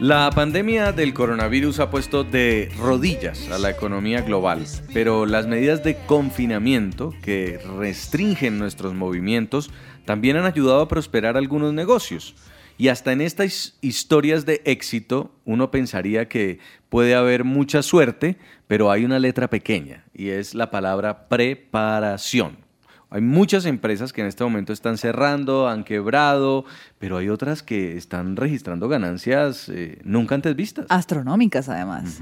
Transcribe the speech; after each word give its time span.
La 0.00 0.30
pandemia 0.34 0.90
del 0.90 1.14
coronavirus 1.14 1.78
ha 1.78 1.90
puesto 1.90 2.24
de 2.24 2.72
rodillas 2.76 3.48
a 3.52 3.58
la 3.58 3.70
economía 3.70 4.22
global, 4.22 4.64
pero 4.92 5.26
las 5.26 5.46
medidas 5.46 5.84
de 5.84 5.96
confinamiento 6.06 7.14
que 7.22 7.60
restringen 7.78 8.58
nuestros 8.58 8.94
movimientos 8.94 9.70
también 10.04 10.36
han 10.36 10.44
ayudado 10.44 10.80
a 10.80 10.88
prosperar 10.88 11.36
algunos 11.36 11.72
negocios. 11.72 12.34
Y 12.78 12.88
hasta 12.88 13.12
en 13.12 13.20
estas 13.20 13.78
historias 13.80 14.44
de 14.44 14.62
éxito 14.64 15.36
uno 15.44 15.70
pensaría 15.70 16.26
que 16.28 16.58
puede 16.88 17.14
haber 17.14 17.44
mucha 17.44 17.84
suerte, 17.84 18.38
pero 18.66 18.90
hay 18.90 19.04
una 19.04 19.20
letra 19.20 19.48
pequeña 19.48 20.04
y 20.12 20.30
es 20.30 20.52
la 20.56 20.72
palabra 20.72 21.28
preparación. 21.28 22.65
Hay 23.10 23.20
muchas 23.20 23.66
empresas 23.66 24.12
que 24.12 24.20
en 24.20 24.26
este 24.26 24.42
momento 24.42 24.72
están 24.72 24.98
cerrando, 24.98 25.68
han 25.68 25.84
quebrado, 25.84 26.64
pero 26.98 27.16
hay 27.18 27.28
otras 27.28 27.62
que 27.62 27.96
están 27.96 28.34
registrando 28.36 28.88
ganancias 28.88 29.68
eh, 29.68 29.98
nunca 30.04 30.34
antes 30.34 30.56
vistas. 30.56 30.86
Astronómicas, 30.88 31.68
además. 31.68 32.20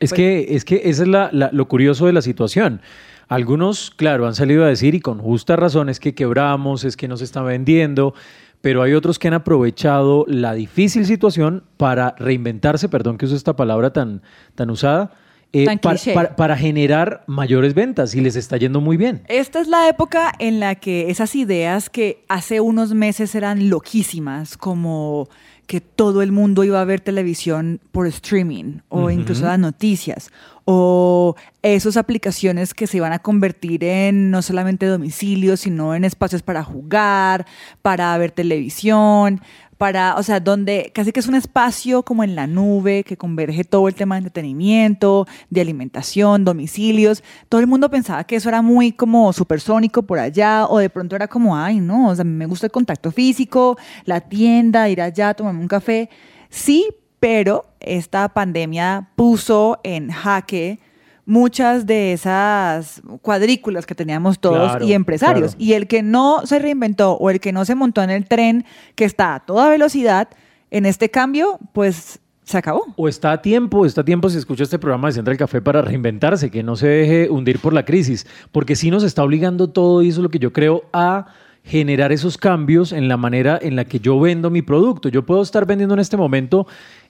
Es 0.00 0.12
que, 0.12 0.46
es 0.56 0.64
que 0.64 0.82
esa 0.84 1.02
es 1.02 1.08
la- 1.08 1.30
la- 1.32 1.50
lo 1.52 1.68
curioso 1.68 2.06
de 2.06 2.12
la 2.12 2.22
situación. 2.22 2.80
Algunos, 3.28 3.90
claro, 3.94 4.26
han 4.26 4.34
salido 4.34 4.64
a 4.64 4.68
decir, 4.68 4.94
y 4.94 5.00
con 5.00 5.18
justa 5.18 5.54
razón, 5.56 5.88
es 5.88 6.00
que 6.00 6.14
quebramos, 6.14 6.84
es 6.84 6.96
que 6.96 7.08
no 7.08 7.16
se 7.16 7.24
está 7.24 7.42
vendiendo, 7.42 8.14
pero 8.60 8.82
hay 8.82 8.94
otros 8.94 9.18
que 9.18 9.28
han 9.28 9.34
aprovechado 9.34 10.24
la 10.28 10.52
difícil 10.54 11.06
situación 11.06 11.62
para 11.76 12.14
reinventarse, 12.18 12.88
perdón 12.88 13.18
que 13.18 13.26
use 13.26 13.36
esta 13.36 13.54
palabra 13.54 13.92
tan, 13.92 14.22
tan 14.54 14.70
usada, 14.70 15.12
eh, 15.52 15.66
para 16.36 16.56
generar 16.56 17.24
mayores 17.26 17.74
ventas 17.74 18.14
y 18.14 18.20
les 18.20 18.36
está 18.36 18.56
yendo 18.56 18.80
muy 18.80 18.96
bien. 18.96 19.22
Esta 19.28 19.60
es 19.60 19.68
la 19.68 19.88
época 19.88 20.32
en 20.38 20.60
la 20.60 20.74
que 20.74 21.10
esas 21.10 21.34
ideas 21.34 21.88
que 21.88 22.24
hace 22.28 22.60
unos 22.60 22.92
meses 22.92 23.34
eran 23.34 23.70
loquísimas, 23.70 24.56
como 24.56 25.28
que 25.66 25.82
todo 25.82 26.22
el 26.22 26.32
mundo 26.32 26.64
iba 26.64 26.80
a 26.80 26.84
ver 26.84 27.00
televisión 27.00 27.78
por 27.92 28.06
streaming 28.06 28.80
o 28.88 29.10
incluso 29.10 29.44
las 29.44 29.58
noticias 29.58 30.30
o 30.64 31.36
esas 31.60 31.98
aplicaciones 31.98 32.72
que 32.72 32.86
se 32.86 32.96
iban 32.96 33.12
a 33.12 33.18
convertir 33.18 33.84
en 33.84 34.30
no 34.30 34.40
solamente 34.40 34.86
domicilios, 34.86 35.60
sino 35.60 35.94
en 35.94 36.04
espacios 36.04 36.42
para 36.42 36.64
jugar, 36.64 37.46
para 37.82 38.16
ver 38.16 38.30
televisión, 38.30 39.42
para, 39.78 40.16
o 40.16 40.22
sea, 40.24 40.40
donde 40.40 40.90
casi 40.92 41.12
que 41.12 41.20
es 41.20 41.28
un 41.28 41.36
espacio 41.36 42.02
como 42.02 42.24
en 42.24 42.34
la 42.34 42.48
nube 42.48 43.04
que 43.04 43.16
converge 43.16 43.62
todo 43.64 43.86
el 43.88 43.94
tema 43.94 44.16
de 44.16 44.18
entretenimiento, 44.18 45.26
de 45.50 45.60
alimentación, 45.60 46.44
domicilios. 46.44 47.22
Todo 47.48 47.60
el 47.60 47.68
mundo 47.68 47.88
pensaba 47.88 48.24
que 48.24 48.36
eso 48.36 48.48
era 48.48 48.60
muy 48.60 48.92
como 48.92 49.32
supersónico 49.32 50.02
por 50.02 50.18
allá 50.18 50.66
o 50.66 50.78
de 50.78 50.90
pronto 50.90 51.14
era 51.14 51.28
como, 51.28 51.56
ay, 51.56 51.78
no, 51.80 52.08
o 52.08 52.14
sea, 52.14 52.24
me 52.24 52.46
gusta 52.46 52.66
el 52.66 52.72
contacto 52.72 53.12
físico, 53.12 53.78
la 54.04 54.20
tienda, 54.20 54.88
ir 54.88 55.00
allá, 55.00 55.32
tomarme 55.34 55.60
un 55.60 55.68
café. 55.68 56.10
Sí, 56.50 56.88
pero 57.20 57.66
esta 57.78 58.28
pandemia 58.28 59.10
puso 59.14 59.78
en 59.84 60.10
jaque 60.10 60.80
muchas 61.28 61.86
de 61.86 62.14
esas 62.14 63.02
cuadrículas 63.20 63.84
que 63.84 63.94
teníamos 63.94 64.40
todos 64.40 64.70
Claro, 64.70 64.84
y 64.86 64.94
empresarios. 64.94 65.54
claro. 65.54 65.64
Y 65.64 65.74
el 65.74 65.86
que 65.86 66.02
no 66.02 66.40
se 66.46 66.58
reinventó 66.58 67.12
o 67.12 67.28
el 67.30 67.38
que 67.38 67.52
no 67.52 67.64
se 67.66 67.74
montó 67.74 68.02
en 68.02 68.08
el 68.10 68.26
tren 68.26 68.64
que 68.94 69.04
está 69.04 69.34
a 69.34 69.40
toda 69.40 69.68
velocidad, 69.68 70.28
en 70.70 70.86
este 70.86 71.10
cambio, 71.10 71.58
pues 71.72 72.18
se 72.44 72.56
acabó. 72.56 72.86
O 72.96 73.08
está 73.08 73.32
a 73.32 73.42
tiempo, 73.42 73.84
está 73.84 74.00
a 74.00 74.04
tiempo 74.06 74.30
si 74.30 74.38
escucha 74.38 74.62
este 74.64 74.78
programa 74.78 75.08
de 75.08 75.12
Central 75.12 75.36
Café 75.36 75.60
para 75.60 75.82
reinventarse, 75.82 76.50
que 76.50 76.62
no 76.62 76.76
se 76.76 76.88
deje 76.88 77.28
hundir 77.28 77.58
por 77.58 77.74
la 77.74 77.84
crisis, 77.84 78.26
porque 78.50 78.74
sí 78.74 78.90
nos 78.90 79.02
está 79.04 79.22
obligando 79.22 79.68
todo, 79.68 80.02
y 80.02 80.08
eso 80.08 80.20
es 80.20 80.22
lo 80.22 80.30
que 80.30 80.38
yo 80.38 80.52
creo, 80.54 80.84
a 80.94 81.26
generar 81.62 82.12
esos 82.12 82.38
cambios 82.38 82.92
en 82.92 83.08
la 83.08 83.18
manera 83.18 83.58
en 83.60 83.76
la 83.76 83.84
que 83.84 84.00
yo 84.00 84.18
vendo 84.18 84.48
mi 84.48 84.62
producto. 84.62 85.10
Yo 85.10 85.26
puedo 85.26 85.42
estar 85.42 85.66
vendiendo 85.66 85.92
en 85.94 86.00
este 86.00 86.16
momento 86.16 86.66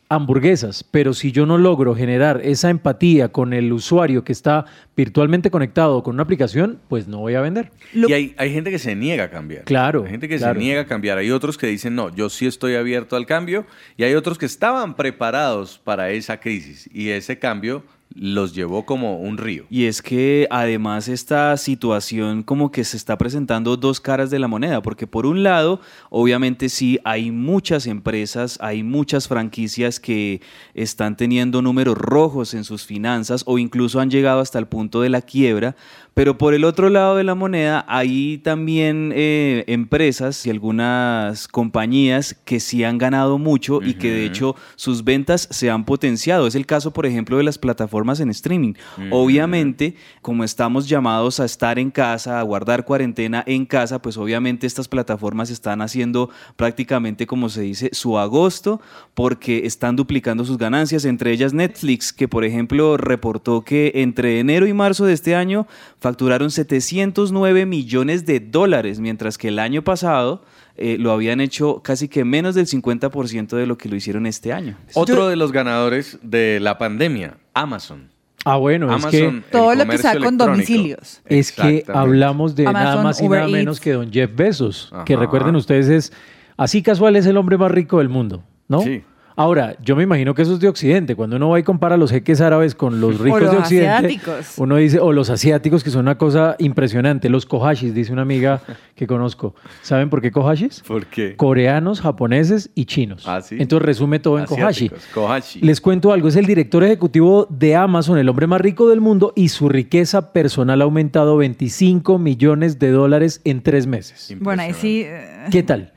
hamburguesas, 0.08 0.84
pero 0.84 1.12
si 1.12 1.32
yo 1.32 1.44
no 1.44 1.58
logro 1.58 1.94
generar 1.94 2.40
esa 2.42 2.70
empatía 2.70 3.28
con 3.28 3.52
el 3.52 3.72
usuario 3.72 4.24
que 4.24 4.32
está 4.32 4.64
virtualmente 4.96 5.50
conectado 5.50 6.02
con 6.02 6.14
una 6.14 6.22
aplicación, 6.22 6.80
pues 6.88 7.08
no 7.08 7.18
voy 7.18 7.34
a 7.34 7.40
vender. 7.40 7.70
Y 7.92 8.12
hay, 8.12 8.34
hay 8.38 8.52
gente 8.52 8.70
que 8.70 8.78
se 8.78 8.96
niega 8.96 9.24
a 9.24 9.30
cambiar. 9.30 9.64
Claro, 9.64 10.04
Hay 10.04 10.10
gente 10.10 10.28
que 10.28 10.38
claro. 10.38 10.58
se 10.58 10.64
niega 10.64 10.82
a 10.82 10.86
cambiar. 10.86 11.18
Hay 11.18 11.30
otros 11.30 11.58
que 11.58 11.66
dicen, 11.66 11.94
no, 11.94 12.14
yo 12.14 12.30
sí 12.30 12.46
estoy 12.46 12.74
abierto 12.74 13.16
al 13.16 13.26
cambio. 13.26 13.66
Y 13.96 14.04
hay 14.04 14.14
otros 14.14 14.38
que 14.38 14.46
estaban 14.46 14.96
preparados 14.96 15.78
para 15.78 16.10
esa 16.10 16.40
crisis. 16.40 16.88
Y 16.92 17.10
ese 17.10 17.38
cambio 17.38 17.84
los 18.14 18.54
llevó 18.54 18.84
como 18.84 19.18
un 19.18 19.38
río. 19.38 19.66
Y 19.70 19.84
es 19.84 20.02
que 20.02 20.46
además 20.50 21.08
esta 21.08 21.56
situación 21.56 22.42
como 22.42 22.70
que 22.70 22.84
se 22.84 22.96
está 22.96 23.16
presentando 23.18 23.76
dos 23.76 24.00
caras 24.00 24.30
de 24.30 24.38
la 24.38 24.48
moneda, 24.48 24.82
porque 24.82 25.06
por 25.06 25.26
un 25.26 25.42
lado, 25.42 25.80
obviamente 26.10 26.68
sí, 26.68 26.98
hay 27.04 27.30
muchas 27.30 27.86
empresas, 27.86 28.58
hay 28.60 28.82
muchas 28.82 29.28
franquicias 29.28 30.00
que 30.00 30.40
están 30.74 31.16
teniendo 31.16 31.62
números 31.62 31.96
rojos 31.96 32.54
en 32.54 32.64
sus 32.64 32.84
finanzas 32.84 33.42
o 33.46 33.58
incluso 33.58 34.00
han 34.00 34.10
llegado 34.10 34.40
hasta 34.40 34.58
el 34.58 34.66
punto 34.66 35.00
de 35.00 35.10
la 35.10 35.22
quiebra, 35.22 35.76
pero 36.18 36.36
por 36.36 36.52
el 36.52 36.64
otro 36.64 36.90
lado 36.90 37.14
de 37.14 37.22
la 37.22 37.36
moneda 37.36 37.84
hay 37.86 38.38
también 38.38 39.12
eh, 39.14 39.62
empresas 39.68 40.44
y 40.44 40.50
algunas 40.50 41.46
compañías 41.46 42.34
que 42.44 42.58
sí 42.58 42.82
han 42.82 42.98
ganado 42.98 43.38
mucho 43.38 43.80
y 43.80 43.94
que 43.94 44.10
de 44.10 44.24
hecho 44.24 44.56
sus 44.74 45.04
ventas 45.04 45.46
se 45.52 45.70
han 45.70 45.84
potenciado. 45.84 46.48
Es 46.48 46.56
el 46.56 46.66
caso, 46.66 46.92
por 46.92 47.06
ejemplo, 47.06 47.36
de 47.36 47.44
las 47.44 47.56
plataformas 47.56 48.18
en 48.18 48.30
streaming. 48.30 48.74
Obviamente, 49.12 49.94
como 50.20 50.42
estamos 50.42 50.88
llamados 50.88 51.38
a 51.38 51.44
estar 51.44 51.78
en 51.78 51.92
casa, 51.92 52.40
a 52.40 52.42
guardar 52.42 52.84
cuarentena 52.84 53.44
en 53.46 53.64
casa, 53.64 54.02
pues 54.02 54.16
obviamente 54.16 54.66
estas 54.66 54.88
plataformas 54.88 55.50
están 55.50 55.82
haciendo 55.82 56.30
prácticamente, 56.56 57.28
como 57.28 57.48
se 57.48 57.60
dice, 57.60 57.90
su 57.92 58.18
agosto 58.18 58.80
porque 59.14 59.66
están 59.66 59.94
duplicando 59.94 60.44
sus 60.44 60.58
ganancias, 60.58 61.04
entre 61.04 61.30
ellas 61.30 61.54
Netflix, 61.54 62.12
que 62.12 62.26
por 62.26 62.44
ejemplo 62.44 62.96
reportó 62.96 63.62
que 63.62 63.92
entre 63.94 64.40
enero 64.40 64.66
y 64.66 64.72
marzo 64.72 65.04
de 65.04 65.12
este 65.12 65.36
año 65.36 65.68
facturaron 66.08 66.50
709 66.50 67.66
millones 67.66 68.24
de 68.24 68.40
dólares, 68.40 68.98
mientras 68.98 69.36
que 69.36 69.48
el 69.48 69.58
año 69.58 69.84
pasado 69.84 70.42
eh, 70.76 70.96
lo 70.98 71.12
habían 71.12 71.42
hecho 71.42 71.82
casi 71.82 72.08
que 72.08 72.24
menos 72.24 72.54
del 72.54 72.66
50% 72.66 73.56
de 73.56 73.66
lo 73.66 73.76
que 73.76 73.90
lo 73.90 73.96
hicieron 73.96 74.24
este 74.24 74.54
año. 74.54 74.78
Otro 74.94 75.28
de 75.28 75.36
los 75.36 75.52
ganadores 75.52 76.18
de 76.22 76.60
la 76.60 76.78
pandemia, 76.78 77.36
Amazon. 77.52 78.08
Ah, 78.46 78.56
bueno, 78.56 78.86
es 78.86 79.04
Amazon, 79.04 79.10
que... 79.10 79.26
el 79.26 79.42
Todo 79.50 79.74
lo 79.74 79.86
que 79.86 79.98
sea 79.98 80.18
con 80.18 80.38
domicilios. 80.38 81.20
Es 81.26 81.52
que 81.52 81.84
hablamos 81.88 82.56
de 82.56 82.64
nada 82.64 83.02
más 83.02 83.20
y 83.20 83.26
Uber 83.26 83.40
nada 83.40 83.52
menos 83.52 83.76
Eats. 83.76 83.84
que 83.84 83.92
don 83.92 84.10
Jeff 84.10 84.30
Bezos, 84.34 84.90
que 85.04 85.14
recuerden 85.14 85.56
ustedes 85.56 85.88
es 85.88 86.12
así 86.56 86.82
casual 86.82 87.16
es 87.16 87.26
el 87.26 87.36
hombre 87.36 87.58
más 87.58 87.70
rico 87.70 87.98
del 87.98 88.08
mundo, 88.08 88.42
¿no? 88.66 88.80
Sí. 88.80 89.02
Ahora, 89.40 89.76
yo 89.80 89.94
me 89.94 90.02
imagino 90.02 90.34
que 90.34 90.42
eso 90.42 90.54
es 90.54 90.58
de 90.58 90.66
Occidente. 90.68 91.14
Cuando 91.14 91.36
uno 91.36 91.48
va 91.50 91.60
y 91.60 91.62
compara 91.62 91.96
los 91.96 92.10
jeques 92.10 92.40
árabes 92.40 92.74
con 92.74 93.00
los 93.00 93.20
ricos 93.20 93.40
los 93.40 93.52
de 93.52 93.56
Occidente, 93.58 93.88
asiáticos. 93.88 94.54
uno 94.56 94.74
dice, 94.74 94.98
o 94.98 95.12
los 95.12 95.30
asiáticos, 95.30 95.84
que 95.84 95.90
son 95.90 96.00
una 96.00 96.18
cosa 96.18 96.56
impresionante. 96.58 97.28
Los 97.28 97.46
kohashis, 97.46 97.94
dice 97.94 98.12
una 98.12 98.22
amiga 98.22 98.60
que 98.96 99.06
conozco. 99.06 99.54
¿Saben 99.82 100.10
por 100.10 100.20
qué 100.20 100.32
kohashis? 100.32 100.80
¿Por 100.80 101.06
qué? 101.06 101.36
Coreanos, 101.36 102.00
japoneses 102.00 102.70
y 102.74 102.86
chinos. 102.86 103.28
Ah, 103.28 103.40
¿sí? 103.40 103.56
Entonces 103.60 103.86
resume 103.86 104.18
todo 104.18 104.40
en 104.40 104.46
kohashi. 104.46 104.90
Kohashi. 105.14 105.60
Les 105.60 105.80
cuento 105.80 106.12
algo, 106.12 106.26
es 106.26 106.34
el 106.34 106.44
director 106.46 106.82
ejecutivo 106.82 107.46
de 107.48 107.76
Amazon, 107.76 108.18
el 108.18 108.28
hombre 108.28 108.48
más 108.48 108.60
rico 108.60 108.88
del 108.88 109.00
mundo, 109.00 109.32
y 109.36 109.50
su 109.50 109.68
riqueza 109.68 110.32
personal 110.32 110.80
ha 110.80 110.84
aumentado 110.84 111.36
25 111.36 112.18
millones 112.18 112.80
de 112.80 112.90
dólares 112.90 113.40
en 113.44 113.62
tres 113.62 113.86
meses. 113.86 114.34
Bueno, 114.40 114.62
ahí 114.62 114.74
sí. 114.74 115.02
eh, 115.06 115.46
¿Qué 115.52 115.62
tal? 115.62 115.92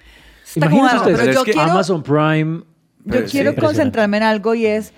Está 0.46 0.68
Imagínense 0.68 0.98
ustedes, 0.98 1.20
pero 1.22 1.32
yo 1.34 1.40
es 1.40 1.46
que 1.46 1.52
quiero- 1.54 1.72
Amazon 1.72 2.04
Prime... 2.04 2.62
Yo 3.06 3.26
quiero 3.26 3.56
concentrarme 3.56 4.18
en 4.18 4.24
algo 4.24 4.54
y 4.54 4.66
es, 4.66 4.94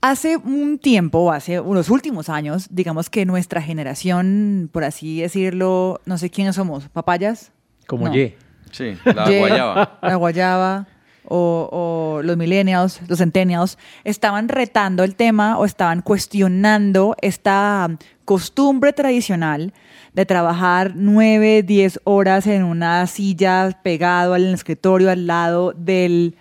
hace 0.00 0.36
un 0.36 0.78
tiempo, 0.78 1.32
hace 1.32 1.60
unos 1.60 1.90
últimos 1.90 2.28
años, 2.28 2.68
digamos 2.70 3.10
que 3.10 3.26
nuestra 3.26 3.62
generación, 3.62 4.68
por 4.72 4.84
así 4.84 5.20
decirlo, 5.20 6.00
no 6.06 6.18
sé 6.18 6.30
quiénes 6.30 6.56
somos, 6.56 6.88
papayas. 6.88 7.52
Como 7.86 8.06
No. 8.06 8.14
Ye. 8.14 8.36
Sí, 8.70 8.96
la 9.04 9.26
Ye, 9.26 9.38
guayaba. 9.38 9.98
La 10.02 10.14
guayaba. 10.16 10.86
O, 11.32 11.68
o 11.70 12.22
los 12.22 12.36
millennials, 12.36 13.00
los 13.06 13.18
centennials, 13.18 13.78
estaban 14.02 14.48
retando 14.48 15.04
el 15.04 15.14
tema 15.14 15.58
o 15.58 15.64
estaban 15.64 16.00
cuestionando 16.00 17.14
esta 17.20 17.88
costumbre 18.24 18.92
tradicional 18.92 19.72
de 20.12 20.26
trabajar 20.26 20.92
nueve, 20.96 21.62
diez 21.62 22.00
horas 22.02 22.48
en 22.48 22.64
una 22.64 23.06
silla 23.06 23.78
pegado 23.84 24.34
al 24.34 24.52
escritorio 24.52 25.10
al 25.10 25.28
lado 25.28 25.72
del 25.76 26.36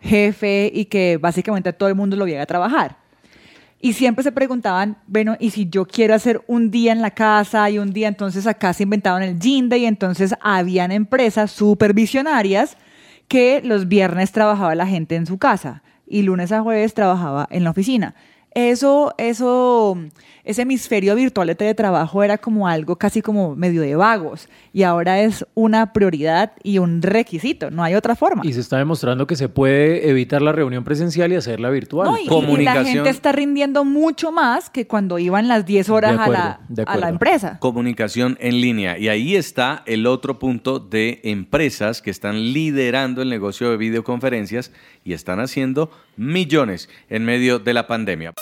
jefe 0.00 0.70
y 0.72 0.86
que 0.86 1.16
básicamente 1.16 1.72
todo 1.72 1.88
el 1.88 1.94
mundo 1.94 2.16
lo 2.16 2.24
viera 2.24 2.42
a 2.42 2.46
trabajar. 2.46 2.96
Y 3.80 3.92
siempre 3.92 4.24
se 4.24 4.32
preguntaban, 4.32 4.96
bueno, 5.06 5.36
¿y 5.38 5.50
si 5.50 5.68
yo 5.68 5.86
quiero 5.86 6.14
hacer 6.14 6.42
un 6.48 6.70
día 6.70 6.90
en 6.90 7.00
la 7.00 7.12
casa 7.12 7.70
y 7.70 7.78
un 7.78 7.92
día? 7.92 8.08
Entonces 8.08 8.46
acá 8.46 8.72
se 8.72 8.82
inventaban 8.82 9.22
el 9.22 9.38
Gym 9.38 9.72
y 9.72 9.84
entonces 9.84 10.34
habían 10.40 10.90
empresas 10.90 11.52
supervisionarias 11.52 12.76
que 13.28 13.60
los 13.62 13.86
viernes 13.86 14.32
trabajaba 14.32 14.74
la 14.74 14.86
gente 14.86 15.14
en 15.14 15.26
su 15.26 15.38
casa 15.38 15.82
y 16.08 16.22
lunes 16.22 16.50
a 16.50 16.62
jueves 16.62 16.94
trabajaba 16.94 17.46
en 17.50 17.62
la 17.62 17.70
oficina. 17.70 18.14
Eso, 18.54 19.14
eso, 19.18 19.96
ese 20.44 20.62
hemisferio 20.62 21.14
virtual 21.14 21.48
de 21.48 21.54
teletrabajo 21.54 22.22
era 22.22 22.38
como 22.38 22.66
algo 22.66 22.96
casi 22.96 23.22
como 23.22 23.54
medio 23.54 23.82
de 23.82 23.94
vagos 23.94 24.48
y 24.72 24.82
ahora 24.82 25.20
es 25.20 25.46
una 25.54 25.92
prioridad 25.92 26.52
y 26.62 26.78
un 26.78 27.02
requisito, 27.02 27.70
no 27.70 27.84
hay 27.84 27.94
otra 27.94 28.16
forma. 28.16 28.42
Y 28.44 28.52
se 28.52 28.60
está 28.60 28.78
demostrando 28.78 29.26
que 29.26 29.36
se 29.36 29.48
puede 29.48 30.08
evitar 30.08 30.42
la 30.42 30.52
reunión 30.52 30.84
presencial 30.84 31.32
y 31.32 31.36
hacerla 31.36 31.70
virtual. 31.70 32.08
No, 32.08 32.18
y, 32.18 32.60
y 32.60 32.64
la 32.64 32.84
gente 32.84 33.10
está 33.10 33.32
rindiendo 33.32 33.84
mucho 33.84 34.32
más 34.32 34.70
que 34.70 34.86
cuando 34.86 35.18
iban 35.18 35.48
las 35.48 35.66
10 35.66 35.90
horas 35.90 36.18
acuerdo, 36.18 36.42
a, 36.42 36.60
la, 36.68 36.82
a 36.84 36.96
la 36.96 37.08
empresa. 37.08 37.58
Comunicación 37.60 38.36
en 38.40 38.60
línea. 38.60 38.98
Y 38.98 39.08
ahí 39.08 39.36
está 39.36 39.82
el 39.86 40.06
otro 40.06 40.38
punto 40.38 40.78
de 40.78 41.20
empresas 41.24 42.02
que 42.02 42.10
están 42.10 42.52
liderando 42.52 43.22
el 43.22 43.28
negocio 43.28 43.70
de 43.70 43.76
videoconferencias 43.76 44.72
y 45.08 45.14
están 45.14 45.40
haciendo 45.40 45.90
millones 46.18 46.90
en 47.08 47.24
medio 47.24 47.58
de 47.58 47.72
la 47.72 47.86
pandemia. 47.86 48.34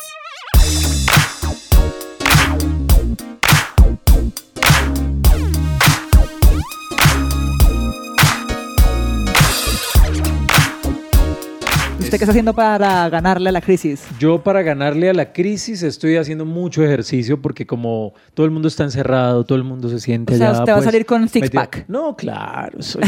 ¿Usted 12.17 12.21
qué 12.21 12.25
está 12.25 12.33
haciendo 12.33 12.55
para 12.55 13.11
ganarle 13.11 13.51
a 13.51 13.53
la 13.53 13.61
crisis? 13.61 14.03
Yo 14.19 14.43
para 14.43 14.63
ganarle 14.63 15.11
a 15.11 15.13
la 15.13 15.35
crisis 15.35 15.83
estoy 15.83 16.17
haciendo 16.17 16.47
mucho 16.47 16.83
ejercicio 16.83 17.43
porque 17.43 17.67
como 17.67 18.15
todo 18.33 18.47
el 18.47 18.53
mundo 18.53 18.69
está 18.69 18.85
encerrado, 18.85 19.45
todo 19.45 19.59
el 19.59 19.65
mundo 19.65 19.91
se 19.91 20.01
siente 20.01 20.33
O 20.33 20.39
sea, 20.39 20.49
allá, 20.51 20.59
usted 20.61 20.73
va 20.73 20.77
a 20.77 20.79
pues, 20.79 20.85
salir 20.87 21.05
con 21.05 21.29
six 21.29 21.43
metido- 21.43 21.61
pack. 21.61 21.85
No, 21.89 22.17
claro. 22.17 22.81
soy- 22.81 23.03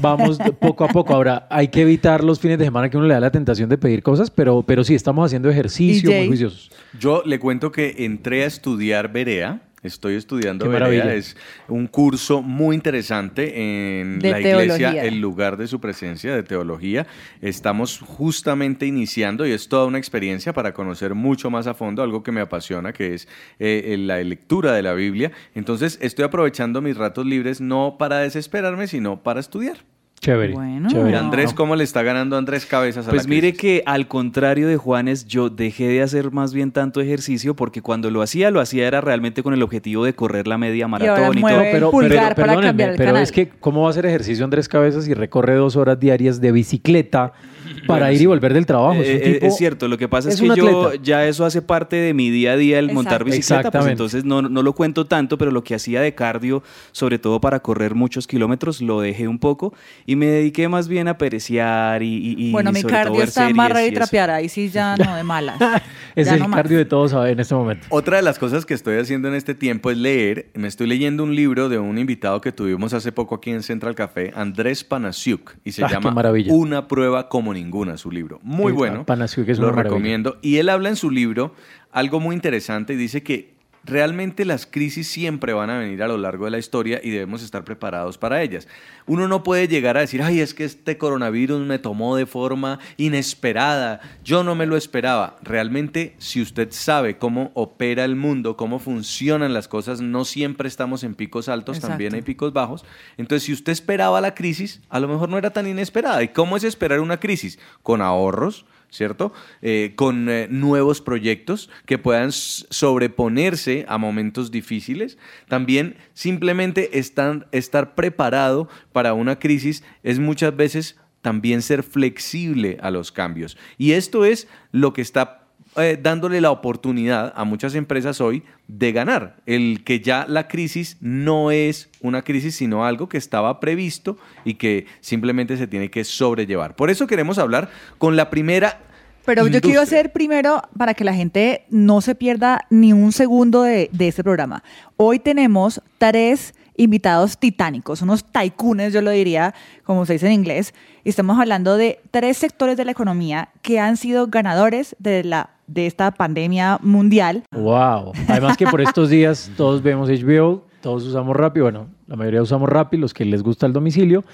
vamos 0.00 0.38
poco 0.58 0.84
a 0.84 0.88
poco. 0.88 1.12
Ahora, 1.14 1.46
hay 1.50 1.68
que 1.68 1.82
evitar 1.82 2.24
los 2.24 2.40
fines 2.40 2.58
de 2.58 2.64
semana 2.64 2.88
que 2.88 2.96
uno 2.96 3.06
le 3.06 3.12
da 3.12 3.20
la 3.20 3.30
tentación 3.30 3.68
de 3.68 3.76
pedir 3.76 4.02
cosas, 4.02 4.30
pero, 4.30 4.62
pero 4.62 4.84
sí, 4.84 4.94
estamos 4.94 5.26
haciendo 5.26 5.50
ejercicio 5.50 6.10
muy 6.10 6.28
juiciosos. 6.28 6.70
Yo 6.98 7.22
le 7.26 7.38
cuento 7.38 7.70
que 7.70 7.94
entré 8.06 8.44
a 8.44 8.46
estudiar 8.46 9.12
Berea. 9.12 9.60
Estoy 9.86 10.14
estudiando 10.14 10.64
Qué 10.64 10.70
Berea. 10.70 10.88
maravilla. 10.88 11.14
Es 11.14 11.36
un 11.68 11.86
curso 11.86 12.42
muy 12.42 12.74
interesante 12.74 14.00
en 14.00 14.18
De 14.18 14.30
la 14.30 14.40
iglesia, 14.40 15.04
el 15.04 15.20
lugar 15.20 15.56
de 15.56 15.66
su 15.66 15.80
presencia 15.80 16.34
de 16.34 16.42
teología. 16.42 17.06
Estamos 17.40 18.00
justamente 18.00 18.86
iniciando 18.86 19.46
y 19.46 19.52
es 19.52 19.68
toda 19.68 19.86
una 19.86 19.98
experiencia 19.98 20.52
para 20.52 20.74
conocer 20.74 21.14
mucho 21.14 21.50
más 21.50 21.66
a 21.66 21.74
fondo 21.74 22.02
algo 22.02 22.22
que 22.22 22.32
me 22.32 22.40
apasiona, 22.40 22.92
que 22.92 23.14
es 23.14 23.28
eh, 23.58 23.96
la 23.98 24.22
lectura 24.22 24.72
de 24.72 24.82
la 24.82 24.94
Biblia. 24.94 25.32
Entonces 25.54 25.98
estoy 26.02 26.24
aprovechando 26.24 26.82
mis 26.82 26.96
ratos 26.96 27.26
libres 27.26 27.60
no 27.60 27.96
para 27.98 28.18
desesperarme, 28.18 28.86
sino 28.86 29.22
para 29.22 29.40
estudiar. 29.40 29.78
Chévere. 30.20 30.54
Bueno. 30.54 30.88
chévere. 30.88 31.16
Andrés, 31.16 31.52
¿cómo 31.52 31.76
le 31.76 31.84
está 31.84 32.02
ganando 32.02 32.36
Andrés 32.36 32.64
Cabezas 32.66 33.06
a 33.06 33.10
Pues 33.10 33.24
la 33.24 33.28
mire 33.28 33.52
que 33.52 33.82
al 33.86 34.08
contrario 34.08 34.66
de 34.66 34.76
Juanes, 34.76 35.26
yo 35.26 35.50
dejé 35.50 35.86
de 35.88 36.02
hacer 36.02 36.30
más 36.32 36.52
bien 36.54 36.72
tanto 36.72 37.00
ejercicio 37.00 37.54
porque 37.54 37.82
cuando 37.82 38.10
lo 38.10 38.22
hacía, 38.22 38.50
lo 38.50 38.60
hacía 38.60 38.88
era 38.88 39.00
realmente 39.00 39.42
con 39.42 39.52
el 39.54 39.62
objetivo 39.62 40.04
de 40.04 40.14
correr 40.14 40.48
la 40.48 40.58
media 40.58 40.88
maratón 40.88 41.36
y, 41.36 41.40
mueve- 41.40 41.78
todo. 41.78 41.86
el 41.86 41.90
pulgar 42.08 42.34
para 42.34 42.34
perdónenme, 42.34 42.66
cambiar 42.68 42.90
el 42.90 42.96
pero 42.96 43.08
canal. 43.10 43.22
es 43.22 43.30
que 43.32 43.48
¿cómo 43.60 43.82
va 43.82 43.88
a 43.88 43.90
hacer 43.90 44.06
ejercicio 44.06 44.44
Andrés 44.44 44.68
Cabezas 44.68 45.06
y 45.06 45.14
recorre 45.14 45.54
dos 45.54 45.76
horas 45.76 46.00
diarias 46.00 46.40
de 46.40 46.50
bicicleta 46.50 47.32
para 47.86 48.06
Bueno, 48.06 48.12
ir 48.12 48.22
y 48.22 48.26
volver 48.26 48.54
del 48.54 48.66
trabajo? 48.66 48.94
Es, 49.00 49.08
un 49.08 49.14
Eh, 49.14 49.20
eh, 49.22 49.32
tipo- 49.34 49.46
es 49.46 49.56
cierto, 49.56 49.88
lo 49.88 49.98
que 49.98 50.08
pasa 50.08 50.28
es, 50.28 50.34
es 50.36 50.40
que 50.40 50.48
un 50.50 50.56
yo 50.56 50.94
ya 50.94 51.26
eso 51.26 51.44
hace 51.44 51.62
parte 51.62 51.96
de 51.96 52.14
mi 52.14 52.30
día 52.30 52.52
a 52.52 52.56
día 52.56 52.78
el 52.78 52.92
montar 52.92 53.22
Exacto. 53.22 53.24
bicicleta, 53.36 53.70
pues 53.78 53.86
entonces 53.90 54.24
no, 54.24 54.42
no 54.42 54.62
lo 54.62 54.72
cuento 54.74 55.04
tanto, 55.06 55.38
pero 55.38 55.50
lo 55.50 55.62
que 55.64 55.74
hacía 55.74 56.00
de 56.00 56.14
cardio, 56.14 56.62
sobre 56.92 57.18
todo 57.18 57.40
para 57.40 57.60
correr 57.60 57.94
muchos 57.94 58.26
kilómetros, 58.26 58.80
lo 58.82 59.00
dejé 59.00 59.28
un 59.28 59.38
poco 59.38 59.72
y 60.06 60.16
me 60.16 60.26
dediqué 60.26 60.68
más 60.68 60.88
bien 60.88 61.08
a 61.08 61.18
pereciar 61.18 62.02
y, 62.02 62.06
y- 62.16 62.48
y 62.48 62.52
bueno, 62.52 62.72
mi 62.72 62.80
sobre 62.80 62.94
cardio 62.94 63.22
está 63.22 63.46
amarrar 63.46 63.84
y 63.84 63.88
y 63.88 63.92
trapear, 63.92 64.30
ahí 64.30 64.48
sí 64.48 64.68
ya 64.68 64.96
no 64.96 65.16
de 65.16 65.22
malas. 65.24 65.56
es 66.16 66.26
Ya 66.26 66.34
el 66.34 66.40
no 66.40 66.48
más. 66.48 66.56
cardio 66.56 66.78
de 66.78 66.84
todos 66.84 67.12
en 67.28 67.40
este 67.40 67.54
momento. 67.54 67.86
Otra 67.90 68.16
de 68.16 68.22
las 68.22 68.38
cosas 68.38 68.66
que 68.66 68.74
estoy 68.74 68.98
haciendo 68.98 69.28
en 69.28 69.34
este 69.34 69.54
tiempo 69.54 69.90
es 69.90 69.96
leer. 69.98 70.46
Me 70.54 70.68
estoy 70.68 70.86
leyendo 70.86 71.22
un 71.24 71.34
libro 71.34 71.68
de 71.68 71.78
un 71.78 71.98
invitado 71.98 72.40
que 72.40 72.52
tuvimos 72.52 72.92
hace 72.94 73.12
poco 73.12 73.36
aquí 73.36 73.50
en 73.50 73.62
Central 73.62 73.94
Café, 73.94 74.32
Andrés 74.34 74.84
Panasiuk, 74.84 75.54
y 75.64 75.72
se 75.72 75.84
Ah, 75.84 75.88
qué 75.88 75.94
llama 75.94 76.10
maravilla. 76.10 76.52
Una 76.52 76.88
prueba 76.88 77.28
como 77.28 77.52
ninguna, 77.56 77.96
su 77.96 78.10
libro. 78.10 78.38
Muy 78.42 78.72
Sí, 78.72 78.76
bueno. 78.76 79.04
Panasiuk 79.04 79.48
es 79.48 79.58
Lo 79.58 79.72
recomiendo. 79.72 80.38
Y 80.42 80.58
él 80.58 80.68
habla 80.68 80.88
en 80.88 80.96
su 80.96 81.10
libro 81.10 81.54
algo 81.90 82.20
muy 82.20 82.34
interesante 82.34 82.92
y 82.92 82.96
dice 82.96 83.22
que 83.22 83.55
realmente 83.86 84.44
las 84.44 84.66
crisis 84.66 85.08
siempre 85.08 85.52
van 85.52 85.70
a 85.70 85.78
venir 85.78 86.02
a 86.02 86.08
lo 86.08 86.18
largo 86.18 86.44
de 86.44 86.50
la 86.50 86.58
historia 86.58 87.00
y 87.02 87.10
debemos 87.10 87.42
estar 87.42 87.64
preparados 87.64 88.18
para 88.18 88.42
ellas. 88.42 88.66
Uno 89.06 89.28
no 89.28 89.44
puede 89.44 89.68
llegar 89.68 89.96
a 89.96 90.00
decir, 90.00 90.22
ay, 90.22 90.40
es 90.40 90.52
que 90.52 90.64
este 90.64 90.98
coronavirus 90.98 91.60
me 91.60 91.78
tomó 91.78 92.16
de 92.16 92.26
forma 92.26 92.80
inesperada, 92.96 94.00
yo 94.24 94.42
no 94.42 94.54
me 94.56 94.66
lo 94.66 94.76
esperaba. 94.76 95.36
Realmente, 95.42 96.16
si 96.18 96.42
usted 96.42 96.68
sabe 96.72 97.16
cómo 97.16 97.52
opera 97.54 98.04
el 98.04 98.16
mundo, 98.16 98.56
cómo 98.56 98.80
funcionan 98.80 99.54
las 99.54 99.68
cosas, 99.68 100.00
no 100.00 100.24
siempre 100.24 100.68
estamos 100.68 101.04
en 101.04 101.14
picos 101.14 101.48
altos, 101.48 101.80
también 101.80 102.14
hay 102.14 102.22
picos 102.22 102.52
bajos. 102.52 102.84
Entonces, 103.16 103.44
si 103.44 103.52
usted 103.52 103.72
esperaba 103.72 104.20
la 104.20 104.34
crisis, 104.34 104.80
a 104.88 104.98
lo 104.98 105.06
mejor 105.06 105.28
no 105.28 105.38
era 105.38 105.50
tan 105.50 105.68
inesperada. 105.68 106.22
¿Y 106.24 106.28
cómo 106.28 106.56
es 106.56 106.64
esperar 106.64 107.00
una 107.00 107.20
crisis? 107.20 107.60
Con 107.84 108.02
ahorros, 108.02 108.66
¿cierto? 108.90 109.32
Eh, 109.62 109.92
con 109.96 110.28
eh, 110.28 110.48
nuevos 110.50 111.00
proyectos 111.00 111.70
que 111.84 111.98
puedan 111.98 112.32
sobreponerse 112.32 113.84
a 113.88 113.98
momentos 113.98 114.50
difíciles. 114.50 115.18
También 115.48 115.96
simplemente 116.14 116.98
estar 116.98 117.94
preparado 117.94 118.68
para 118.92 119.14
una 119.14 119.38
crisis 119.38 119.82
es 120.02 120.18
muchas 120.18 120.56
veces 120.56 120.96
también 121.22 121.62
ser 121.62 121.82
flexible 121.82 122.78
a 122.80 122.90
los 122.90 123.10
cambios. 123.10 123.56
Y 123.78 123.92
esto 123.92 124.24
es 124.24 124.46
lo 124.70 124.92
que 124.92 125.02
está 125.02 125.45
eh, 125.76 125.98
dándole 126.00 126.40
la 126.40 126.50
oportunidad 126.50 127.32
a 127.36 127.44
muchas 127.44 127.74
empresas 127.74 128.20
hoy 128.20 128.42
de 128.68 128.92
ganar. 128.92 129.36
El 129.46 129.84
que 129.84 130.00
ya 130.00 130.24
la 130.28 130.48
crisis 130.48 130.96
no 131.00 131.50
es 131.50 131.90
una 132.00 132.22
crisis, 132.22 132.56
sino 132.56 132.84
algo 132.84 133.08
que 133.08 133.18
estaba 133.18 133.60
previsto 133.60 134.16
y 134.44 134.54
que 134.54 134.86
simplemente 135.00 135.56
se 135.56 135.66
tiene 135.66 135.90
que 135.90 136.04
sobrellevar. 136.04 136.76
Por 136.76 136.90
eso 136.90 137.06
queremos 137.06 137.38
hablar 137.38 137.68
con 137.98 138.16
la 138.16 138.30
primera. 138.30 138.80
Pero 139.24 139.46
yo 139.48 139.60
quiero 139.60 139.80
hacer 139.80 140.12
primero, 140.12 140.62
para 140.78 140.94
que 140.94 141.04
la 141.04 141.12
gente 141.12 141.64
no 141.68 142.00
se 142.00 142.14
pierda 142.14 142.60
ni 142.70 142.92
un 142.92 143.12
segundo 143.12 143.62
de, 143.62 143.90
de 143.92 144.08
este 144.08 144.22
programa. 144.22 144.62
Hoy 144.96 145.18
tenemos 145.18 145.82
tres 145.98 146.54
invitados 146.76 147.38
titánicos, 147.38 148.02
unos 148.02 148.24
taicunes, 148.24 148.92
yo 148.92 149.00
lo 149.02 149.10
diría, 149.10 149.54
como 149.84 150.06
se 150.06 150.14
dice 150.14 150.26
en 150.26 150.32
inglés. 150.32 150.74
Estamos 151.04 151.38
hablando 151.38 151.76
de 151.76 152.00
tres 152.10 152.36
sectores 152.36 152.76
de 152.76 152.84
la 152.84 152.92
economía 152.92 153.48
que 153.62 153.80
han 153.80 153.96
sido 153.96 154.28
ganadores 154.28 154.94
de, 154.98 155.24
la, 155.24 155.55
de 155.66 155.86
esta 155.86 156.10
pandemia 156.12 156.78
mundial. 156.82 157.42
Wow. 157.52 158.12
Además 158.28 158.56
que 158.56 158.66
por 158.66 158.80
estos 158.80 159.10
días 159.10 159.50
todos 159.56 159.82
vemos 159.82 160.08
HBO, 160.08 160.64
todos 160.80 161.04
usamos 161.04 161.36
Rappi, 161.36 161.60
bueno, 161.60 161.88
la 162.06 162.16
mayoría 162.16 162.42
usamos 162.42 162.68
Rappi, 162.68 162.96
los 162.96 163.12
que 163.12 163.24
les 163.24 163.42
gusta 163.42 163.66
el 163.66 163.72
domicilio. 163.72 164.24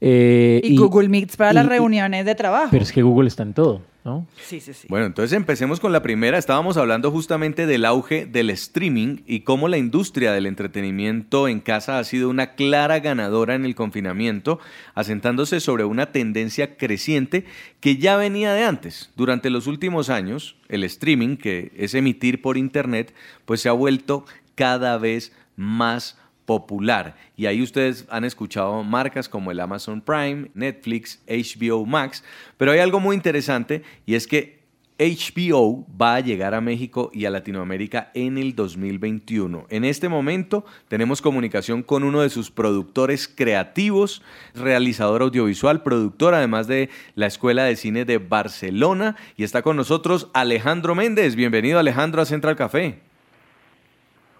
eh, 0.00 0.60
Y, 0.62 0.76
Google 0.76 1.08
Meets 1.08 1.36
para 1.36 1.52
las 1.52 1.66
reuniones 1.66 2.24
de 2.24 2.34
trabajo. 2.34 2.68
Pero 2.70 2.82
es 2.82 2.92
que 2.92 3.02
Google 3.02 3.28
está 3.28 3.42
en 3.42 3.54
todo, 3.54 3.80
¿no? 4.06 4.26
sí, 4.36 4.60
sí, 4.60 4.72
sí. 4.72 4.86
Bueno, 4.88 5.06
entonces 5.06 5.36
empecemos 5.36 5.80
con 5.80 5.92
la 5.92 6.00
primera. 6.00 6.38
Estábamos 6.38 6.76
hablando 6.76 7.10
justamente 7.10 7.66
del 7.66 7.84
auge 7.84 8.24
del 8.24 8.50
streaming 8.50 9.18
y 9.26 9.40
cómo 9.40 9.66
la 9.66 9.78
industria 9.78 10.32
del 10.32 10.46
entretenimiento 10.46 11.48
en 11.48 11.58
casa 11.58 11.98
ha 11.98 12.04
sido 12.04 12.30
una 12.30 12.54
clara 12.54 13.00
ganadora 13.00 13.56
en 13.56 13.64
el 13.64 13.74
confinamiento, 13.74 14.60
asentándose 14.94 15.58
sobre 15.58 15.84
una 15.84 16.12
tendencia 16.12 16.76
creciente 16.76 17.44
que 17.80 17.96
ya 17.96 18.16
venía 18.16 18.52
de 18.52 18.64
antes. 18.64 19.10
Durante 19.16 19.50
los 19.50 19.66
últimos 19.66 20.08
años, 20.08 20.56
el 20.68 20.84
streaming, 20.84 21.36
que 21.36 21.72
es 21.76 21.94
emitir 21.94 22.40
por 22.40 22.56
internet, 22.56 23.12
pues 23.44 23.60
se 23.60 23.68
ha 23.68 23.72
vuelto 23.72 24.24
cada 24.54 24.98
vez 24.98 25.32
más 25.56 26.16
popular. 26.46 27.16
Y 27.36 27.46
ahí 27.46 27.62
ustedes 27.62 28.06
han 28.10 28.24
escuchado 28.24 28.82
marcas 28.82 29.28
como 29.28 29.50
el 29.50 29.60
Amazon 29.60 30.00
Prime, 30.00 30.50
Netflix, 30.54 31.22
HBO 31.28 31.84
Max, 31.84 32.24
pero 32.56 32.72
hay 32.72 32.78
algo 32.78 33.00
muy 33.00 33.14
interesante 33.14 33.82
y 34.06 34.14
es 34.14 34.26
que 34.26 34.56
HBO 34.98 35.84
va 36.00 36.14
a 36.14 36.20
llegar 36.20 36.54
a 36.54 36.62
México 36.62 37.10
y 37.12 37.26
a 37.26 37.30
Latinoamérica 37.30 38.10
en 38.14 38.38
el 38.38 38.54
2021. 38.54 39.66
En 39.68 39.84
este 39.84 40.08
momento 40.08 40.64
tenemos 40.88 41.20
comunicación 41.20 41.82
con 41.82 42.02
uno 42.02 42.22
de 42.22 42.30
sus 42.30 42.50
productores 42.50 43.28
creativos, 43.28 44.22
realizador 44.54 45.20
audiovisual, 45.20 45.82
productor 45.82 46.32
además 46.32 46.66
de 46.66 46.88
la 47.14 47.26
Escuela 47.26 47.64
de 47.64 47.76
Cine 47.76 48.06
de 48.06 48.16
Barcelona 48.18 49.16
y 49.36 49.44
está 49.44 49.60
con 49.60 49.76
nosotros 49.76 50.30
Alejandro 50.32 50.94
Méndez. 50.94 51.36
Bienvenido 51.36 51.78
Alejandro 51.78 52.22
a 52.22 52.24
Central 52.24 52.56
Café. 52.56 53.00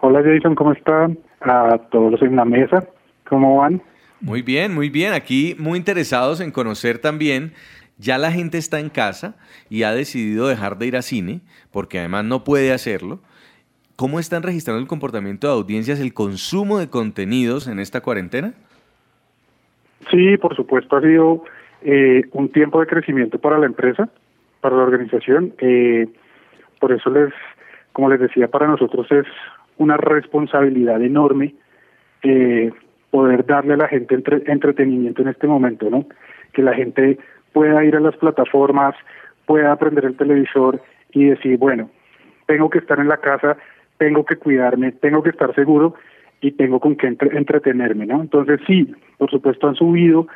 Hola 0.00 0.22
Jason, 0.22 0.54
¿cómo 0.54 0.72
están? 0.72 1.18
A 1.40 1.78
todos 1.90 2.22
en 2.22 2.36
la 2.36 2.44
mesa, 2.44 2.88
¿cómo 3.28 3.58
van? 3.58 3.82
Muy 4.20 4.42
bien, 4.42 4.74
muy 4.74 4.88
bien. 4.88 5.12
Aquí 5.12 5.54
muy 5.58 5.78
interesados 5.78 6.40
en 6.40 6.50
conocer 6.50 6.98
también. 6.98 7.52
Ya 7.98 8.18
la 8.18 8.32
gente 8.32 8.58
está 8.58 8.80
en 8.80 8.90
casa 8.90 9.36
y 9.70 9.82
ha 9.82 9.92
decidido 9.92 10.48
dejar 10.48 10.78
de 10.78 10.86
ir 10.86 10.96
a 10.96 11.02
cine, 11.02 11.40
porque 11.72 11.98
además 11.98 12.24
no 12.24 12.44
puede 12.44 12.72
hacerlo. 12.72 13.20
¿Cómo 13.96 14.18
están 14.18 14.42
registrando 14.42 14.80
el 14.80 14.88
comportamiento 14.88 15.46
de 15.46 15.54
audiencias, 15.54 16.00
el 16.00 16.12
consumo 16.12 16.78
de 16.78 16.88
contenidos 16.90 17.66
en 17.66 17.78
esta 17.78 18.02
cuarentena? 18.02 18.52
Sí, 20.10 20.36
por 20.36 20.54
supuesto, 20.54 20.96
ha 20.96 21.00
sido 21.00 21.44
eh, 21.82 22.22
un 22.32 22.50
tiempo 22.50 22.80
de 22.80 22.86
crecimiento 22.86 23.38
para 23.38 23.58
la 23.58 23.66
empresa, 23.66 24.08
para 24.60 24.76
la 24.76 24.82
organización. 24.82 25.54
Eh, 25.58 26.06
por 26.78 26.92
eso 26.92 27.08
les, 27.08 27.32
como 27.92 28.10
les 28.10 28.20
decía, 28.20 28.48
para 28.48 28.66
nosotros 28.66 29.06
es 29.10 29.26
una 29.78 29.96
responsabilidad 29.96 31.02
enorme 31.02 31.54
eh, 32.22 32.70
poder 33.10 33.46
darle 33.46 33.74
a 33.74 33.78
la 33.78 33.88
gente 33.88 34.14
entre- 34.14 34.42
entretenimiento 34.50 35.22
en 35.22 35.28
este 35.28 35.46
momento, 35.46 35.88
¿no? 35.90 36.06
Que 36.52 36.62
la 36.62 36.74
gente 36.74 37.18
pueda 37.52 37.84
ir 37.84 37.96
a 37.96 38.00
las 38.00 38.16
plataformas, 38.16 38.94
pueda 39.46 39.72
aprender 39.72 40.04
el 40.04 40.16
televisor 40.16 40.80
y 41.12 41.26
decir, 41.26 41.58
bueno, 41.58 41.90
tengo 42.46 42.68
que 42.70 42.78
estar 42.78 42.98
en 42.98 43.08
la 43.08 43.18
casa, 43.18 43.56
tengo 43.98 44.24
que 44.24 44.36
cuidarme, 44.36 44.92
tengo 44.92 45.22
que 45.22 45.30
estar 45.30 45.54
seguro 45.54 45.94
y 46.40 46.52
tengo 46.52 46.80
con 46.80 46.96
qué 46.96 47.06
entre- 47.06 47.36
entretenerme, 47.36 48.06
¿no? 48.06 48.20
Entonces 48.20 48.60
sí, 48.66 48.92
por 49.18 49.30
supuesto 49.30 49.68
han 49.68 49.74
subido 49.74 50.26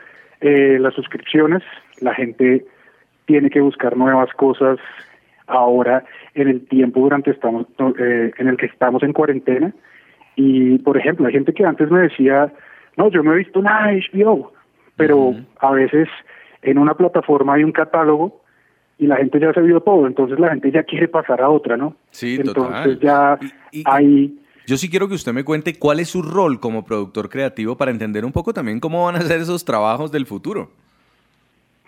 eh, 0.40 0.78
las 0.80 0.94
suscripciones, 0.94 1.62
la 2.00 2.14
gente 2.14 2.64
tiene 3.26 3.50
que 3.50 3.60
buscar 3.60 3.96
nuevas 3.96 4.32
cosas 4.32 4.78
ahora 5.50 6.04
en 6.34 6.48
el 6.48 6.66
tiempo 6.66 7.00
durante 7.00 7.30
estamos 7.32 7.66
eh, 7.98 8.30
en 8.38 8.48
el 8.48 8.56
que 8.56 8.66
estamos 8.66 9.02
en 9.02 9.12
cuarentena 9.12 9.72
y 10.36 10.78
por 10.78 10.96
ejemplo 10.96 11.26
hay 11.26 11.32
gente 11.32 11.52
que 11.52 11.64
antes 11.64 11.90
me 11.90 12.00
decía 12.00 12.52
no 12.96 13.10
yo 13.10 13.22
no 13.22 13.34
he 13.34 13.38
visto 13.38 13.60
nada 13.60 13.88
de 13.88 14.02
HBO 14.12 14.52
pero 14.96 15.34
a 15.60 15.70
veces 15.72 16.08
en 16.62 16.78
una 16.78 16.94
plataforma 16.94 17.54
hay 17.54 17.64
un 17.64 17.72
catálogo 17.72 18.40
y 18.98 19.06
la 19.06 19.16
gente 19.16 19.40
ya 19.40 19.52
se 19.52 19.60
vio 19.62 19.80
todo 19.80 20.06
entonces 20.06 20.38
la 20.38 20.50
gente 20.50 20.70
ya 20.70 20.82
quiere 20.84 21.08
pasar 21.08 21.40
a 21.42 21.48
otra 21.50 21.76
no 21.76 21.96
Sí, 22.10 22.36
entonces 22.38 22.98
total. 22.98 23.00
ya 23.00 23.38
Y- 23.72 23.80
y- 23.80 23.84
hay 23.86 24.36
Yo 24.66 24.76
sí 24.76 24.88
quiero 24.88 25.08
que 25.08 25.14
usted 25.14 25.32
me 25.32 25.42
cuente 25.44 25.78
cuál 25.78 25.98
es 26.00 26.08
su 26.10 26.22
rol 26.22 26.60
como 26.60 26.84
productor 26.84 27.28
creativo 27.28 27.76
para 27.76 27.90
entender 27.90 28.24
un 28.24 28.32
poco 28.32 28.52
también 28.52 28.78
cómo 28.78 29.04
van 29.06 29.16
a 29.16 29.20
ser 29.22 29.40
esos 29.40 29.64
trabajos 29.64 30.12
del 30.12 30.26
futuro. 30.26 30.70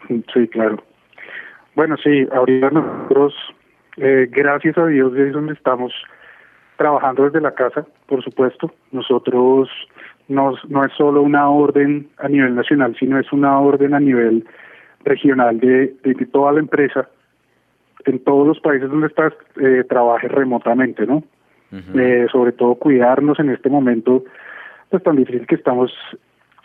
Sí, 0.09 0.49
claro. 0.49 0.83
Bueno, 1.75 1.97
sí, 1.97 2.26
ahorita 2.31 2.71
nosotros, 2.71 3.35
eh, 3.97 4.29
gracias 4.31 4.76
a 4.79 4.87
Dios, 4.87 5.17
es 5.17 5.33
donde 5.33 5.55
estamos 5.55 5.93
trabajando 6.76 7.25
desde 7.25 7.41
la 7.41 7.55
casa, 7.55 7.87
por 8.07 8.23
supuesto. 8.23 8.73
Nosotros 8.91 9.69
nos, 10.29 10.64
no 10.69 10.85
es 10.85 10.93
solo 10.93 11.23
una 11.23 11.49
orden 11.49 12.09
a 12.19 12.29
nivel 12.29 12.55
nacional, 12.55 12.97
sino 12.99 13.19
es 13.19 13.33
una 13.33 13.59
orden 13.61 13.95
a 13.95 14.00
nivel 14.00 14.45
regional 15.05 15.59
de, 15.61 15.95
de 16.02 16.26
toda 16.26 16.52
la 16.52 16.61
empresa, 16.61 17.09
en 18.05 18.19
todos 18.25 18.47
los 18.47 18.61
países 18.61 18.91
donde 18.91 19.07
estás, 19.07 19.33
eh, 19.61 19.85
trabaje 19.88 20.29
remotamente, 20.29 21.07
¿no? 21.07 21.23
Eh, 21.95 22.26
sobre 22.31 22.52
todo 22.52 22.75
cuidarnos 22.75 23.38
en 23.41 23.49
este 23.49 23.71
momento 23.71 24.25
pues 24.91 25.02
tan 25.02 25.17
difícil 25.17 25.47
que 25.47 25.55
estamos 25.55 25.91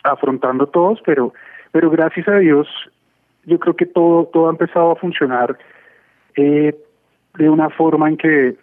afrontando 0.04 0.66
todos, 0.66 1.00
pero 1.06 1.32
pero 1.72 1.90
gracias 1.90 2.28
a 2.28 2.36
Dios 2.36 2.68
yo 3.48 3.58
creo 3.58 3.74
que 3.74 3.86
todo 3.86 4.26
todo 4.32 4.46
ha 4.48 4.50
empezado 4.50 4.92
a 4.92 4.96
funcionar 4.96 5.58
eh, 6.36 6.74
de 7.36 7.48
una 7.50 7.70
forma 7.70 8.08
en 8.08 8.16
que 8.16 8.56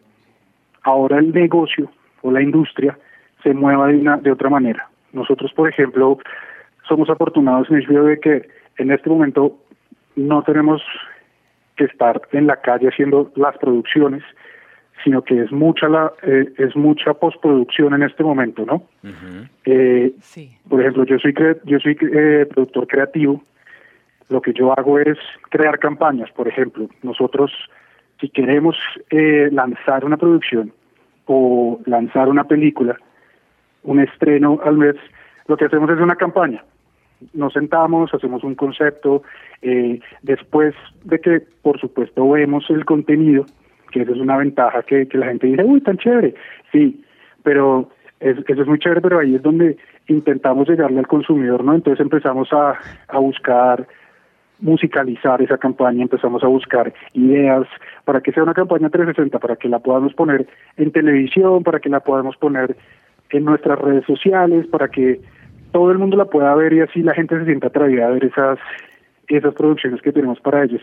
ahora 0.84 1.18
el 1.20 1.34
negocio 1.34 1.92
o 2.22 2.32
la 2.32 2.42
industria 2.42 2.98
se 3.44 3.54
mueva 3.54 3.88
de 3.88 3.98
una 3.98 4.18
de 4.18 4.32
otra 4.32 4.50
manera. 4.50 4.88
Nosotros, 5.13 5.51
por 5.54 5.68
ejemplo, 5.70 6.18
somos 6.88 7.10
afortunados 7.10 7.70
en 7.70 7.77
el 7.77 7.82
sentido 7.84 8.06
de 8.06 8.20
que 8.20 8.48
en 8.77 8.92
este 8.92 9.10
momento 9.10 9.58
no 10.15 10.44
tenemos 10.44 10.82
que 11.77 11.86
estar 11.86 12.22
en 12.32 12.48
la 12.48 12.58
calle 12.62 12.88
haciendo 12.88 13.32
las 13.36 13.58
producciones, 13.58 14.24
sino 15.04 15.22
que 15.24 15.42
es 15.44 15.51
mucha 15.51 15.88
la 15.89 16.12
eh, 16.24 16.46
es 16.58 16.75
mucha 16.75 17.13
postproducción 17.13 17.94
en 17.94 18.04
este 18.04 18.24
momento, 18.24 18.65
¿no? 18.65 18.84
Eh, 19.65 20.13
Sí. 20.22 20.56
por 20.70 20.80
ejemplo, 20.82 21.04
yo 21.06 21.18
soy 21.20 21.34
cre- 21.34 21.60
yo 21.65 21.80
soy 21.80 21.98
eh, 22.01 22.46
productor 22.50 22.88
creativo. 22.88 23.42
Lo 24.29 24.41
que 24.41 24.53
yo 24.53 24.72
hago 24.77 25.00
es 25.00 25.17
crear 25.50 25.77
campañas. 25.79 26.32
Por 26.32 26.48
ejemplo, 26.48 26.88
nosotros 27.03 27.51
si 28.20 28.29
queremos 28.29 28.75
eh, 29.10 29.50
lanzar 29.51 30.05
una 30.05 30.17
producción 30.17 30.72
o 31.25 31.79
lanzar 31.86 32.29
una 32.29 32.46
película, 32.46 32.96
un 33.84 34.00
estreno 34.00 34.60
al 34.63 34.77
mes, 34.77 34.96
lo 35.48 35.58
que 35.58 35.65
hacemos 35.65 35.89
es 35.89 36.00
una 36.00 36.15
campaña. 36.15 36.63
Nos 37.34 37.53
sentamos, 37.53 38.13
hacemos 38.13 38.44
un 38.44 38.55
concepto, 38.55 39.24
eh, 39.62 40.00
después 40.22 40.74
de 41.03 41.20
que, 41.20 41.41
por 41.62 41.79
supuesto, 41.79 42.29
vemos 42.29 42.70
el 42.70 42.86
contenido, 42.86 43.46
que 43.91 44.01
eso 44.01 44.13
es 44.13 44.20
una 44.20 44.38
ventaja 44.38 44.84
que, 44.84 45.08
que 45.08 45.17
la 45.17 45.27
gente 45.27 45.48
dice, 45.48 45.63
uy, 45.63 45.82
tan 45.82 45.98
chévere, 45.98 46.34
sí, 46.72 47.03
pero 47.44 47.89
es- 48.20 48.38
eso 48.48 48.62
es 48.62 48.67
muy 48.67 48.79
chévere, 48.79 49.01
pero 49.01 49.20
ahí 49.20 49.36
es 49.36 49.41
donde 49.41 49.77
intentamos 50.08 50.67
llegarle 50.70 51.00
al 51.00 51.08
consumidor, 51.08 51.63
¿no? 51.63 51.74
Entonces 51.74 52.01
empezamos 52.01 52.51
a, 52.53 52.77
a 53.08 53.20
buscar 53.20 53.88
musicalizar 54.60 55.42
esa 55.42 55.58
campaña, 55.58 56.02
empezamos 56.02 56.44
a 56.44 56.48
buscar 56.48 56.94
ideas 57.14 57.68
para 58.06 58.22
que 58.22 58.32
sea 58.32 58.44
una 58.44 58.54
campaña 58.54 58.90
360, 58.90 59.40
para 59.40 59.56
que 59.56 59.70
la 59.70 59.80
podamos 59.80 60.14
poner 60.14 60.48
en 60.78 60.92
televisión, 60.92 61.64
para 61.64 61.80
que 61.80 61.90
la 61.90 62.00
podamos 62.00 62.38
poner 62.38 62.76
en 63.30 63.46
nuestras 63.46 63.80
redes 63.80 64.06
sociales, 64.06 64.68
para 64.68 64.88
que 64.88 65.20
todo 65.72 65.92
el 65.92 65.98
mundo 65.98 66.16
la 66.16 66.26
pueda 66.26 66.56
ver 66.56 66.74
y 66.74 66.82
así 66.82 67.02
la 67.02 67.14
gente 67.14 67.38
se 67.38 67.46
sienta 67.46 67.68
atraída 67.68 68.08
a 68.08 68.12
ver 68.12 68.26
esas 68.26 68.60
esas 69.28 69.54
producciones 69.56 70.02
que 70.02 70.12
tenemos 70.12 70.40
para 70.40 70.64
ellos. 70.64 70.82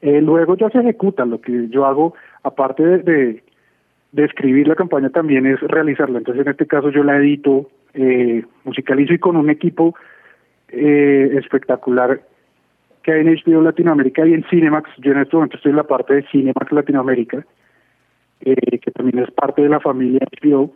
Eh, 0.00 0.20
luego 0.20 0.56
ya 0.56 0.70
se 0.70 0.78
ejecuta, 0.78 1.24
lo 1.24 1.40
que 1.40 1.68
yo 1.68 1.86
hago, 1.86 2.14
aparte 2.42 2.82
de, 2.82 3.42
escribir 4.16 4.68
la 4.68 4.74
campaña, 4.74 5.10
también 5.10 5.46
es 5.46 5.60
realizarla. 5.60 6.18
Entonces, 6.18 6.44
en 6.44 6.50
este 6.50 6.66
caso, 6.66 6.90
yo 6.90 7.02
la 7.02 7.16
edito, 7.16 7.68
eh, 7.94 8.44
musicalizo 8.64 9.12
y 9.12 9.18
con 9.18 9.36
un 9.36 9.50
equipo 9.50 9.94
eh, 10.68 11.36
espectacular 11.38 12.20
que 13.02 13.12
hay 13.12 13.20
en 13.20 13.34
HBO 13.34 13.62
Latinoamérica 13.62 14.26
y 14.26 14.34
en 14.34 14.44
Cinemax. 14.44 14.90
Yo 14.98 15.12
en 15.12 15.18
este 15.18 15.36
momento 15.36 15.56
estoy 15.56 15.70
en 15.70 15.76
la 15.76 15.84
parte 15.84 16.14
de 16.14 16.22
Cinemax 16.30 16.72
Latinoamérica, 16.72 17.44
eh, 18.42 18.78
que 18.78 18.90
también 18.90 19.24
es 19.24 19.30
parte 19.30 19.62
de 19.62 19.68
la 19.68 19.80
familia 19.80 20.20
HBO. 20.40 20.72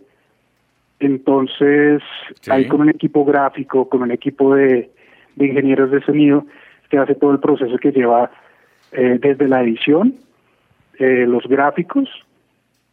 Entonces, 1.01 2.03
Sí. 2.41 2.51
ahí 2.51 2.67
con 2.69 2.81
un 2.81 2.89
equipo 2.89 3.25
gráfico, 3.25 3.89
con 3.89 4.03
un 4.03 4.11
equipo 4.11 4.55
de, 4.55 4.91
de 5.37 5.47
ingenieros 5.47 5.91
de 5.91 6.01
sonido, 6.03 6.47
que 6.89 6.99
hace 6.99 7.15
todo 7.15 7.33
el 7.33 7.41
proceso 7.41 7.77
que 7.79 7.93
lleva 7.93 8.31
eh, 8.93 9.19
desde 9.21 9.49
la 9.49 9.63
edición, 9.63 10.15
eh, 10.99 11.27
los 11.27 11.47
gráficos, 11.49 12.09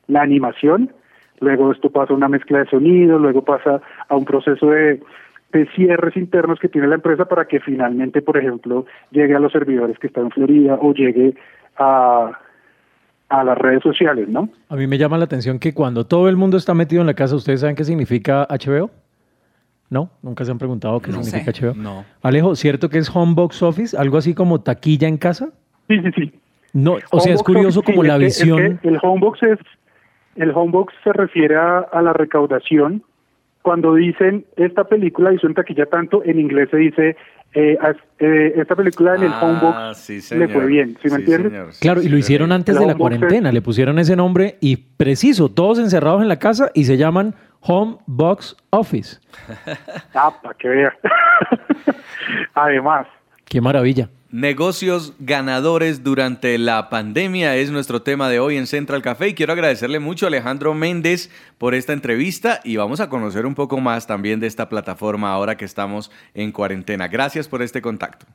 la 0.07 0.23
animación, 0.23 0.91
luego 1.39 1.71
esto 1.71 1.89
pasa 1.89 2.13
a 2.13 2.15
una 2.15 2.27
mezcla 2.27 2.59
de 2.59 2.65
sonido, 2.65 3.19
luego 3.19 3.43
pasa 3.43 3.81
a 4.07 4.15
un 4.15 4.25
proceso 4.25 4.67
de, 4.71 4.99
de 5.51 5.65
cierres 5.75 6.15
internos 6.17 6.59
que 6.59 6.67
tiene 6.69 6.87
la 6.87 6.95
empresa 6.95 7.25
para 7.25 7.45
que 7.45 7.59
finalmente, 7.59 8.21
por 8.21 8.37
ejemplo, 8.37 8.85
llegue 9.11 9.35
a 9.35 9.39
los 9.39 9.51
servidores 9.51 9.97
que 9.99 10.07
están 10.07 10.25
en 10.25 10.31
Florida 10.31 10.77
o 10.81 10.93
llegue 10.93 11.35
a, 11.77 12.31
a 13.29 13.43
las 13.43 13.57
redes 13.57 13.81
sociales, 13.83 14.27
¿no? 14.29 14.49
A 14.69 14.75
mí 14.75 14.87
me 14.87 14.97
llama 14.97 15.17
la 15.17 15.25
atención 15.25 15.59
que 15.59 15.73
cuando 15.73 16.05
todo 16.05 16.29
el 16.29 16.37
mundo 16.37 16.57
está 16.57 16.73
metido 16.73 17.01
en 17.01 17.07
la 17.07 17.13
casa, 17.13 17.35
¿ustedes 17.35 17.61
saben 17.61 17.75
qué 17.75 17.83
significa 17.83 18.47
HBO? 18.49 18.89
¿No? 19.89 20.09
¿Nunca 20.21 20.45
se 20.45 20.51
han 20.51 20.57
preguntado 20.57 21.01
qué 21.01 21.11
No 21.11 21.21
significa 21.23 21.51
sé. 21.51 21.65
HBO? 21.67 21.73
No. 21.75 22.05
Alejo, 22.21 22.55
¿cierto 22.55 22.89
que 22.89 22.97
es 22.97 23.13
home 23.13 23.33
box 23.35 23.61
office? 23.61 23.97
¿Algo 23.97 24.17
así 24.17 24.33
como 24.33 24.61
taquilla 24.61 25.07
en 25.07 25.17
casa? 25.17 25.49
Sí, 25.89 25.99
sí, 26.01 26.11
sí. 26.15 26.33
No, 26.73 26.95
o 27.11 27.19
sea, 27.19 27.33
es 27.33 27.43
curioso 27.43 27.81
sí, 27.85 27.91
como 27.91 28.03
es 28.03 28.07
la 28.07 28.17
que- 28.17 28.25
es 28.27 28.39
visión... 28.39 28.77
que 28.77 28.87
el 28.87 28.97
homebox 29.01 29.43
es 29.43 29.59
el 30.37 30.51
homebox 30.51 30.93
se 31.03 31.11
refiere 31.11 31.57
a, 31.57 31.79
a 31.79 32.01
la 32.01 32.13
recaudación. 32.13 33.03
Cuando 33.61 33.93
dicen 33.95 34.45
esta 34.55 34.83
película 34.85 35.33
hizo 35.33 35.47
en 35.47 35.53
taquilla 35.53 35.85
tanto, 35.85 36.23
en 36.25 36.39
inglés 36.39 36.69
se 36.71 36.77
dice 36.77 37.15
eh, 37.53 37.77
eh, 38.19 38.53
esta 38.55 38.75
película 38.75 39.15
en 39.15 39.23
el 39.23 39.31
Ah, 39.33 39.39
homebox 39.43 39.97
sí, 39.97 40.35
le 40.35 40.47
fue 40.47 40.65
bien, 40.65 40.97
¿sí 41.01 41.09
me 41.09 41.17
entiendes? 41.17 41.51
señor. 41.51 41.73
Sí, 41.73 41.81
Claro, 41.81 42.01
y 42.01 42.07
lo 42.09 42.17
hicieron 42.17 42.49
sí. 42.49 42.53
antes 42.55 42.79
de 42.79 42.85
la 42.85 42.95
cuarentena, 42.95 43.51
le 43.51 43.61
pusieron 43.61 43.99
ese 43.99 44.15
nombre 44.15 44.57
y 44.61 44.77
preciso, 44.77 45.49
todos 45.49 45.77
encerrados 45.79 46.21
en 46.21 46.27
la 46.29 46.39
casa 46.39 46.71
y 46.73 46.85
se 46.85 46.95
llaman 46.97 47.35
Home 47.61 47.97
Box 48.07 48.55
Office. 48.69 49.19
Ah, 50.13 50.33
para 50.41 50.55
que 50.55 50.67
vea. 50.67 50.93
Además, 52.53 53.07
Qué 53.45 53.59
maravilla. 53.61 54.09
Negocios 54.31 55.13
ganadores 55.19 56.05
durante 56.05 56.57
la 56.57 56.89
pandemia 56.89 57.57
es 57.57 57.69
nuestro 57.69 58.01
tema 58.01 58.29
de 58.29 58.39
hoy 58.39 58.55
en 58.55 58.65
Central 58.65 59.01
Café 59.01 59.27
y 59.27 59.33
quiero 59.33 59.51
agradecerle 59.51 59.99
mucho 59.99 60.25
a 60.25 60.29
Alejandro 60.29 60.73
Méndez 60.73 61.29
por 61.57 61.73
esta 61.73 61.91
entrevista 61.91 62.61
y 62.63 62.77
vamos 62.77 63.01
a 63.01 63.09
conocer 63.09 63.45
un 63.45 63.55
poco 63.55 63.81
más 63.81 64.07
también 64.07 64.39
de 64.39 64.47
esta 64.47 64.69
plataforma 64.69 65.33
ahora 65.33 65.57
que 65.57 65.65
estamos 65.65 66.13
en 66.33 66.53
cuarentena. 66.53 67.09
Gracias 67.09 67.49
por 67.49 67.61
este 67.61 67.81
contacto. 67.81 68.25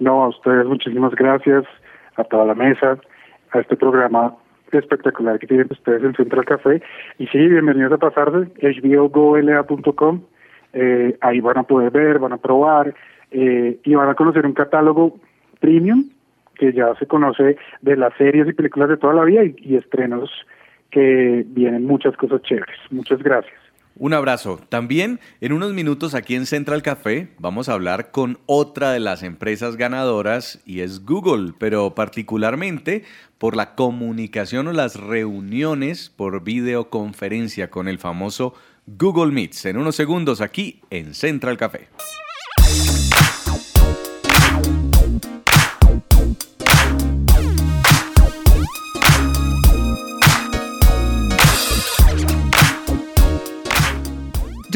no, 0.00 0.24
a 0.24 0.28
ustedes 0.30 0.66
muchísimas 0.66 1.14
gracias, 1.14 1.64
a 2.16 2.24
toda 2.24 2.44
la 2.44 2.54
mesa, 2.56 2.98
a 3.52 3.60
este 3.60 3.76
programa 3.76 4.34
espectacular 4.72 5.38
que 5.38 5.46
tienen 5.46 5.68
ustedes 5.70 6.02
en 6.02 6.12
Central 6.16 6.44
Café. 6.44 6.82
Y 7.18 7.28
sí, 7.28 7.38
bienvenidos 7.38 7.92
a 7.92 7.98
pasarse, 7.98 8.50
hbogola.com. 8.60 10.22
Eh, 10.72 11.16
ahí 11.20 11.40
van 11.40 11.58
a 11.58 11.62
poder 11.62 11.92
ver, 11.92 12.18
van 12.18 12.32
a 12.32 12.36
probar 12.36 12.92
eh, 13.30 13.78
y 13.84 13.94
van 13.94 14.08
a 14.08 14.14
conocer 14.14 14.46
un 14.46 14.54
catálogo 14.54 15.18
premium 15.60 16.10
que 16.54 16.72
ya 16.72 16.94
se 16.98 17.06
conoce 17.06 17.56
de 17.82 17.96
las 17.96 18.14
series 18.16 18.48
y 18.48 18.52
películas 18.52 18.88
de 18.88 18.96
toda 18.96 19.14
la 19.14 19.24
vida 19.24 19.44
y, 19.44 19.54
y 19.58 19.76
estrenos 19.76 20.30
que 20.90 21.44
vienen 21.48 21.84
muchas 21.84 22.16
cosas 22.16 22.40
chéveres. 22.42 22.78
Muchas 22.90 23.22
gracias. 23.22 23.54
Un 23.98 24.12
abrazo. 24.12 24.60
También 24.68 25.20
en 25.40 25.52
unos 25.52 25.72
minutos 25.72 26.14
aquí 26.14 26.34
en 26.34 26.44
Central 26.44 26.82
Café 26.82 27.28
vamos 27.38 27.68
a 27.68 27.72
hablar 27.72 28.10
con 28.10 28.38
otra 28.44 28.92
de 28.92 29.00
las 29.00 29.22
empresas 29.22 29.76
ganadoras 29.76 30.62
y 30.66 30.80
es 30.80 31.06
Google, 31.06 31.54
pero 31.58 31.94
particularmente 31.94 33.04
por 33.38 33.56
la 33.56 33.74
comunicación 33.74 34.68
o 34.68 34.72
las 34.74 35.00
reuniones 35.00 36.10
por 36.10 36.44
videoconferencia 36.44 37.70
con 37.70 37.88
el 37.88 37.98
famoso 37.98 38.52
Google 38.86 39.32
Meets. 39.32 39.64
En 39.64 39.78
unos 39.78 39.96
segundos 39.96 40.42
aquí 40.42 40.82
en 40.90 41.14
Central 41.14 41.56
Café. 41.56 41.88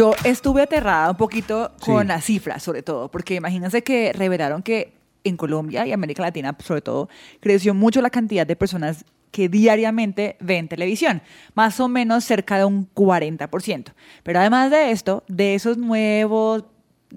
Yo 0.00 0.14
estuve 0.24 0.62
aterrada 0.62 1.10
un 1.10 1.16
poquito 1.18 1.72
con 1.78 2.04
Sí. 2.04 2.08
las 2.08 2.24
cifras, 2.24 2.62
sobre 2.62 2.82
todo, 2.82 3.10
porque 3.10 3.34
imagínense 3.34 3.82
que 3.82 4.14
revelaron 4.14 4.62
que 4.62 4.94
en 5.24 5.36
Colombia 5.36 5.86
y 5.86 5.92
América 5.92 6.22
Latina, 6.22 6.56
sobre 6.64 6.80
todo, 6.80 7.10
creció 7.40 7.74
mucho 7.74 8.00
la 8.00 8.08
cantidad 8.08 8.46
de 8.46 8.56
personas 8.56 9.04
que 9.30 9.50
diariamente 9.50 10.38
ven 10.40 10.68
televisión, 10.68 11.20
más 11.54 11.78
o 11.80 11.88
menos 11.88 12.24
cerca 12.24 12.56
de 12.56 12.64
un 12.64 12.88
40%. 12.94 13.92
Pero 14.22 14.38
además 14.40 14.70
de 14.70 14.90
esto, 14.90 15.22
de 15.28 15.54
esos 15.54 15.76
nuevos, 15.76 16.64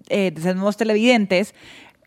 eh, 0.10 0.32
de 0.36 0.42
esos 0.42 0.56
nuevos 0.56 0.76
televidentes, 0.76 1.56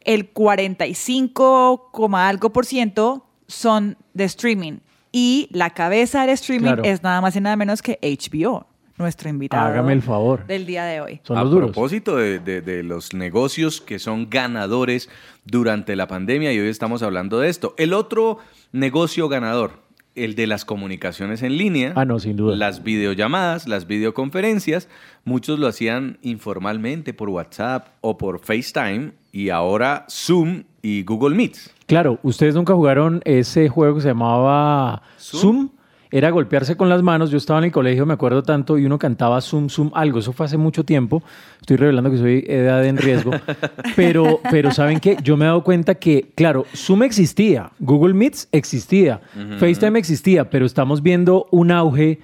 el 0.04 0.28
45, 0.28 1.88
coma 1.90 2.28
algo 2.28 2.52
por 2.52 2.66
ciento 2.66 3.24
son 3.46 3.96
de 4.12 4.24
streaming. 4.24 4.80
Y 5.10 5.48
la 5.52 5.70
cabeza 5.70 6.20
del 6.20 6.30
streaming 6.34 6.66
Claro. 6.66 6.84
es 6.84 7.02
nada 7.02 7.22
más 7.22 7.34
y 7.34 7.40
nada 7.40 7.56
menos 7.56 7.80
que 7.80 7.98
HBO, 8.02 8.66
nuestro 8.98 9.28
invitado 9.28 9.66
Hágame 9.66 9.92
el 9.92 10.02
favor. 10.02 10.46
del 10.46 10.66
día 10.66 10.84
de 10.84 11.00
hoy. 11.00 11.20
Son 11.22 11.36
a 11.38 11.42
los 11.42 11.50
duros. 11.52 11.70
propósito 11.72 12.16
de, 12.16 12.38
de- 12.38 12.60
de 12.62 12.82
los 12.82 13.12
negocios 13.14 13.80
que 13.80 13.98
son 13.98 14.28
ganadores 14.30 15.08
durante 15.44 15.96
la 15.96 16.06
pandemia 16.06 16.52
y 16.52 16.58
hoy 16.58 16.68
estamos 16.68 17.02
hablando 17.02 17.38
de 17.40 17.48
esto. 17.48 17.74
El 17.78 17.92
otro 17.92 18.38
negocio 18.72 19.28
ganador, 19.28 19.84
el 20.14 20.34
de 20.34 20.46
las 20.46 20.64
comunicaciones 20.64 21.42
en 21.42 21.58
línea. 21.58 21.92
Ah, 21.94 22.04
no, 22.06 22.18
sin 22.18 22.36
duda. 22.36 22.56
Las 22.56 22.82
videollamadas, 22.82 23.68
las 23.68 23.86
videoconferencias. 23.86 24.88
Muchos 25.24 25.58
lo 25.58 25.66
hacían 25.66 26.18
informalmente 26.22 27.12
por 27.12 27.28
WhatsApp 27.28 27.88
o 28.00 28.16
por 28.16 28.38
FaceTime 28.40 29.12
y 29.32 29.50
ahora 29.50 30.06
Zoom 30.08 30.64
y 30.82 31.02
Google 31.02 31.36
Meets. 31.36 31.70
Claro, 31.86 32.18
ustedes 32.22 32.54
nunca 32.54 32.72
jugaron 32.74 33.20
ese 33.24 33.68
juego 33.68 33.96
que 33.96 34.00
se 34.00 34.08
llamaba 34.08 35.02
Zoom. 35.20 35.40
Zoom. 35.40 35.68
Era 36.10 36.30
golpearse 36.30 36.76
con 36.76 36.88
las 36.88 37.02
manos. 37.02 37.30
Yo 37.30 37.38
estaba 37.38 37.58
en 37.58 37.66
el 37.66 37.72
colegio, 37.72 38.06
me 38.06 38.14
acuerdo 38.14 38.42
tanto, 38.42 38.78
y 38.78 38.86
uno 38.86 38.98
cantaba 38.98 39.40
Zoom, 39.40 39.68
Zoom, 39.68 39.90
algo. 39.94 40.18
Eso 40.18 40.32
fue 40.32 40.46
hace 40.46 40.56
mucho 40.56 40.84
tiempo. 40.84 41.22
Estoy 41.60 41.76
revelando 41.76 42.10
que 42.10 42.18
soy 42.18 42.44
edad 42.46 42.84
en 42.84 42.96
riesgo. 42.96 43.32
Pero, 43.96 44.40
pero 44.50 44.70
¿saben 44.72 45.00
qué? 45.00 45.16
Yo 45.22 45.36
me 45.36 45.44
he 45.44 45.48
dado 45.48 45.64
cuenta 45.64 45.94
que, 45.94 46.30
claro, 46.34 46.66
Zoom 46.74 47.02
existía, 47.02 47.70
Google 47.78 48.14
Meets 48.14 48.48
existía, 48.52 49.20
FaceTime 49.58 49.98
existía, 49.98 50.50
pero 50.50 50.66
estamos 50.66 51.02
viendo 51.02 51.46
un 51.50 51.70
auge 51.70 52.20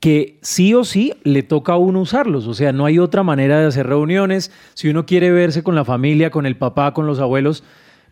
que 0.00 0.38
sí 0.42 0.74
o 0.74 0.84
sí 0.84 1.12
le 1.24 1.42
toca 1.42 1.72
a 1.72 1.76
uno 1.76 2.00
usarlos. 2.00 2.46
O 2.46 2.54
sea, 2.54 2.72
no 2.72 2.86
hay 2.86 2.98
otra 2.98 3.22
manera 3.22 3.60
de 3.60 3.66
hacer 3.66 3.86
reuniones. 3.86 4.52
Si 4.74 4.88
uno 4.88 5.06
quiere 5.06 5.30
verse 5.30 5.62
con 5.62 5.74
la 5.74 5.84
familia, 5.84 6.30
con 6.30 6.46
el 6.46 6.56
papá, 6.56 6.94
con 6.94 7.06
los 7.06 7.18
abuelos. 7.18 7.64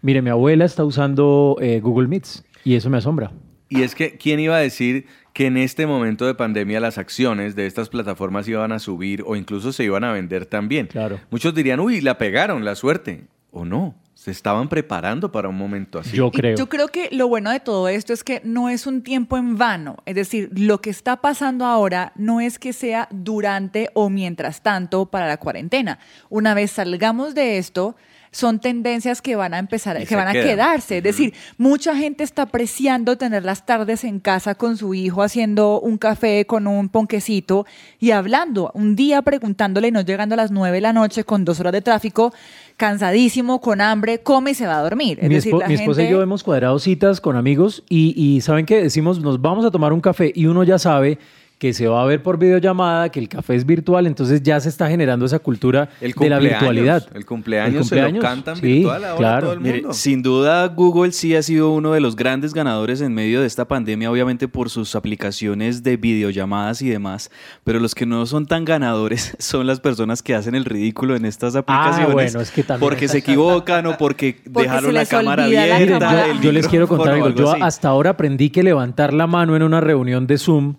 Mire, 0.02 0.22
mi 0.22 0.30
abuela 0.30 0.64
está 0.64 0.84
usando 0.84 1.56
eh, 1.60 1.80
Google 1.80 2.08
Meets 2.08 2.44
y 2.64 2.74
eso 2.74 2.90
me 2.90 2.98
asombra. 2.98 3.30
Y 3.68 3.82
es 3.82 3.94
que, 3.94 4.16
¿quién 4.16 4.40
iba 4.40 4.56
a 4.56 4.60
decir 4.60 5.06
que 5.32 5.46
en 5.46 5.56
este 5.56 5.86
momento 5.86 6.26
de 6.26 6.34
pandemia 6.34 6.80
las 6.80 6.98
acciones 6.98 7.56
de 7.56 7.66
estas 7.66 7.88
plataformas 7.88 8.46
iban 8.48 8.72
a 8.72 8.78
subir 8.78 9.22
o 9.26 9.36
incluso 9.36 9.72
se 9.72 9.84
iban 9.84 10.04
a 10.04 10.12
vender 10.12 10.46
también? 10.46 10.86
Claro. 10.86 11.20
Muchos 11.30 11.54
dirían, 11.54 11.80
uy, 11.80 12.00
la 12.00 12.18
pegaron, 12.18 12.64
la 12.64 12.74
suerte. 12.74 13.24
O 13.50 13.64
no, 13.64 13.94
se 14.12 14.30
estaban 14.30 14.68
preparando 14.68 15.32
para 15.32 15.48
un 15.48 15.56
momento 15.56 15.98
así. 15.98 16.16
Yo 16.16 16.28
Y 16.28 16.30
creo. 16.30 16.56
Yo 16.56 16.68
creo 16.68 16.88
que 16.88 17.08
lo 17.12 17.28
bueno 17.28 17.50
de 17.50 17.60
todo 17.60 17.88
esto 17.88 18.12
es 18.12 18.22
que 18.24 18.40
no 18.44 18.68
es 18.68 18.86
un 18.86 19.02
tiempo 19.02 19.36
en 19.36 19.56
vano. 19.56 19.96
Es 20.04 20.14
decir, 20.14 20.50
lo 20.52 20.80
que 20.80 20.90
está 20.90 21.20
pasando 21.20 21.64
ahora 21.64 22.12
no 22.16 22.40
es 22.40 22.58
que 22.58 22.72
sea 22.72 23.08
durante 23.10 23.90
o 23.94 24.10
mientras 24.10 24.62
tanto 24.62 25.06
para 25.06 25.26
la 25.26 25.36
cuarentena. 25.36 25.98
Una 26.28 26.54
vez 26.54 26.72
salgamos 26.72 27.34
de 27.34 27.58
esto, 27.58 27.96
son 28.36 28.60
tendencias 28.60 29.22
que 29.22 29.34
van 29.34 29.54
a 29.54 29.58
empezar, 29.58 29.98
Y 30.00 30.04
que 30.04 30.14
van 30.14 30.28
a 30.28 30.32
quedarse. 30.32 30.98
Es 30.98 31.02
decir, 31.02 31.32
mucha 31.56 31.96
gente 31.96 32.22
está 32.22 32.42
apreciando 32.42 33.16
tener 33.16 33.44
las 33.44 33.64
tardes 33.64 34.04
en 34.04 34.20
casa 34.20 34.54
con 34.54 34.76
su 34.76 34.92
hijo 34.92 35.22
haciendo 35.22 35.80
un 35.80 35.96
café 35.96 36.44
con 36.44 36.66
un 36.66 36.90
ponquecito 36.90 37.64
y 37.98 38.10
hablando. 38.10 38.70
Un 38.74 38.94
día 38.94 39.22
preguntándole, 39.22 39.90
no 39.90 40.02
llegando 40.02 40.34
a 40.34 40.36
las 40.36 40.50
nueve 40.50 40.76
de 40.76 40.80
la 40.82 40.92
noche 40.92 41.24
con 41.24 41.46
dos 41.46 41.60
horas 41.60 41.72
de 41.72 41.80
tráfico, 41.80 42.34
cansadísimo, 42.76 43.60
con 43.60 43.80
hambre, 43.80 44.18
come 44.18 44.50
y 44.50 44.54
se 44.54 44.66
va 44.66 44.78
a 44.78 44.82
dormir. 44.82 45.18
Es 45.22 45.28
Mi, 45.28 45.34
decir, 45.36 45.52
espo- 45.54 45.60
la 45.60 45.68
mi 45.68 45.74
esposa 45.74 46.02
y 46.02 46.10
yo 46.10 46.20
hemos 46.22 46.42
cuadrado 46.44 46.78
citas 46.78 47.20
con 47.22 47.36
amigos 47.36 47.84
y, 47.88 48.12
y 48.20 48.42
¿saben 48.42 48.66
qué? 48.66 48.82
Decimos, 48.82 49.20
nos 49.20 49.40
vamos 49.40 49.64
a 49.64 49.70
tomar 49.70 49.92
un 49.94 50.00
café 50.00 50.30
y 50.34 50.44
uno 50.46 50.62
ya 50.62 50.78
sabe 50.78 51.18
que 51.58 51.72
se 51.72 51.88
va 51.88 52.02
a 52.02 52.04
ver 52.04 52.22
por 52.22 52.38
videollamada, 52.38 53.08
que 53.08 53.18
el 53.18 53.30
café 53.30 53.54
es 53.54 53.64
virtual, 53.64 54.06
entonces 54.06 54.42
ya 54.42 54.60
se 54.60 54.68
está 54.68 54.88
generando 54.90 55.24
esa 55.24 55.38
cultura 55.38 55.88
El 56.02 56.12
de 56.12 56.28
la 56.28 56.36
cumpleaños, 56.36 56.50
virtualidad. 56.50 57.06
el 57.14 57.24
cumpleaños 57.24 57.86
se 57.88 58.12
lo 58.12 58.20
cantan 58.20 58.56
sí, 58.56 58.60
virtual 58.62 59.04
ahora 59.04 59.16
claro. 59.16 59.40
todo 59.46 59.52
el 59.54 59.60
Mire, 59.60 59.74
mundo. 59.80 59.92
sin 59.94 60.22
duda 60.22 60.66
Google 60.68 61.12
sí 61.12 61.34
ha 61.34 61.42
sido 61.42 61.70
uno 61.70 61.92
de 61.92 62.00
los 62.00 62.14
grandes 62.14 62.52
ganadores 62.52 63.00
en 63.00 63.14
medio 63.14 63.40
de 63.40 63.46
esta 63.46 63.64
pandemia, 63.66 64.10
obviamente 64.10 64.48
por 64.48 64.68
sus 64.68 64.94
aplicaciones 64.94 65.82
de 65.82 65.96
videollamadas 65.96 66.82
y 66.82 66.90
demás, 66.90 67.30
pero 67.64 67.80
los 67.80 67.94
que 67.94 68.04
no 68.04 68.26
son 68.26 68.44
tan 68.46 68.66
ganadores 68.66 69.34
son 69.38 69.66
las 69.66 69.80
personas 69.80 70.22
que 70.22 70.34
hacen 70.34 70.54
el 70.54 70.66
ridículo 70.66 71.16
en 71.16 71.24
estas 71.24 71.56
aplicaciones. 71.56 72.08
Ah, 72.10 72.12
bueno, 72.12 72.40
es 72.42 72.50
que 72.50 72.64
también 72.64 72.86
porque 72.86 73.08
se 73.08 73.18
equivocan 73.18 73.86
o 73.86 73.96
porque, 73.96 74.36
Porque 74.52 74.68
dejaron 74.68 74.92
la 74.92 75.06
cámara 75.06 75.46
la 75.48 75.62
abierta. 75.76 75.98
cámara. 76.00 76.26
el 76.30 76.40
Yo 76.42 76.52
les 76.52 76.68
quiero 76.68 76.86
contar 76.86 77.14
algo. 77.14 77.30
Yo 77.30 77.52
así. 77.52 77.62
hasta 77.62 77.88
ahora 77.88 78.10
aprendí 78.10 78.50
que 78.50 78.62
levantar 78.62 79.14
la 79.14 79.26
mano 79.26 79.56
en 79.56 79.62
una 79.62 79.80
reunión 79.80 80.26
de 80.26 80.36
Zoom 80.36 80.74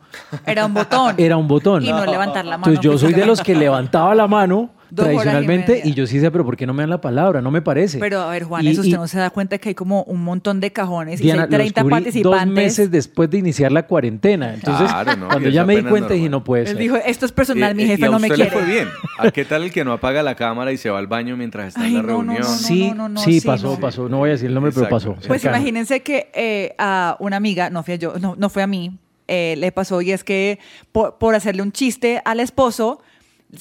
Era 0.45 0.66
un 0.67 0.73
botón. 0.75 1.15
era 1.17 1.37
un 1.37 1.47
botón. 1.47 1.83
Y 1.83 1.89
no 1.91 2.05
levantar 2.05 2.45
la 2.45 2.57
mano. 2.57 2.71
Entonces 2.73 2.81
yo 2.83 2.97
soy 2.97 3.13
de 3.13 3.25
los 3.25 3.41
que 3.41 3.55
levantaba 3.55 4.13
la 4.15 4.27
mano 4.27 4.69
y 4.91 4.95
tradicionalmente 4.95 5.81
y, 5.83 5.93
yo 5.93 6.07
sí 6.07 6.15
decía, 6.15 6.31
pero 6.31 6.45
¿por 6.45 6.55
qué 6.55 6.65
no 6.65 6.73
me 6.73 6.83
dan 6.83 6.89
la 6.89 7.01
palabra? 7.01 7.41
No 7.41 7.51
me 7.51 7.61
parece. 7.61 7.97
Pero 7.99 8.21
a 8.21 8.29
ver, 8.29 8.43
Juan, 8.45 8.63
Y- 8.63 8.69
eso 8.69 8.81
usted 8.81 8.93
y- 8.93 8.97
no 8.97 9.07
se 9.07 9.17
da 9.19 9.29
cuenta 9.31 9.57
que 9.57 9.69
hay 9.69 9.75
como 9.75 10.03
un 10.03 10.23
montón 10.23 10.59
de 10.61 10.71
cajones 10.71 11.19
Diana, 11.19 11.41
y 11.41 11.43
hay 11.43 11.49
30 11.49 11.81
lo 11.81 11.87
descubrí 11.89 11.91
participantes. 12.03 12.45
dos 12.47 12.53
meses 12.53 12.91
después 12.91 13.29
de 13.29 13.37
iniciar 13.39 13.71
la 13.73 13.83
cuarentena. 13.85 14.53
Entonces, 14.53 14.89
Claro, 14.89 15.15
no, 15.17 15.27
cuando 15.27 15.49
ya 15.49 15.65
me 15.65 15.75
di 15.75 15.83
cuenta, 15.83 16.13
dije, 16.13 16.29
normal. 16.29 16.31
no 16.39 16.43
puede 16.45 16.61
Él 16.63 16.67
ser. 16.69 16.77
dijo, 16.77 16.95
esto 17.05 17.25
es 17.25 17.31
personal, 17.33 17.75
mi 17.75 17.83
Eh, 17.83 17.85
eh, 17.85 17.89
jefe 17.89 18.01
y 18.03 18.05
a 18.05 18.09
no 18.11 18.19
me 18.19 18.27
quiere. 18.29 18.45
le 18.45 18.51
fue 18.51 18.63
bien. 18.65 18.87
¿A 19.19 19.31
qué 19.31 19.43
tal 19.43 19.63
el 19.63 19.71
que 19.73 19.83
no 19.83 19.91
apaga 19.91 20.23
la 20.23 20.35
cámara 20.35 20.71
y 20.71 20.77
se 20.77 20.89
va 20.89 20.99
al 20.99 21.07
baño 21.07 21.35
mientras 21.35 21.69
está 21.69 21.81
Ay, 21.81 21.87
en 21.89 21.93
la 21.95 22.01
no, 22.03 22.07
reunión? 22.07 22.41
no, 22.41 22.47
no. 22.47 22.55
sí, 22.55 22.91
no, 22.95 23.09
sí, 23.19 23.39
sí, 23.41 23.47
pasó, 23.47 23.77
pasó. 23.79 24.07
No 24.07 24.19
voy 24.19 24.29
a 24.29 24.33
decir 24.33 24.47
el 24.47 24.53
nombre, 24.53 24.71
pero 24.73 24.87
pasó. 24.87 25.15
Pues 25.15 25.41
cercano. 25.41 25.57
imagínense 25.57 26.01
que 26.01 26.29
eh, 26.33 26.75
a 26.77 27.17
una 27.19 27.35
amiga, 27.35 27.69
no 27.69 27.83
fui 27.83 27.95
a 27.95 27.97
yo, 27.97 28.13
no, 28.21 28.35
no 28.37 28.49
fue 28.49 28.63
a 28.63 28.67
mí, 28.67 28.97
eh, 29.27 29.55
le 29.57 29.71
pasó 29.71 30.01
y 30.01 30.11
es 30.11 30.23
que 30.23 30.59
por, 30.91 31.17
por 31.17 31.35
hacerle 31.35 31.61
un 31.61 31.71
chiste 31.71 32.21
al 32.25 32.39
esposo, 32.39 33.01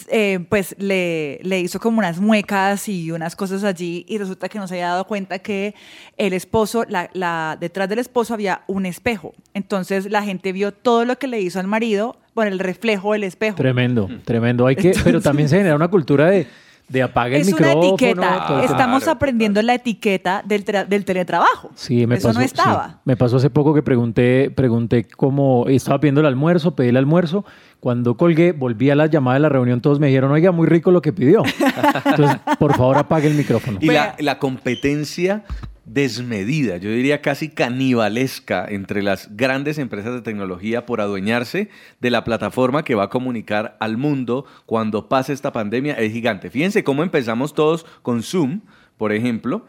eh, 0.09 0.40
pues 0.48 0.74
le, 0.79 1.38
le 1.44 1.61
hizo 1.61 1.79
como 1.79 1.98
unas 1.98 2.18
muecas 2.18 2.88
y 2.88 3.12
unas 3.12 3.37
cosas 3.37 3.62
allí 3.62 4.05
y 4.09 4.18
resulta 4.18 4.48
que 4.48 4.59
no 4.59 4.66
se 4.66 4.74
había 4.74 4.88
dado 4.88 5.07
cuenta 5.07 5.38
que 5.38 5.74
el 6.16 6.33
esposo, 6.33 6.85
la, 6.88 7.09
la- 7.12 7.57
detrás 7.61 7.88
del 7.88 8.00
esposo 8.00 8.35
había 8.35 8.62
un 8.66 8.85
espejo. 8.85 9.33
Entonces 9.55 10.11
la 10.11 10.22
gente 10.24 10.50
vio 10.52 10.72
todo 10.72 11.05
lo 11.05 11.16
que 11.18 11.29
le 11.29 11.40
hizo 11.40 11.61
al 11.61 11.68
marido 11.68 12.16
por 12.35 12.48
el 12.48 12.59
reflejo 12.59 13.12
del 13.12 13.22
espejo. 13.24 13.57
Tremendo, 13.57 14.11
tremendo. 14.24 14.66
Hay 14.66 14.74
que, 14.76 14.92
pero 15.05 15.20
también 15.20 15.48
se 15.48 15.57
genera 15.59 15.76
una 15.76 15.88
cultura 15.88 16.31
de, 16.31 16.48
de 16.88 17.03
apaga 17.03 17.37
el 17.37 17.42
es 17.42 17.49
una 17.49 17.59
micrófono. 17.75 17.88
etiqueta. 17.94 18.20
todo 18.46 18.57
el 18.61 18.62
tema. 18.62 18.62
Estamos 18.64 19.03
Claro, 19.03 19.16
aprendiendo 19.16 19.62
la 19.62 19.75
etiqueta 19.75 20.42
del, 20.46 20.64
del 20.64 21.05
teletrabajo. 21.05 21.70
Sí, 21.75 22.07
me 22.07 22.16
Eso 22.16 22.29
pasó. 22.29 22.38
no 22.38 22.42
sí. 22.42 22.46
estaba. 22.46 23.01
Me 23.05 23.16
pasó 23.16 23.37
hace 23.38 23.51
poco 23.51 23.75
que 23.75 23.83
pregunté, 23.83 24.51
pregunté 24.51 25.05
cómo 25.05 25.66
estaba 25.68 25.99
pidiendo 26.01 26.20
el 26.20 26.27
almuerzo, 26.29 26.75
pedí 26.77 26.88
el 26.88 26.96
almuerzo. 26.96 27.44
Cuando 27.81 28.16
colgué, 28.16 28.53
volví 28.53 28.90
a 28.90 28.94
la 28.94 29.07
llamada 29.07 29.35
de 29.35 29.40
la 29.40 29.49
reunión, 29.49 29.81
todos 29.81 29.99
me 30.01 30.07
dijeron, 30.07 30.31
oiga, 30.33 30.53
muy 30.53 30.66
rico 30.66 30.90
lo 30.90 31.03
que 31.03 31.12
pidió. 31.12 31.42
Entonces, 32.05 32.38
por 32.59 32.77
favor, 32.77 32.96
apague 32.99 33.27
el 33.29 33.35
micrófono. 33.35 33.79
Y 33.81 33.87
la, 33.87 34.14
la 34.18 34.38
competencia 34.38 35.44
desmedida, 35.87 36.79
yo 36.79 36.90
diría 36.90 37.22
casi 37.22 37.49
canibalesca 37.49 38.66
entre 38.68 39.05
las 39.05 39.37
grandes 39.37 39.79
empresas 39.79 40.14
de 40.14 40.20
tecnología 40.20 40.85
por 40.85 41.01
adueñarse 41.01 41.70
de 42.01 42.11
la 42.11 42.25
plataforma 42.25 42.83
que 42.83 42.96
va 42.96 43.05
a 43.05 43.09
comunicar 43.09 43.77
al 43.79 43.96
mundo 43.96 44.46
cuando 44.66 45.09
pase 45.09 45.33
esta 45.33 45.53
pandemia 45.53 45.94
es 45.94 46.12
gigante. 46.12 46.51
Fíjense 46.51 46.83
cómo 46.83 47.05
empezamos 47.05 47.55
todos 47.55 47.87
con 48.03 48.25
Zoom, 48.25 48.62
por 48.99 49.12
ejemplo, 49.12 49.64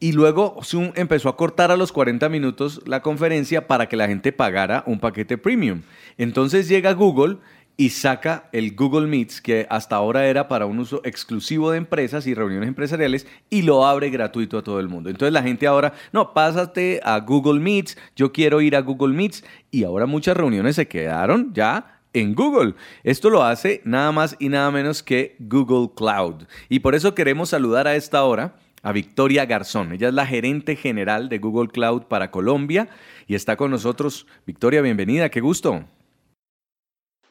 y 0.00 0.12
luego 0.12 0.58
Zoom 0.64 0.92
empezó 0.96 1.28
a 1.28 1.36
cortar 1.36 1.70
a 1.70 1.76
los 1.76 1.92
40 1.92 2.28
minutos 2.30 2.80
la 2.86 3.00
conferencia 3.00 3.68
para 3.68 3.86
que 3.86 3.96
la 3.96 4.08
gente 4.08 4.32
pagara 4.32 4.82
un 4.86 4.98
paquete 4.98 5.38
premium. 5.38 5.82
Entonces 6.18 6.68
llega 6.68 6.94
Google 6.94 7.36
y 7.80 7.88
saca 7.88 8.50
el 8.52 8.76
Google 8.76 9.06
Meets, 9.06 9.40
que 9.40 9.66
hasta 9.70 9.96
ahora 9.96 10.26
era 10.26 10.48
para 10.48 10.66
un 10.66 10.80
uso 10.80 11.00
exclusivo 11.02 11.70
de 11.70 11.78
empresas 11.78 12.26
y 12.26 12.34
reuniones 12.34 12.68
empresariales, 12.68 13.26
y 13.48 13.62
lo 13.62 13.86
abre 13.86 14.10
gratuito 14.10 14.58
a 14.58 14.62
todo 14.62 14.80
el 14.80 14.88
mundo. 14.88 15.08
Entonces 15.08 15.32
la 15.32 15.42
gente 15.42 15.66
ahora, 15.66 15.94
no, 16.12 16.34
pásate 16.34 17.00
a 17.02 17.18
Google 17.20 17.58
Meets, 17.58 17.96
yo 18.14 18.32
quiero 18.32 18.60
ir 18.60 18.76
a 18.76 18.82
Google 18.82 19.14
Meets, 19.14 19.44
y 19.70 19.84
ahora 19.84 20.04
muchas 20.04 20.36
reuniones 20.36 20.76
se 20.76 20.88
quedaron 20.88 21.54
ya 21.54 22.02
en 22.12 22.34
Google. 22.34 22.74
Esto 23.02 23.30
lo 23.30 23.44
hace 23.44 23.80
nada 23.86 24.12
más 24.12 24.36
y 24.38 24.50
nada 24.50 24.70
menos 24.70 25.02
que 25.02 25.36
Google 25.38 25.88
Cloud. 25.96 26.44
Y 26.68 26.80
por 26.80 26.94
eso 26.94 27.14
queremos 27.14 27.48
saludar 27.48 27.88
a 27.88 27.96
esta 27.96 28.24
hora 28.24 28.56
a 28.82 28.92
Victoria 28.92 29.46
Garzón. 29.46 29.92
Ella 29.92 30.08
es 30.08 30.14
la 30.14 30.26
gerente 30.26 30.76
general 30.76 31.30
de 31.30 31.38
Google 31.38 31.70
Cloud 31.70 32.02
para 32.02 32.30
Colombia 32.30 32.90
y 33.26 33.36
está 33.36 33.56
con 33.56 33.70
nosotros. 33.70 34.26
Victoria, 34.44 34.82
bienvenida, 34.82 35.30
qué 35.30 35.40
gusto. 35.40 35.86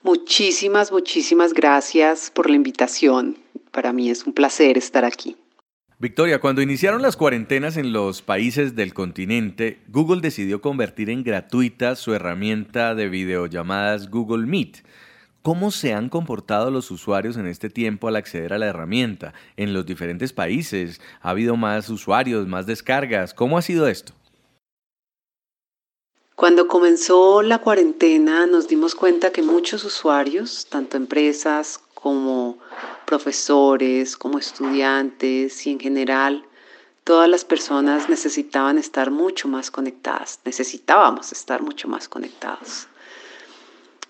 Muchísimas, 0.02 0.92
muchísimas 0.92 1.54
gracias 1.54 2.32
por 2.32 2.50
la 2.50 2.56
invitación. 2.56 3.38
Para 3.72 3.92
mí 3.92 4.10
es 4.10 4.26
un 4.26 4.34
placer 4.34 4.78
estar 4.78 5.04
aquí. 5.04 5.36
Victoria, 6.02 6.40
cuando 6.40 6.62
iniciaron 6.62 7.02
las 7.02 7.18
cuarentenas 7.18 7.76
en 7.76 7.92
los 7.92 8.22
países 8.22 8.74
del 8.74 8.94
continente, 8.94 9.80
Google 9.90 10.22
decidió 10.22 10.62
convertir 10.62 11.10
en 11.10 11.26
gratuita 11.26 11.98
su 11.98 12.14
herramienta 12.14 12.96
de 12.96 13.10
videollamadas 13.10 14.10
Google 14.10 14.48
Meet. 14.48 14.78
¿Cómo 15.42 15.72
se 15.72 15.94
han 15.94 16.08
comportado 16.08 16.72
los 16.72 16.90
usuarios 16.92 17.36
en 17.36 17.48
este 17.48 17.70
tiempo 17.70 18.08
al 18.08 18.16
acceder 18.16 18.54
a 18.54 18.58
la 18.58 18.68
herramienta? 18.68 19.34
En 19.58 19.74
los 19.74 19.86
diferentes 19.86 20.32
países, 20.32 21.02
¿ha 21.22 21.32
habido 21.32 21.58
más 21.58 21.90
usuarios, 21.90 22.48
más 22.48 22.66
descargas? 22.66 23.34
¿Cómo 23.34 23.58
ha 23.58 23.62
sido 23.62 23.88
esto? 23.90 24.14
Cuando 26.40 26.70
comenzó 26.70 27.42
la 27.42 27.58
cuarentena 27.58 28.46
nos 28.46 28.70
dimos 28.70 28.96
cuenta 28.96 29.34
que 29.34 29.42
muchos 29.42 29.84
usuarios, 29.84 30.68
tanto 30.70 30.96
empresas 30.96 31.82
como 31.94 32.58
profesores, 33.06 34.16
como 34.16 34.40
estudiantes 34.40 35.68
y 35.68 35.72
en 35.72 35.82
general 35.82 36.46
todas 37.04 37.28
las 37.28 37.44
personas 37.44 38.08
necesitaban 38.08 38.78
estar 38.78 39.12
mucho 39.12 39.50
más 39.50 39.70
conectadas, 39.70 40.40
necesitábamos 40.46 41.34
estar 41.34 41.62
mucho 41.62 41.90
más 41.90 42.08
conectados. 42.08 42.88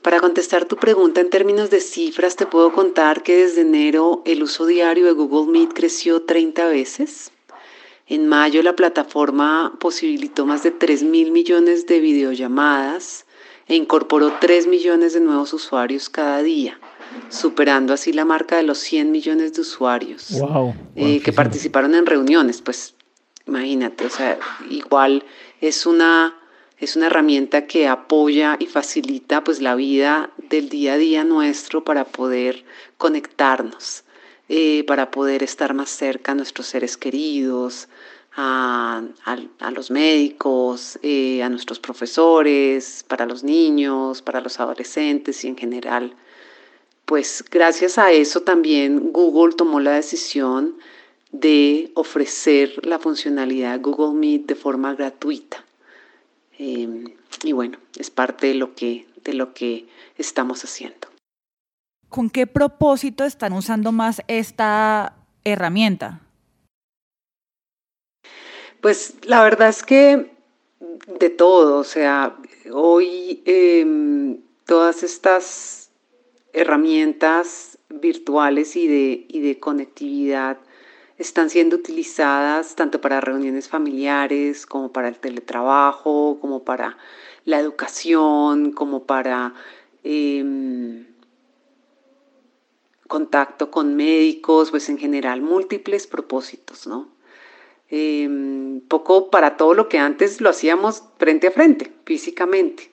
Para 0.04 0.20
contestar 0.20 0.66
tu 0.66 0.76
pregunta 0.76 1.22
en 1.22 1.32
términos 1.32 1.72
de 1.72 1.82
cifras, 1.82 2.36
te 2.36 2.46
puedo 2.46 2.72
contar 2.72 3.24
que 3.24 3.38
desde 3.38 3.62
enero 3.62 4.22
el 4.26 4.44
uso 4.44 4.68
diario 4.68 5.06
de 5.08 5.14
Google 5.14 5.52
Meet 5.52 5.74
creció 5.74 6.22
30 6.22 6.68
veces. 6.68 7.32
En 8.10 8.28
mayo 8.28 8.62
la 8.64 8.76
plataforma 8.76 9.78
posibilitó 9.80 10.46
más 10.46 10.64
de 10.64 10.72
3 10.72 11.04
mil 11.04 11.32
millones 11.32 11.86
de 11.88 12.00
videollamadas 12.00 13.26
e 13.68 13.76
incorporó 13.76 14.34
3 14.42 14.68
millones 14.68 15.14
de 15.14 15.22
nuevos 15.22 15.54
usuarios 15.54 16.10
cada 16.10 16.42
día 16.42 16.80
superando 17.30 17.94
así 17.94 18.14
la 18.14 18.26
marca 18.26 18.58
de 18.58 18.64
los 18.64 18.80
100 18.80 19.12
millones 19.12 19.54
de 19.54 19.62
usuarios 19.62 20.30
eh, 20.96 21.22
que 21.22 21.34
participaron 21.34 21.96
en 21.96 22.06
reuniones. 22.06 22.62
Pues 22.62 22.96
imagínate, 23.48 24.06
o 24.06 24.10
sea, 24.10 24.40
igual 24.70 25.24
es 25.62 25.86
una, 25.86 26.36
es 26.78 26.96
una 26.96 27.08
herramienta 27.08 27.68
que 27.68 27.88
apoya 27.88 28.58
y 28.60 28.68
facilita 28.68 29.44
pues 29.44 29.62
la 29.62 29.76
vida 29.76 30.32
del 30.50 30.70
día 30.70 30.94
a 30.94 30.98
día 30.98 31.24
nuestro 31.24 31.84
para 31.84 32.06
poder 32.06 32.64
conectarnos, 32.98 34.04
eh, 34.50 34.84
para 34.86 35.12
poder 35.12 35.44
estar 35.44 35.74
más 35.74 35.90
cerca 35.90 36.34
a 36.34 36.36
nuestros 36.36 36.68
seres 36.68 36.98
queridos, 36.98 37.88
a, 38.36 39.04
los 39.74 39.92
médicos, 39.92 41.00
eh, 41.02 41.44
a 41.44 41.50
nuestros 41.50 41.80
profesores, 41.80 43.06
para 43.08 43.26
los 43.26 43.44
niños, 43.44 44.22
para 44.22 44.42
los 44.42 44.60
adolescentes 44.60 45.44
y 45.44 45.48
en 45.48 45.58
general 45.58 46.16
pues 47.10 47.44
gracias 47.50 47.98
a 47.98 48.12
eso 48.12 48.42
también 48.42 49.12
Google 49.12 49.56
tomó 49.56 49.80
la 49.80 49.94
decisión 49.94 50.78
de 51.32 51.90
ofrecer 51.96 52.86
la 52.86 53.00
funcionalidad 53.00 53.82
Google 53.82 54.14
Meet 54.14 54.46
de 54.46 54.54
forma 54.54 54.94
gratuita. 54.94 55.66
Em, 56.60 57.06
y 57.44 57.52
bueno, 57.52 57.80
es 57.98 58.12
parte 58.12 58.46
de 58.46 58.54
lo, 58.54 58.76
que, 58.76 59.08
de 59.24 59.34
lo 59.34 59.56
que 59.56 59.88
estamos 60.20 60.64
haciendo. 60.64 61.09
¿Con 62.10 62.30
qué 62.30 62.48
propósito 62.48 63.24
están 63.24 63.54
usando 63.54 63.92
más 63.92 64.22
esta 64.28 65.16
herramienta? 65.44 66.22
Pues 68.82 69.16
la 69.24 69.44
verdad 69.44 69.70
es 69.70 69.84
que 69.84 70.32
de 71.20 71.30
todo, 71.30 71.80
o 71.80 71.84
sea, 71.84 72.38
hoy 72.72 73.44
em, 73.46 74.42
todas 74.66 75.04
estas 75.04 75.92
herramientas 76.54 77.78
virtuales 77.90 78.76
y 78.76 78.88
de, 78.88 79.26
y 79.28 79.42
de 79.42 79.60
conectividad 79.60 80.58
están 81.18 81.50
siendo 81.50 81.76
utilizadas 81.76 82.76
tanto 82.76 83.02
para 83.02 83.20
reuniones 83.22 83.68
familiares 83.68 84.66
como 84.66 84.92
para 84.92 85.10
el 85.10 85.20
teletrabajo, 85.20 86.40
como 86.40 86.64
para 86.64 86.98
la 87.46 87.60
educación, 87.60 88.72
como 88.72 89.04
para 89.04 89.54
em, 90.04 91.09
contacto 93.10 93.72
con 93.72 93.96
médicos, 93.96 94.70
pues 94.72 94.88
en 94.88 94.98
general 94.98 95.42
múltiples 95.42 96.08
propósitos, 96.08 96.88
¿no? 96.88 97.10
Em, 97.90 98.82
poco 98.82 99.32
para 99.32 99.58
todo 99.58 99.74
lo 99.74 99.90
que 99.90 99.98
antes 99.98 100.40
lo 100.42 100.50
hacíamos 100.50 101.04
frente 101.18 101.48
a 101.48 101.52
frente, 101.52 101.92
físicamente. 102.06 102.92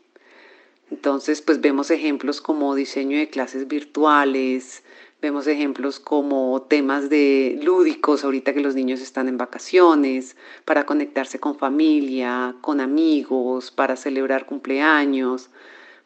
Entonces, 0.90 1.42
pues 1.42 1.60
vemos 1.60 1.90
ejemplos 1.90 2.40
como 2.40 2.74
diseño 2.74 3.18
de 3.18 3.28
clases 3.28 3.68
virtuales, 3.68 4.82
vemos 5.20 5.46
ejemplos 5.48 6.00
como 6.00 6.62
temas 6.62 7.10
de 7.10 7.58
lúdicos, 7.62 8.24
ahorita 8.24 8.54
que 8.54 8.60
los 8.60 8.74
niños 8.74 9.02
están 9.02 9.28
en 9.28 9.36
vacaciones, 9.36 10.36
para 10.64 10.86
conectarse 10.86 11.38
con 11.38 11.58
familia, 11.58 12.56
con 12.62 12.80
amigos, 12.80 13.70
para 13.70 13.96
celebrar 13.96 14.46
cumpleaños, 14.46 15.50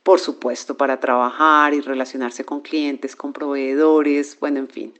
por 0.02 0.20
supuesto, 0.20 0.76
para 0.76 1.00
trabajar 1.00 1.74
y 1.74 1.80
relacionarse 1.80 2.44
con 2.44 2.60
clientes, 2.60 3.16
con 3.16 3.32
proveedores, 3.32 4.38
bueno, 4.40 4.58
en 4.58 4.68
fin. 4.68 4.94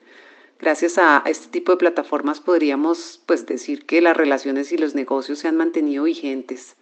Gracias 0.59 0.99
a 0.99 1.23
este 1.25 1.49
tipo 1.49 1.73
de 1.73 1.79
plataformas 1.79 2.41
podríamos 2.41 3.23
pues 3.25 3.47
decir 3.47 3.87
que 3.87 4.03
las 4.03 4.17
relaciones 4.17 4.73
y 4.73 4.77
los 4.77 4.95
negocios 4.95 5.39
se 5.39 5.49
han 5.49 5.57
mantenido 5.57 6.05
vigentes 6.05 6.77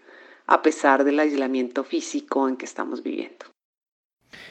a 0.49 0.63
pesar 0.63 1.05
del 1.05 1.21
aislamiento 1.21 1.85
físico 1.85 2.49
en 2.49 2.57
que 2.57 2.65
estamos 2.65 3.03
viviendo. 3.05 3.47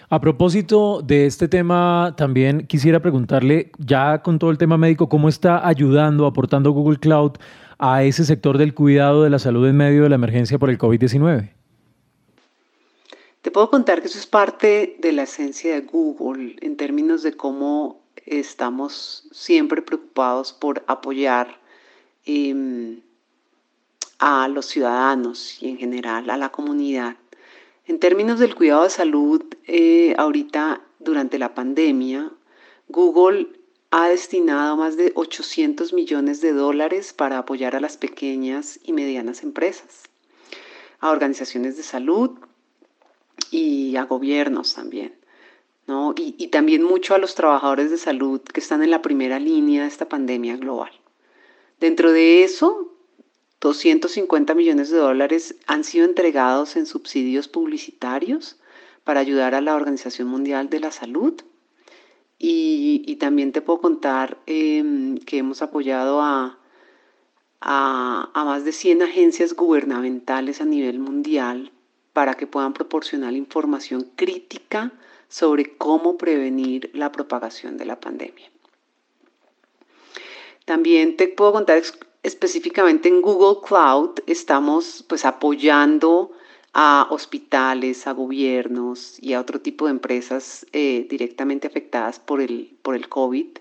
A 0.10 0.22
propósito 0.22 1.02
de 1.02 1.26
este 1.26 1.50
tema, 1.50 2.14
también 2.16 2.66
quisiera 2.68 3.02
preguntarle, 3.02 3.72
ya 3.78 4.22
con 4.22 4.40
todo 4.40 4.52
el 4.52 4.58
tema 4.58 4.78
médico, 4.78 5.10
¿cómo 5.10 5.28
está 5.28 5.68
ayudando, 5.68 6.26
aportando 6.26 6.72
Google 6.72 6.98
Cloud 6.98 7.34
a 7.78 8.04
ese 8.04 8.24
sector 8.24 8.58
del 8.58 8.74
cuidado 8.74 9.24
de 9.24 9.30
la 9.30 9.40
salud 9.40 9.68
en 9.68 9.76
medio 9.76 10.04
de 10.04 10.10
la 10.10 10.16
emergencia 10.16 10.58
por 10.58 10.70
el 10.70 10.78
COVID-19? 10.78 11.57
Te 13.48 13.52
puedo 13.52 13.70
contar 13.70 14.02
que 14.02 14.10
eso 14.10 14.20
es 14.20 14.28
parte 14.28 14.98
de 15.00 15.14
la 15.14 15.24
esencia 15.24 15.74
de 15.74 15.80
Google 15.80 16.58
en 16.60 16.76
términos 16.76 17.24
de 17.24 17.32
cómo 17.32 18.02
estamos 18.26 19.26
siempre 19.32 19.82
preocupados 19.82 20.52
por 20.52 20.84
apoyar 20.86 21.58
eh, 22.26 23.00
a 24.20 24.50
los 24.50 24.66
ciudadanos 24.66 25.64
y 25.64 25.70
en 25.70 25.78
general 25.78 26.30
a 26.30 26.36
la 26.36 26.50
comunidad. 26.50 27.16
En 27.86 28.00
términos 28.00 28.40
del 28.40 28.54
cuidado 28.54 28.84
de 28.84 28.90
salud, 28.90 29.42
eh, 29.66 30.14
ahorita 30.18 30.82
durante 31.00 31.40
la 31.40 31.56
pandemia, 31.56 32.30
Google 32.90 33.48
ha 33.92 34.10
destinado 34.10 34.76
más 34.76 34.98
de 34.98 35.14
800 35.16 35.94
millones 35.94 36.42
de 36.42 36.52
dólares 36.52 37.14
para 37.14 37.38
apoyar 37.38 37.78
a 37.78 37.80
las 37.80 37.96
pequeñas 37.96 38.78
y 38.84 38.92
medianas 38.92 39.42
empresas, 39.42 40.04
a 41.00 41.12
organizaciones 41.12 41.78
de 41.78 41.84
salud 41.84 42.32
y 43.52 43.96
a 43.96 44.04
gobiernos 44.04 44.74
también. 44.74 45.16
¿no? 45.88 46.14
Y, 46.18 46.36
y 46.38 46.48
también 46.48 46.84
mucho 46.84 47.16
a 47.16 47.18
los 47.18 47.36
trabajadores 47.36 47.90
de 47.90 47.98
salud 47.98 48.42
que 48.42 48.60
están 48.60 48.84
en 48.84 48.92
la 48.92 49.02
primera 49.02 49.40
línea 49.40 49.84
de 49.84 49.88
esta 49.88 50.10
pandemia 50.10 50.58
global. 50.58 50.92
Dentro 51.80 52.12
de 52.12 52.44
eso, 52.44 52.94
250 53.62 54.54
millones 54.54 54.90
de 54.90 54.98
dólares 54.98 55.56
han 55.66 55.84
sido 55.84 56.06
entregados 56.06 56.76
en 56.76 56.86
subsidios 56.86 57.48
publicitarios 57.48 58.58
para 59.04 59.20
ayudar 59.20 59.56
a 59.56 59.62
la 59.62 59.76
Organización 59.76 60.28
Mundial 60.28 60.70
de 60.70 60.80
la 60.80 60.92
Salud. 60.92 61.34
Y, 62.40 63.16
también 63.20 63.52
te 63.52 63.62
puedo 63.62 63.82
contar 63.82 64.38
em, 64.46 65.18
que 65.18 65.40
hemos 65.40 65.64
apoyado 65.64 66.22
a, 66.22 66.60
a, 67.62 68.30
a 68.32 68.46
más 68.46 68.64
de 68.64 68.72
100 68.72 69.02
agencias 69.02 69.56
gubernamentales 69.56 70.62
a 70.62 70.66
nivel 70.66 71.00
mundial 71.00 71.72
para 72.18 72.34
que 72.34 72.48
puedan 72.48 72.74
proporcionar 72.74 73.34
información 73.34 74.10
crítica 74.16 74.92
sobre 75.30 75.78
cómo 75.78 76.18
prevenir 76.18 76.90
la 76.96 77.12
propagación 77.12 77.78
de 77.78 77.86
la 77.86 78.00
pandemia. 78.00 78.50
También 80.66 81.16
te 81.16 81.28
puedo 81.28 81.54
contar 81.54 81.80
específicamente 82.24 83.08
en 83.08 83.22
Google 83.22 83.62
Cloud 83.64 84.22
estamos 84.26 85.06
pues 85.08 85.26
apoyando 85.26 86.32
a 86.74 87.06
hospitales, 87.12 88.08
a 88.08 88.14
gobiernos 88.14 89.22
y 89.22 89.34
a 89.34 89.40
otro 89.40 89.62
tipo 89.62 89.86
de 89.86 89.92
empresas 89.92 90.66
eh, 90.74 91.06
directamente 91.08 91.68
afectadas 91.68 92.18
por 92.18 92.42
el, 92.42 92.80
por 92.82 92.96
el 92.96 93.10
COVID 93.10 93.60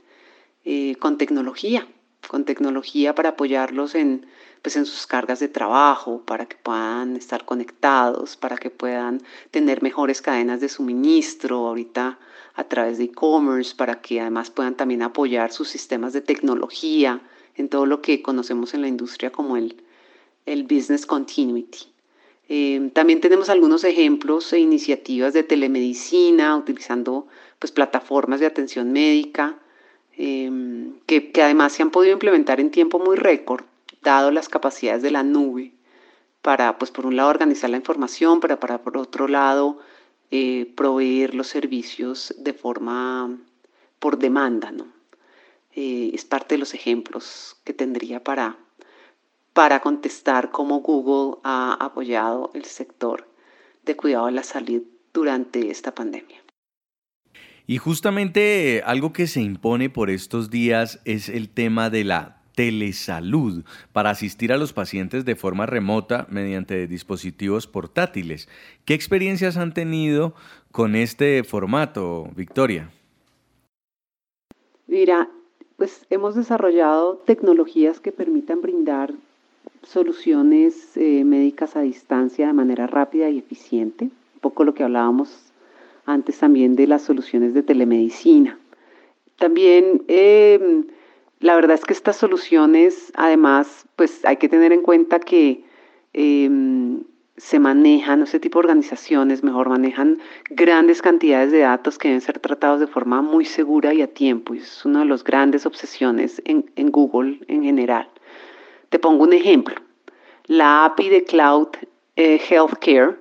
eh, 0.65 0.97
con 0.99 1.19
tecnología, 1.19 1.87
con 2.27 2.47
tecnología 2.47 3.15
para 3.15 3.29
apoyarlos 3.29 3.95
en, 3.95 4.25
pues, 4.67 4.75
en 4.75 4.85
sus 4.85 5.07
cargas 5.07 5.39
de 5.39 5.47
trabajo, 5.47 6.23
para 6.27 6.47
que 6.47 6.57
puedan 6.57 7.15
estar 7.15 7.45
conectados, 7.45 8.37
para 8.37 8.57
que 8.57 8.69
puedan 8.69 9.23
tener 9.53 9.81
mejores 9.81 10.21
cadenas 10.21 10.61
de 10.61 10.69
suministro 10.69 11.69
ahorita 11.69 12.19
a 12.57 12.65
través 12.65 12.99
de 12.99 13.05
e-commerce, 13.05 13.77
para 13.77 14.01
que 14.01 14.21
además 14.21 14.51
puedan 14.51 14.75
también 14.75 15.03
apoyar 15.03 15.53
sus 15.53 15.69
sistemas 15.69 16.13
de 16.15 16.21
tecnología 16.21 17.21
en 17.55 17.69
todo 17.69 17.87
lo 17.87 18.03
que 18.03 18.23
conocemos 18.23 18.75
en 18.75 18.81
la 18.81 18.89
industria 18.89 19.31
como 19.31 19.57
el, 19.57 19.85
el 20.47 20.65
business 20.65 21.07
continuity. 21.07 21.87
Eh, 22.49 22.91
también 22.93 23.21
tenemos 23.21 23.51
algunos 23.51 23.85
ejemplos 23.85 24.53
e 24.53 24.59
iniciativas 24.59 25.33
de 25.33 25.45
telemedicina 25.45 26.57
utilizando 26.57 27.29
pues, 27.61 27.71
plataformas 27.71 28.41
de 28.41 28.47
atención 28.47 28.91
médica 28.91 29.61
Em, 30.19 30.95
que, 31.07 31.31
además 31.43 31.75
se 31.75 31.83
han 31.83 31.91
podido 31.91 32.15
implementar 32.15 32.59
en 32.59 32.71
tiempo 32.71 32.99
muy 32.99 33.17
récord, 33.17 33.65
dado 34.07 34.31
las 34.31 34.49
capacidades 34.49 35.03
de 35.03 35.11
la 35.11 35.23
nube, 35.23 35.75
para, 36.43 36.79
pues 36.79 36.91
por 36.91 37.07
un 37.07 37.17
lado, 37.17 37.29
organizar 37.29 37.71
la 37.71 37.77
información, 37.77 38.41
pero 38.41 38.61
para, 38.61 38.83
por 38.83 38.97
otro 38.97 39.27
lado, 39.29 39.81
eh, 40.31 40.73
proveer 40.77 41.35
los 41.35 41.49
servicios 41.49 42.35
de 42.39 42.53
forma 42.53 43.37
por 43.99 44.19
demanda, 44.19 44.71
¿no? 44.71 44.87
Eh, 45.75 46.11
es 46.15 46.25
parte 46.25 46.55
de 46.55 46.59
los 46.59 46.73
ejemplos 46.73 47.57
que 47.65 47.75
tendría 47.75 48.23
para, 48.23 48.57
para 49.53 49.81
contestar 49.81 50.51
cómo 50.51 50.81
Google 50.81 51.39
ha 51.45 51.77
apoyado 51.81 52.51
el 52.55 52.65
sector 52.65 53.29
de 53.85 53.97
cuidado 53.97 54.27
de 54.27 54.33
la 54.33 54.43
salud 54.43 54.83
durante 55.13 55.71
esta 55.71 55.95
pandemia. 55.95 56.43
Y 57.67 57.79
justamente 57.79 58.83
algo 58.87 59.13
que 59.13 59.27
se 59.27 59.41
impone 59.41 59.91
por 59.91 60.11
estos 60.11 60.51
días 60.51 61.01
es 61.05 61.29
el 61.29 61.49
tema 61.49 61.91
de 61.91 62.05
la 62.05 62.43
telesalud 62.57 63.65
para 63.93 64.11
asistir 64.11 64.53
a 64.53 64.57
los 64.57 64.73
pacientes 64.73 65.25
de 65.25 65.37
forma 65.37 65.67
remota 65.67 66.27
mediante 66.31 66.89
dispositivos 66.89 67.69
portátiles. 67.69 68.49
¿Qué 68.85 68.95
experiencias 68.95 69.57
han 69.57 69.73
tenido 69.73 70.35
con 70.73 70.97
este 70.97 71.45
formato, 71.45 72.29
Victoria? 72.35 72.91
Mira, 74.89 75.29
pues 75.77 76.07
hemos 76.11 76.35
desarrollado 76.35 77.17
tecnologías 77.27 78.01
que 78.01 78.11
permitan 78.11 78.63
brindar 78.63 79.13
soluciones 79.83 80.97
eh, 80.97 81.25
médicas 81.25 81.77
a 81.77 81.83
distancia 81.83 82.47
de 82.47 82.53
manera 82.55 82.87
rápida 82.87 83.29
y 83.29 83.39
eficiente, 83.39 84.07
un 84.07 84.41
poco 84.41 84.65
lo 84.65 84.75
que 84.75 84.83
hablábamos 84.83 85.53
antes 86.07 86.39
también 86.39 86.75
de 86.75 86.87
las 86.87 87.03
soluciones 87.03 87.53
de 87.53 87.63
telemedicina. 87.63 88.59
También 89.37 90.03
em, 90.09 90.87
la 91.41 91.55
verdad 91.55 91.75
es 91.75 91.85
que 91.85 91.93
estas 91.93 92.17
soluciones, 92.17 93.13
además, 93.15 93.87
pues 93.97 94.25
hay 94.25 94.39
que 94.39 94.49
tener 94.49 94.73
en 94.73 94.83
cuenta 94.83 95.19
que 95.21 95.65
em, 96.15 97.05
se 97.37 97.59
manejan, 97.59 98.23
ese 98.23 98.41
tipo 98.41 98.59
de 98.59 98.67
organizaciones 98.67 99.43
mejor 99.43 99.69
manejan 99.69 100.19
grandes 100.49 101.03
cantidades 101.03 101.53
de 101.53 101.61
datos 101.61 101.99
que 101.99 102.09
deben 102.09 102.23
ser 102.23 102.39
tratados 102.39 102.81
de 102.81 102.87
forma 102.87 103.21
muy 103.21 103.45
segura 103.45 103.93
y 103.93 104.01
a 104.01 104.07
tiempo. 104.07 104.55
Y 104.55 104.59
es 104.59 104.85
una 104.87 105.01
de 105.01 105.07
las 105.07 105.23
grandes 105.23 105.67
obsesiones 105.67 106.41
en, 106.47 106.65
Google 106.91 107.41
en 107.49 107.65
general. 107.65 108.09
Te 108.89 108.99
pongo 108.99 109.25
un 109.25 109.35
ejemplo. 109.35 109.75
La 110.47 110.87
API 110.87 111.09
de 111.11 111.25
Cloud 111.25 111.69
eh, 112.17 112.41
Healthcare 112.49 113.19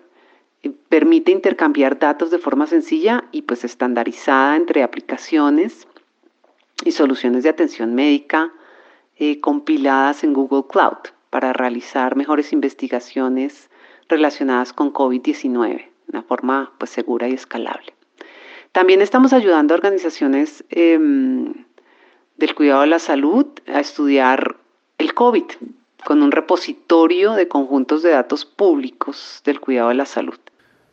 permite 0.88 1.32
intercambiar 1.32 1.99
datos 1.99 2.32
de 2.32 2.39
forma 2.39 2.65
sencilla 2.67 3.25
y 3.32 3.41
pues 3.41 3.65
estandarizada 3.65 4.56
entre 4.56 4.84
aplicaciones 4.84 5.86
y 6.83 6.91
soluciones 6.91 7.43
de 7.43 7.49
atención 7.49 7.95
médica 7.95 8.51
eh, 9.17 9.39
compiladas 9.39 10.23
en 10.23 10.33
Google 10.33 10.65
Cloud 10.69 10.97
para 11.29 11.53
realizar 11.53 12.15
mejores 12.15 12.51
investigaciones 12.51 13.69
relacionadas 14.09 14.73
con 14.73 14.91
COVID-19 14.91 15.77
de 15.77 15.91
una 16.09 16.23
forma 16.23 16.73
pues, 16.77 16.91
segura 16.91 17.27
y 17.27 17.33
escalable. 17.33 17.93
También 18.71 19.01
estamos 19.01 19.31
ayudando 19.31 19.73
a 19.73 19.77
organizaciones 19.77 20.65
em, 20.69 21.65
del 22.38 22.55
cuidado 22.55 22.81
de 22.81 22.88
la 22.88 22.99
salud 22.99 23.47
a 23.67 23.79
estudiar 23.79 24.57
el 24.97 25.13
COVID 25.13 25.45
con 26.05 26.21
un 26.21 26.31
repositorio 26.31 27.33
de 27.33 27.47
conjuntos 27.47 28.03
de 28.03 28.11
datos 28.11 28.45
públicos 28.45 29.41
del 29.45 29.59
cuidado 29.59 29.89
de 29.89 29.95
la 29.95 30.05
salud. 30.05 30.38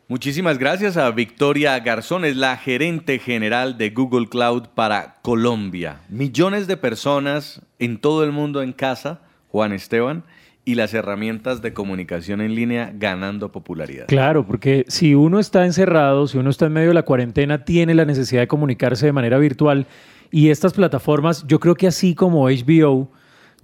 Muchísimas 0.09 0.57
gracias 0.57 0.97
a 0.97 1.09
Victoria 1.11 1.79
Garzón, 1.79 2.25
es 2.25 2.35
la 2.35 2.57
gerente 2.57 3.19
general 3.19 3.77
de 3.77 3.89
Google 3.91 4.27
Cloud 4.27 4.63
para 4.75 5.15
Colombia. 5.21 6.01
Millones 6.09 6.67
de 6.67 6.75
personas 6.75 7.61
en 7.79 7.97
todo 7.97 8.25
el 8.25 8.33
mundo 8.33 8.61
en 8.61 8.73
casa, 8.73 9.21
Juan 9.47 9.71
Esteban, 9.71 10.25
y 10.65 10.75
las 10.75 10.93
herramientas 10.93 11.61
de 11.61 11.73
comunicación 11.73 12.41
en 12.41 12.53
línea 12.53 12.91
ganando 12.93 13.53
popularidad. 13.53 14.07
Claro, 14.07 14.45
porque 14.45 14.83
si 14.89 15.15
uno 15.15 15.39
está 15.39 15.65
encerrado, 15.65 16.27
si 16.27 16.37
uno 16.37 16.49
está 16.49 16.65
en 16.65 16.73
medio 16.73 16.89
de 16.89 16.95
la 16.95 17.03
cuarentena, 17.03 17.63
tiene 17.63 17.93
la 17.93 18.03
necesidad 18.03 18.41
de 18.41 18.47
comunicarse 18.47 19.05
de 19.05 19.13
manera 19.13 19.37
virtual 19.37 19.87
y 20.31 20.49
estas 20.49 20.73
plataformas, 20.73 21.45
yo 21.47 21.61
creo 21.61 21.75
que 21.75 21.87
así 21.87 22.13
como 22.13 22.49
HBO, 22.49 23.09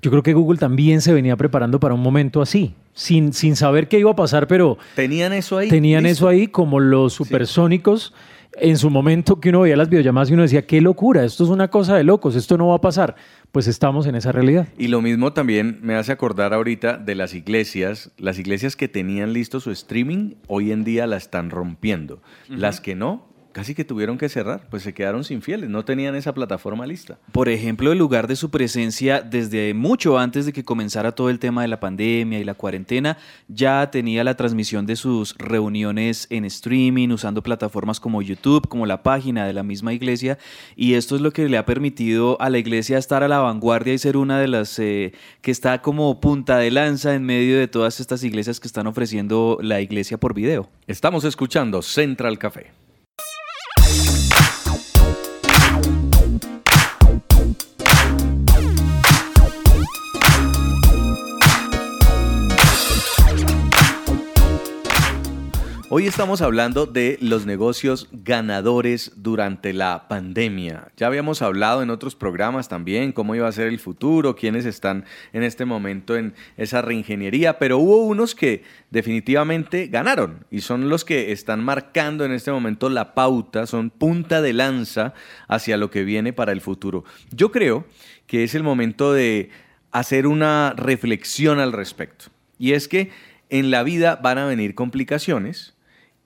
yo 0.01 0.11
creo 0.11 0.23
que 0.23 0.33
Google 0.33 0.57
también 0.57 1.01
se 1.01 1.13
venía 1.13 1.35
preparando 1.35 1.79
para 1.79 1.93
un 1.93 2.01
momento 2.01 2.41
así, 2.41 2.73
sin, 2.93 3.33
sin 3.33 3.55
saber 3.55 3.87
qué 3.87 3.99
iba 3.99 4.11
a 4.11 4.15
pasar, 4.15 4.47
pero... 4.47 4.77
Tenían 4.95 5.33
eso 5.33 5.57
ahí. 5.57 5.69
Tenían 5.69 6.05
eso 6.05 6.27
ahí 6.27 6.47
como 6.47 6.79
los 6.79 7.13
supersónicos. 7.13 8.13
En 8.53 8.77
su 8.77 8.89
momento 8.89 9.39
que 9.39 9.49
uno 9.49 9.61
veía 9.61 9.77
las 9.77 9.89
videollamadas 9.89 10.29
y 10.29 10.33
uno 10.33 10.41
decía, 10.41 10.65
qué 10.65 10.81
locura, 10.81 11.23
esto 11.23 11.43
es 11.43 11.49
una 11.49 11.69
cosa 11.69 11.95
de 11.95 12.03
locos, 12.03 12.35
esto 12.35 12.57
no 12.57 12.67
va 12.67 12.75
a 12.75 12.81
pasar. 12.81 13.15
Pues 13.51 13.67
estamos 13.67 14.05
en 14.05 14.15
esa 14.15 14.31
realidad. 14.31 14.67
Y 14.77 14.87
lo 14.87 15.01
mismo 15.01 15.33
también 15.33 15.79
me 15.81 15.95
hace 15.95 16.11
acordar 16.11 16.53
ahorita 16.53 16.97
de 16.97 17.15
las 17.15 17.33
iglesias. 17.35 18.11
Las 18.17 18.37
iglesias 18.39 18.75
que 18.75 18.87
tenían 18.87 19.33
listo 19.33 19.59
su 19.59 19.71
streaming, 19.71 20.33
hoy 20.47 20.71
en 20.71 20.83
día 20.83 21.07
la 21.07 21.17
están 21.17 21.51
rompiendo. 21.51 22.21
Las 22.47 22.81
que 22.81 22.95
no, 22.95 23.28
casi 23.59 23.75
que 23.75 23.83
tuvieron 23.83 24.17
que 24.17 24.29
cerrar, 24.29 24.61
pues 24.69 24.83
se 24.83 24.93
quedaron 24.93 25.25
sin 25.25 25.41
fieles, 25.41 25.69
no 25.69 25.83
tenían 25.83 26.15
esa 26.15 26.33
plataforma 26.33 26.87
lista. 26.87 27.17
Por 27.33 27.49
ejemplo, 27.49 27.91
el 27.91 27.97
lugar 27.97 28.29
de 28.29 28.37
su 28.37 28.49
presencia 28.51 29.19
desde 29.19 29.73
mucho 29.73 30.17
antes 30.17 30.45
de 30.45 30.53
que 30.53 30.63
comenzara 30.63 31.11
todo 31.11 31.29
el 31.29 31.39
tema 31.39 31.63
de 31.63 31.67
la 31.67 31.81
pandemia 31.81 32.39
y 32.39 32.45
la 32.45 32.53
cuarentena, 32.53 33.17
ya 33.49 33.91
tenía 33.91 34.23
la 34.23 34.37
transmisión 34.37 34.85
de 34.85 34.95
sus 34.95 35.35
reuniones 35.37 36.25
en 36.29 36.45
streaming, 36.45 37.09
usando 37.09 37.43
plataformas 37.43 37.99
como 37.99 38.21
YouTube, 38.21 38.65
como 38.69 38.85
la 38.85 39.03
página 39.03 39.45
de 39.45 39.51
la 39.51 39.63
misma 39.63 39.91
iglesia, 39.91 40.37
y 40.77 40.93
esto 40.93 41.17
es 41.17 41.21
lo 41.21 41.33
que 41.33 41.49
le 41.49 41.57
ha 41.57 41.65
permitido 41.65 42.39
a 42.39 42.49
la 42.49 42.59
iglesia 42.59 42.97
estar 42.97 43.23
a 43.23 43.27
la 43.27 43.39
vanguardia 43.39 43.93
y 43.93 43.97
ser 43.97 44.15
una 44.15 44.39
de 44.39 44.47
las 44.47 44.79
eh, 44.79 45.11
que 45.41 45.51
está 45.51 45.81
como 45.81 46.21
punta 46.21 46.59
de 46.59 46.71
lanza 46.71 47.13
en 47.13 47.25
medio 47.25 47.59
de 47.59 47.67
todas 47.67 47.99
estas 47.99 48.23
iglesias 48.23 48.61
que 48.61 48.67
están 48.69 48.87
ofreciendo 48.87 49.57
la 49.61 49.81
iglesia 49.81 50.17
por 50.17 50.33
video. 50.33 50.69
Estamos 50.87 51.25
escuchando 51.25 51.81
Central 51.81 52.39
Café. 52.39 52.88
Hoy 65.99 66.07
estamos 66.07 66.41
hablando 66.41 66.85
de 66.85 67.17
los 67.19 67.45
negocios 67.45 68.07
ganadores 68.13 69.11
durante 69.17 69.73
la 69.73 70.07
pandemia. 70.07 70.93
Ya 70.95 71.07
habíamos 71.07 71.41
hablado 71.41 71.83
en 71.83 71.89
otros 71.89 72.15
programas 72.15 72.69
también 72.69 73.11
cómo 73.11 73.35
iba 73.35 73.49
a 73.49 73.51
ser 73.51 73.67
el 73.67 73.79
futuro, 73.79 74.33
quiénes 74.33 74.63
están 74.63 75.03
en 75.33 75.43
este 75.43 75.65
momento 75.65 76.15
en 76.15 76.35
esa 76.55 76.81
reingeniería, 76.81 77.59
pero 77.59 77.79
hubo 77.79 77.97
unos 77.97 78.33
que 78.33 78.63
definitivamente 78.91 79.87
ganaron 79.87 80.45
y 80.49 80.61
son 80.61 80.87
los 80.87 81.03
que 81.03 81.33
están 81.33 81.65
marcando 81.65 82.23
en 82.23 82.31
este 82.31 82.53
momento 82.53 82.87
la 82.87 83.13
pauta, 83.13 83.67
son 83.67 83.89
punta 83.89 84.41
de 84.41 84.53
lanza 84.53 85.13
hacia 85.49 85.75
lo 85.75 85.91
que 85.91 86.05
viene 86.05 86.31
para 86.31 86.53
el 86.53 86.61
futuro. 86.61 87.03
Yo 87.31 87.51
creo 87.51 87.85
que 88.25 88.45
es 88.45 88.55
el 88.55 88.63
momento 88.63 89.11
de 89.11 89.49
hacer 89.91 90.27
una 90.27 90.73
reflexión 90.77 91.59
al 91.59 91.73
respecto. 91.73 92.27
Y 92.57 92.71
es 92.71 92.87
que 92.87 93.11
en 93.49 93.69
la 93.69 93.83
vida 93.83 94.15
van 94.15 94.37
a 94.37 94.45
venir 94.45 94.75
complicaciones 94.75 95.73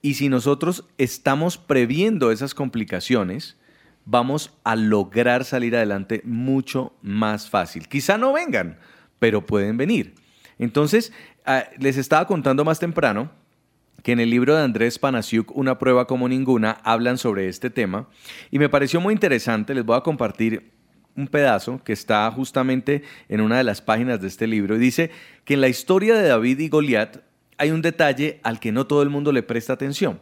y 0.04 0.16
si 0.16 0.28
nosotros 0.28 0.84
estamos 0.98 1.58
previendo 1.58 2.30
esas 2.30 2.54
complicaciones, 2.54 3.56
vamos 4.04 4.54
a 4.66 4.76
lograr 4.76 5.46
salir 5.46 5.78
adelante 5.78 6.22
mucho 6.26 6.94
más 7.02 7.50
fácil. 7.50 7.88
Quizá 7.88 8.18
no 8.18 8.34
vengan, 8.34 8.78
pero 9.18 9.46
pueden 9.46 9.78
venir. 9.78 10.14
Entonces, 10.60 11.14
ah, 11.46 11.64
les 11.80 11.96
estaba 11.96 12.28
contando 12.28 12.66
más 12.66 12.80
temprano 12.80 13.32
que 14.04 14.12
en 14.12 14.20
el 14.20 14.30
libro 14.30 14.54
de 14.54 14.64
Andrés 14.64 15.00
Panasiuk, 15.00 15.56
Una 15.56 15.80
prueba 15.80 16.06
como 16.06 16.28
ninguna, 16.28 16.82
hablan 16.84 17.18
sobre 17.18 17.48
este 17.48 17.70
tema 17.70 18.10
y 18.52 18.60
me 18.60 18.68
pareció 18.68 19.00
muy 19.00 19.14
interesante. 19.14 19.74
Les 19.74 19.86
voy 19.86 19.96
a 19.96 20.02
compartir 20.02 20.70
un 21.16 21.30
pedazo 21.30 21.82
que 21.82 21.94
está 21.94 22.30
justamente 22.30 23.04
en 23.30 23.40
una 23.40 23.56
de 23.56 23.64
las 23.64 23.82
páginas 23.82 24.20
de 24.20 24.28
este 24.28 24.48
libro 24.48 24.76
y 24.76 24.80
dice 24.80 25.12
que 25.46 25.54
en 25.54 25.62
la 25.62 25.70
historia 25.70 26.16
de 26.16 26.28
David 26.28 26.60
y 26.60 26.68
Goliat 26.68 27.22
hay 27.58 27.72
un 27.72 27.82
detalle 27.82 28.40
al 28.44 28.60
que 28.60 28.72
no 28.72 28.88
todo 28.88 29.02
el 29.02 29.10
mundo 29.10 29.32
le 29.32 29.44
presta 29.44 29.74
atención. 29.74 30.22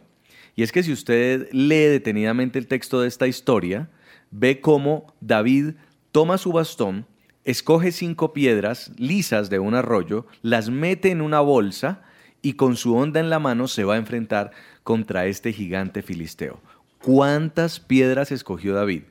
Y 0.54 0.62
es 0.62 0.72
que 0.72 0.82
si 0.82 0.92
usted 0.92 1.48
lee 1.52 1.86
detenidamente 1.86 2.58
el 2.58 2.66
texto 2.66 3.00
de 3.00 3.08
esta 3.08 3.26
historia, 3.26 3.88
ve 4.30 4.60
cómo 4.60 5.14
David 5.20 5.74
toma 6.10 6.38
su 6.38 6.52
bastón 6.52 7.06
escoge 7.44 7.92
cinco 7.92 8.32
piedras 8.32 8.92
lisas 8.96 9.50
de 9.50 9.58
un 9.58 9.74
arroyo, 9.74 10.26
las 10.42 10.70
mete 10.70 11.10
en 11.10 11.20
una 11.20 11.40
bolsa 11.40 12.02
y 12.40 12.54
con 12.54 12.76
su 12.76 12.96
onda 12.96 13.20
en 13.20 13.30
la 13.30 13.38
mano 13.38 13.68
se 13.68 13.84
va 13.84 13.94
a 13.94 13.98
enfrentar 13.98 14.52
contra 14.82 15.26
este 15.26 15.52
gigante 15.52 16.02
filisteo. 16.02 16.60
¿Cuántas 17.02 17.80
piedras 17.80 18.32
escogió 18.32 18.74
David? 18.74 19.02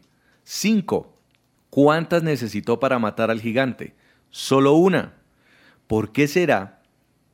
Cinco. 0.43 1.17
¿Cuántas 1.69 2.23
necesitó 2.23 2.79
para 2.79 2.99
matar 2.99 3.31
al 3.31 3.41
gigante? 3.41 3.95
Solo 4.29 4.73
una. 4.73 5.13
¿Por 5.87 6.11
qué 6.11 6.27
será 6.27 6.80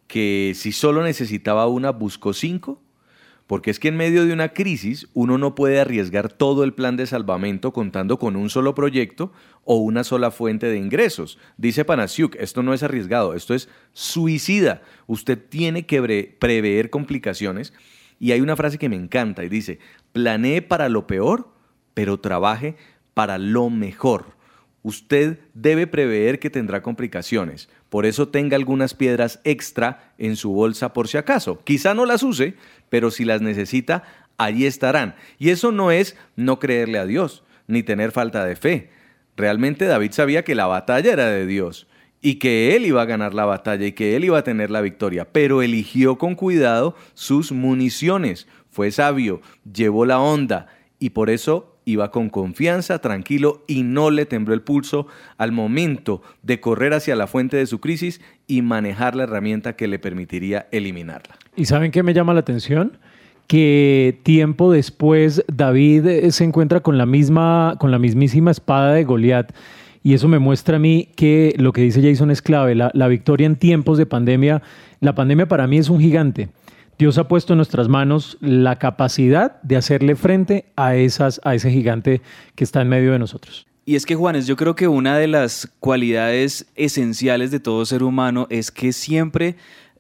que 0.08 0.54
si 0.56 0.72
solo 0.72 1.04
necesitaba 1.04 1.68
una 1.68 1.92
buscó 1.92 2.34
cinco? 2.34 2.82
Porque 3.48 3.72
es 3.72 3.80
que 3.80 3.88
en 3.88 3.96
medio 3.96 4.26
de 4.26 4.34
una 4.34 4.50
crisis 4.50 5.08
uno 5.14 5.38
no 5.38 5.56
puede 5.56 5.80
arriesgar 5.80 6.30
todo 6.32 6.66
el 6.66 6.74
plan 6.74 6.98
de 6.98 7.08
salvamento 7.08 7.72
contando 7.72 8.20
con 8.20 8.36
un 8.36 8.50
solo 8.50 8.76
proyecto 8.76 9.32
o 9.64 9.78
una 9.78 10.04
sola 10.04 10.32
fuente 10.32 10.68
de 10.68 10.78
ingresos. 10.78 11.40
Dice 11.56 11.86
Panasiuk, 11.86 12.36
esto 12.36 12.62
no 12.62 12.74
es 12.74 12.84
arriesgado, 12.84 13.34
esto 13.34 13.54
es 13.54 13.70
suicida. 13.94 14.82
Usted 15.08 15.40
tiene 15.50 15.86
que 15.86 16.36
prever 16.40 16.90
complicaciones. 16.90 17.74
Y 18.20 18.34
hay 18.34 18.42
una 18.42 18.58
frase 18.58 18.78
que 18.78 18.90
me 18.90 18.98
encanta 18.98 19.46
y 19.46 19.50
dice, 19.50 19.80
planee 20.12 20.62
para 20.62 20.90
lo 20.90 21.08
peor, 21.08 21.50
pero 21.94 22.20
trabaje 22.20 22.76
para 23.14 23.38
lo 23.38 23.70
mejor. 23.70 24.36
Usted 24.84 25.40
debe 25.54 25.88
prever 25.88 26.40
que 26.40 26.50
tendrá 26.50 26.82
complicaciones, 26.82 27.70
por 27.90 28.06
eso 28.06 28.28
tenga 28.28 28.56
algunas 28.56 28.94
piedras 28.94 29.40
extra 29.44 30.14
en 30.18 30.36
su 30.36 30.52
bolsa 30.52 30.94
por 30.94 31.08
si 31.08 31.18
acaso. 31.18 31.60
Quizá 31.64 31.94
no 31.94 32.06
las 32.06 32.24
use, 32.24 32.56
pero 32.90 33.12
si 33.12 33.26
las 33.26 33.42
necesita, 33.42 34.04
allí 34.38 34.66
estarán. 34.66 35.16
Y 35.40 35.50
eso 35.50 35.72
no 35.72 35.92
es 35.92 36.18
no 36.36 36.60
creerle 36.60 37.00
a 37.00 37.06
Dios, 37.06 37.44
ni 37.68 37.84
tener 37.84 38.12
falta 38.12 38.46
de 38.46 38.56
fe. 38.56 38.90
Realmente 39.36 39.86
David 39.86 40.12
sabía 40.12 40.44
que 40.44 40.56
la 40.56 40.66
batalla 40.66 41.14
era 41.14 41.28
de 41.28 41.46
Dios 41.46 41.88
y 42.22 42.36
que 42.36 42.76
él 42.76 42.86
iba 42.86 43.02
a 43.02 43.06
ganar 43.06 43.34
la 43.34 43.46
batalla 43.46 43.86
y 43.86 43.92
que 43.92 44.16
él 44.16 44.26
iba 44.26 44.40
a 44.40 44.44
tener 44.44 44.72
la 44.72 44.82
victoria, 44.82 45.32
pero 45.32 45.62
eligió 45.62 46.18
con 46.18 46.36
cuidado 46.36 46.96
sus 47.14 47.52
municiones, 47.52 48.48
fue 48.70 48.92
sabio, 48.92 49.42
llevó 49.72 50.06
la 50.06 50.20
onda 50.20 50.68
y 51.00 51.12
por 51.12 51.30
eso 51.30 51.77
iba 51.88 52.12
con 52.12 52.30
confianza, 52.30 53.00
tranquilo 53.00 53.64
y 53.66 53.84
no 53.84 54.12
le 54.12 54.26
tembló 54.26 54.54
el 54.54 54.62
pulso 54.62 55.08
al 55.38 55.54
momento 55.54 56.22
de 56.44 56.60
correr 56.60 56.94
hacia 56.94 57.16
la 57.16 57.28
fuente 57.28 57.56
de 57.56 57.66
su 57.66 57.80
crisis 57.80 58.20
y 58.46 58.62
manejar 58.62 59.16
la 59.16 59.24
herramienta 59.24 59.78
que 59.78 59.88
le 59.88 59.98
permitiría 59.98 60.68
eliminarla. 60.72 61.36
¿Y 61.56 61.66
saben 61.66 61.92
qué 61.92 62.04
me 62.04 62.14
llama 62.14 62.34
la 62.34 62.42
atención? 62.42 62.98
Que 63.48 64.20
tiempo 64.24 64.70
después 64.70 65.46
David 65.48 66.06
eh, 66.06 66.32
se 66.32 66.44
encuentra 66.44 66.82
con 66.82 66.98
la 66.98 67.06
misma, 67.06 67.78
con 67.80 67.90
la 67.90 68.00
mismísima 68.00 68.52
espada 68.52 68.94
de 68.94 69.06
Goliat. 69.06 69.54
Y 70.04 70.14
eso 70.14 70.28
me 70.28 70.40
muestra 70.40 70.76
a 70.76 70.80
mí 70.80 71.08
que 71.16 71.56
lo 71.58 71.72
que 71.72 71.82
dice 71.82 72.02
Jason 72.02 72.32
es 72.32 72.42
clave. 72.42 72.76
La, 72.76 72.92
la 72.94 73.08
victoria 73.08 73.48
en 73.48 73.56
tiempos 73.56 73.98
de 73.98 74.06
pandemia, 74.06 74.62
la 75.00 75.16
pandemia 75.16 75.48
para 75.48 75.68
mí 75.68 75.78
es 75.78 75.90
un 75.90 76.02
gigante. 76.02 76.50
Dios 76.98 77.20
ha 77.20 77.28
puesto 77.28 77.54
en 77.54 77.58
nuestras 77.58 77.88
manos 77.88 78.38
la 78.42 78.80
capacidad 78.80 79.62
de 79.62 79.78
hacerle 79.78 80.16
frente 80.16 80.66
a, 80.76 80.96
esas, 80.96 81.40
a 81.44 81.54
ese 81.54 81.70
gigante 81.70 82.22
que 82.56 82.64
está 82.64 82.82
en 82.82 82.90
medio 82.90 83.12
de 83.12 83.20
nosotros. 83.20 83.68
Y 83.86 83.96
es 83.96 84.06
que 84.06 84.16
Juanes, 84.16 84.48
yo 84.48 84.56
creo 84.56 84.76
que 84.76 84.88
una 84.88 85.18
de 85.18 85.28
las 85.28 85.72
cualidades 85.80 86.66
esenciales 86.76 87.52
de 87.52 87.60
todo 87.60 87.86
ser 87.86 88.04
humano 88.04 88.48
es 88.50 88.72
que 88.72 88.92
siempre 88.92 89.56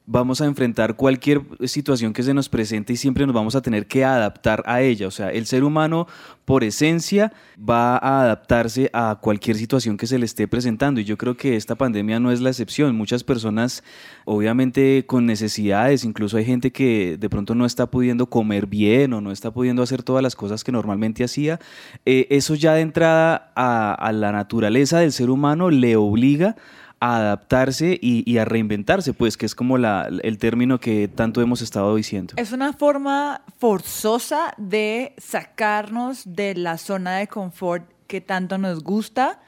vamos 0.07 0.39
a 0.39 0.45
enfrentar 0.45 0.95
cualquier 0.95 1.41
situación 1.65 2.13
que 2.13 2.23
se 2.23 2.33
nos 2.33 2.47
presente 2.47 2.93
y 2.93 2.95
siempre 2.95 3.25
nos 3.25 3.35
vamos 3.35 3.55
a 3.55 3.61
tener 3.61 3.87
que 3.87 4.05
adaptar 4.05 4.63
a 4.65 4.81
ella. 4.81 5.05
O 5.07 5.11
sea, 5.11 5.29
el 5.29 5.45
ser 5.45 5.65
humano 5.65 6.07
por 6.45 6.63
esencia 6.63 7.33
va 7.57 7.97
a 7.97 8.21
adaptarse 8.21 8.89
a 8.93 9.19
cualquier 9.21 9.57
situación 9.57 9.97
que 9.97 10.07
se 10.07 10.17
le 10.17 10.25
esté 10.25 10.47
presentando 10.47 11.01
y 11.01 11.03
yo 11.03 11.17
creo 11.17 11.35
que 11.35 11.57
esta 11.57 11.75
pandemia 11.75 12.21
no 12.21 12.31
es 12.31 12.39
la 12.39 12.49
excepción. 12.49 12.95
Muchas 12.95 13.25
personas 13.25 13.83
obviamente 14.23 15.05
con 15.05 15.25
necesidades, 15.25 16.05
incluso 16.05 16.37
hay 16.37 16.45
gente 16.45 16.71
que 16.71 17.17
de 17.19 17.29
pronto 17.29 17.53
no 17.53 17.65
está 17.65 17.87
pudiendo 17.87 18.29
comer 18.29 18.65
bien 18.65 19.11
o 19.11 19.19
no 19.19 19.33
está 19.33 19.51
pudiendo 19.51 19.83
hacer 19.83 20.03
todas 20.03 20.23
las 20.23 20.37
cosas 20.37 20.63
que 20.63 20.71
normalmente 20.71 21.25
hacía. 21.25 21.59
Eh, 22.05 22.27
eso 22.29 22.55
ya 22.55 22.73
de 22.75 22.81
entrada 22.81 23.51
a, 23.55 23.93
a 23.93 24.13
la 24.13 24.31
naturaleza 24.31 24.99
del 24.99 25.11
ser 25.11 25.29
humano 25.29 25.69
le 25.69 25.97
obliga 25.97 26.55
a 26.99 27.17
adaptarse 27.17 27.97
y, 28.01 28.37
a 28.37 28.45
reinventarse, 28.45 29.13
pues 29.13 29.37
que 29.37 29.45
es 29.45 29.53
como 29.53 29.77
el 29.77 30.37
término 30.39 30.79
que 30.79 31.07
tanto 31.07 31.41
hemos 31.41 31.61
estado 31.61 31.95
diciendo. 31.95 32.33
Es 32.37 32.51
una 32.51 32.73
forma 32.73 33.41
forzosa 33.59 34.53
de 34.57 35.13
sacarnos 35.17 36.23
de 36.25 36.55
la 36.55 36.77
zona 36.77 37.17
de 37.17 37.27
confort 37.27 37.83
que 38.07 38.21
tanto 38.21 38.57
nos 38.57 38.83
gusta. 38.83 39.39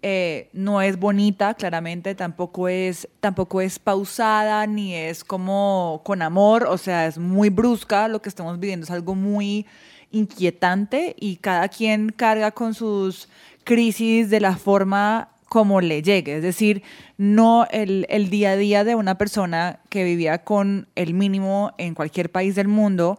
Eh, 0.00 0.48
no 0.52 0.80
es 0.80 0.98
bonita, 0.98 1.54
claramente, 1.54 2.14
tampoco 2.14 2.68
es, 2.68 3.08
tampoco 3.20 3.60
es 3.60 3.78
pausada, 3.80 4.66
ni 4.66 4.94
es 4.94 5.24
como 5.24 6.02
con 6.04 6.22
amor, 6.22 6.66
o 6.68 6.78
sea, 6.78 7.06
es 7.06 7.18
muy 7.18 7.48
brusca, 7.48 8.06
lo 8.06 8.22
que 8.22 8.28
estamos 8.28 8.60
viviendo 8.60 8.84
es 8.84 8.92
algo 8.92 9.16
muy 9.16 9.66
inquietante 10.12 11.16
y 11.18 11.36
cada 11.36 11.68
quien 11.68 12.10
carga 12.10 12.52
con 12.52 12.74
sus 12.74 13.28
crisis 13.64 14.30
de 14.30 14.40
la 14.40 14.56
forma 14.56 15.30
como 15.48 15.80
le 15.80 16.02
llegue. 16.02 16.36
Es 16.36 16.42
decir, 16.42 16.82
no 17.16 17.66
el, 17.70 18.06
el, 18.10 18.30
día 18.30 18.52
a 18.52 18.56
día 18.56 18.84
de 18.84 18.94
una 18.94 19.16
persona 19.16 19.80
que 19.88 20.04
vivía 20.04 20.44
con 20.44 20.88
el 20.94 21.14
mínimo 21.14 21.72
en 21.78 21.94
cualquier 21.94 22.30
país 22.30 22.54
del 22.54 22.68
mundo 22.68 23.18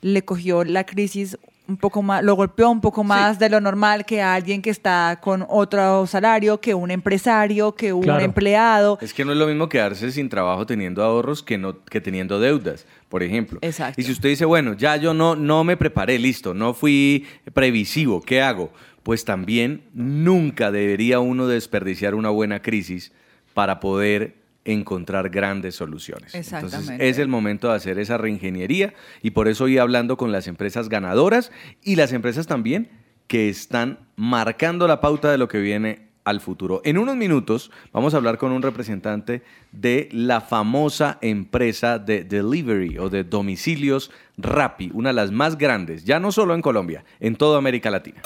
le 0.00 0.24
cogió 0.24 0.64
la 0.64 0.84
crisis 0.84 1.36
un 1.68 1.76
poco 1.76 2.00
más, 2.02 2.24
lo 2.24 2.34
golpeó 2.34 2.70
un 2.70 2.80
poco 2.80 3.04
más 3.04 3.38
de 3.38 3.50
lo 3.50 3.60
normal 3.60 4.06
que 4.06 4.22
alguien 4.22 4.62
que 4.62 4.70
está 4.70 5.18
con 5.20 5.44
otro 5.50 6.06
salario, 6.06 6.60
que 6.62 6.72
un 6.72 6.90
empresario, 6.90 7.74
que 7.74 7.92
un 7.92 8.08
empleado. 8.08 8.98
Es 9.02 9.12
que 9.12 9.22
no 9.22 9.32
es 9.32 9.38
lo 9.38 9.46
mismo 9.46 9.68
quedarse 9.68 10.10
sin 10.10 10.30
trabajo 10.30 10.64
teniendo 10.64 11.04
ahorros 11.04 11.42
que, 11.42 11.58
no, 11.58 11.84
que 11.84 12.00
teniendo 12.00 12.40
deudas, 12.40 12.86
por 13.10 13.22
ejemplo. 13.22 13.58
Exacto. 13.60 14.00
Y 14.00 14.04
si 14.04 14.12
usted 14.12 14.30
dice, 14.30 14.46
bueno, 14.46 14.72
ya 14.72 14.96
yo 14.96 15.12
no, 15.12 15.36
no 15.36 15.62
me 15.62 15.76
preparé, 15.76 16.18
listo, 16.18 16.54
no 16.54 16.72
fui 16.72 17.26
previsivo, 17.52 18.22
¿qué 18.22 18.40
hago? 18.40 18.72
Pues 19.08 19.24
también 19.24 19.84
nunca 19.94 20.70
debería 20.70 21.18
uno 21.18 21.46
desperdiciar 21.46 22.14
una 22.14 22.28
buena 22.28 22.60
crisis 22.60 23.10
para 23.54 23.80
poder 23.80 24.36
encontrar 24.66 25.30
grandes 25.30 25.76
soluciones. 25.76 26.34
Entonces 26.34 26.90
es 26.98 27.16
el 27.16 27.26
momento 27.26 27.70
de 27.70 27.76
hacer 27.76 27.98
esa 27.98 28.18
reingeniería 28.18 28.92
y 29.22 29.30
por 29.30 29.48
eso 29.48 29.64
hoy 29.64 29.78
hablando 29.78 30.18
con 30.18 30.30
las 30.30 30.46
empresas 30.46 30.90
ganadoras 30.90 31.52
y 31.82 31.96
las 31.96 32.12
empresas 32.12 32.46
también 32.46 32.90
que 33.28 33.48
están 33.48 33.98
marcando 34.16 34.86
la 34.86 35.00
pauta 35.00 35.30
de 35.30 35.38
lo 35.38 35.48
que 35.48 35.60
viene 35.60 36.10
al 36.24 36.42
futuro. 36.42 36.82
En 36.84 36.98
unos 36.98 37.16
minutos 37.16 37.70
vamos 37.94 38.12
a 38.12 38.18
hablar 38.18 38.36
con 38.36 38.52
un 38.52 38.60
representante 38.60 39.42
de 39.72 40.10
la 40.12 40.42
famosa 40.42 41.16
empresa 41.22 41.98
de 41.98 42.24
delivery 42.24 42.98
o 42.98 43.08
de 43.08 43.24
domicilios 43.24 44.10
Rappi, 44.36 44.90
una 44.92 45.08
de 45.08 45.14
las 45.14 45.32
más 45.32 45.56
grandes, 45.56 46.04
ya 46.04 46.20
no 46.20 46.30
solo 46.30 46.54
en 46.54 46.60
Colombia, 46.60 47.06
en 47.20 47.36
toda 47.36 47.56
América 47.56 47.90
Latina. 47.90 48.20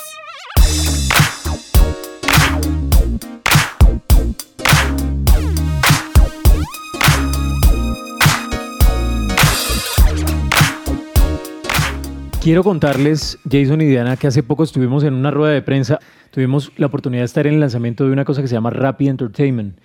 Quiero 12.42 12.64
contarles, 12.64 13.38
Jason 13.48 13.83
y 13.83 13.87
Diana, 13.87 14.16
que 14.16 14.26
hace 14.26 14.42
poco 14.42 14.64
estuvimos 14.64 15.05
en 15.05 15.14
una 15.14 15.31
rueda 15.31 15.55
de 15.55 15.62
prensa, 15.62 16.00
tuvimos 16.33 16.72
la 16.76 16.87
oportunidad 16.87 17.20
de 17.20 17.26
estar 17.26 17.46
en 17.46 17.55
el 17.55 17.61
lanzamiento 17.61 18.05
de 18.05 18.11
una 18.11 18.24
cosa 18.24 18.42
que 18.42 18.48
se 18.48 18.57
llama 18.57 18.70
Rappi 18.70 19.07
Entertainment. 19.07 19.78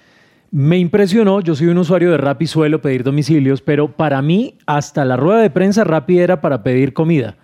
Me 0.50 0.80
impresionó, 0.80 1.40
yo 1.42 1.54
soy 1.54 1.68
un 1.68 1.78
usuario 1.78 2.10
de 2.10 2.18
Rappi, 2.18 2.48
suelo 2.48 2.82
pedir 2.82 3.04
domicilios, 3.04 3.62
pero 3.62 3.96
para 3.96 4.24
mí, 4.24 4.56
hasta 4.66 5.06
la 5.06 5.18
rueda 5.18 5.44
de 5.44 5.52
prensa, 5.52 5.84
Rappi 5.84 6.18
era 6.18 6.42
para 6.42 6.64
pedir 6.64 6.94
comida. 6.94 7.36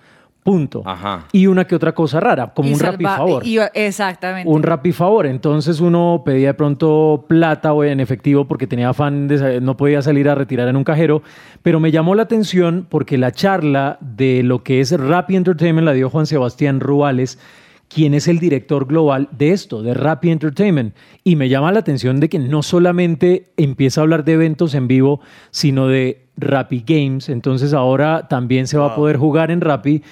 Punto. 0.43 0.83
Y 1.31 1.47
una 1.47 1.65
que 1.65 1.73
otra 1.75 1.93
cosa 1.93 2.19
rara, 2.19 2.53
como 2.53 2.69
un 2.69 2.79
Rappi 2.79 3.05
favor. 3.05 3.43
exactamente. 3.73 4.49
Un 4.49 4.61
Rappi 4.61 4.91
favor. 4.91 5.25
Entonces 5.25 5.79
uno 5.79 6.21
pedía 6.25 6.47
de 6.47 6.53
pronto 6.53 7.25
plata 7.27 7.71
o 7.71 7.83
en 7.85 8.01
efectivo 8.01 8.45
porque 8.45 8.67
tenía 8.67 8.89
afán 8.89 9.29
de 9.29 9.61
no 9.61 9.77
podía 9.77 10.01
salir 10.01 10.27
a 10.27 10.35
retirar 10.35 10.67
en 10.67 10.75
un 10.75 10.83
cajero. 10.83 11.23
Pero 11.61 11.79
me 11.79 11.91
llamó 11.91 12.13
la 12.13 12.23
atención 12.23 12.85
porque 12.89 13.17
la 13.17 13.31
charla 13.31 13.97
de 14.01 14.43
lo 14.43 14.63
que 14.63 14.81
es 14.81 14.91
Rappi 14.91 15.37
Entertainment 15.37 15.85
la 15.85 15.93
dio 15.93 16.09
Juan 16.09 16.25
Sebastián 16.25 16.81
Ruales, 16.81 17.39
quien 17.87 18.13
es 18.13 18.27
el 18.27 18.39
director 18.39 18.85
global 18.85 19.29
de 19.31 19.51
esto, 19.51 19.81
de 19.81 19.93
Rappi 19.93 20.29
Entertainment. 20.29 20.93
Y 21.23 21.37
me 21.37 21.47
llama 21.47 21.71
la 21.71 21.79
atención 21.79 22.19
de 22.19 22.27
que 22.27 22.39
no 22.39 22.63
solamente 22.63 23.45
empieza 23.55 24.01
a 24.01 24.03
hablar 24.03 24.25
de 24.25 24.33
eventos 24.33 24.75
en 24.75 24.89
vivo, 24.89 25.21
sino 25.51 25.87
de 25.87 26.25
Rappi 26.35 26.83
Games. 26.85 27.29
Entonces 27.29 27.73
ahora 27.73 28.27
también 28.27 28.67
se 28.67 28.77
va 28.77 28.87
a 28.87 28.95
poder 28.95 29.15
jugar 29.15 29.51
en 29.51 29.61
Rappi. 29.61 30.03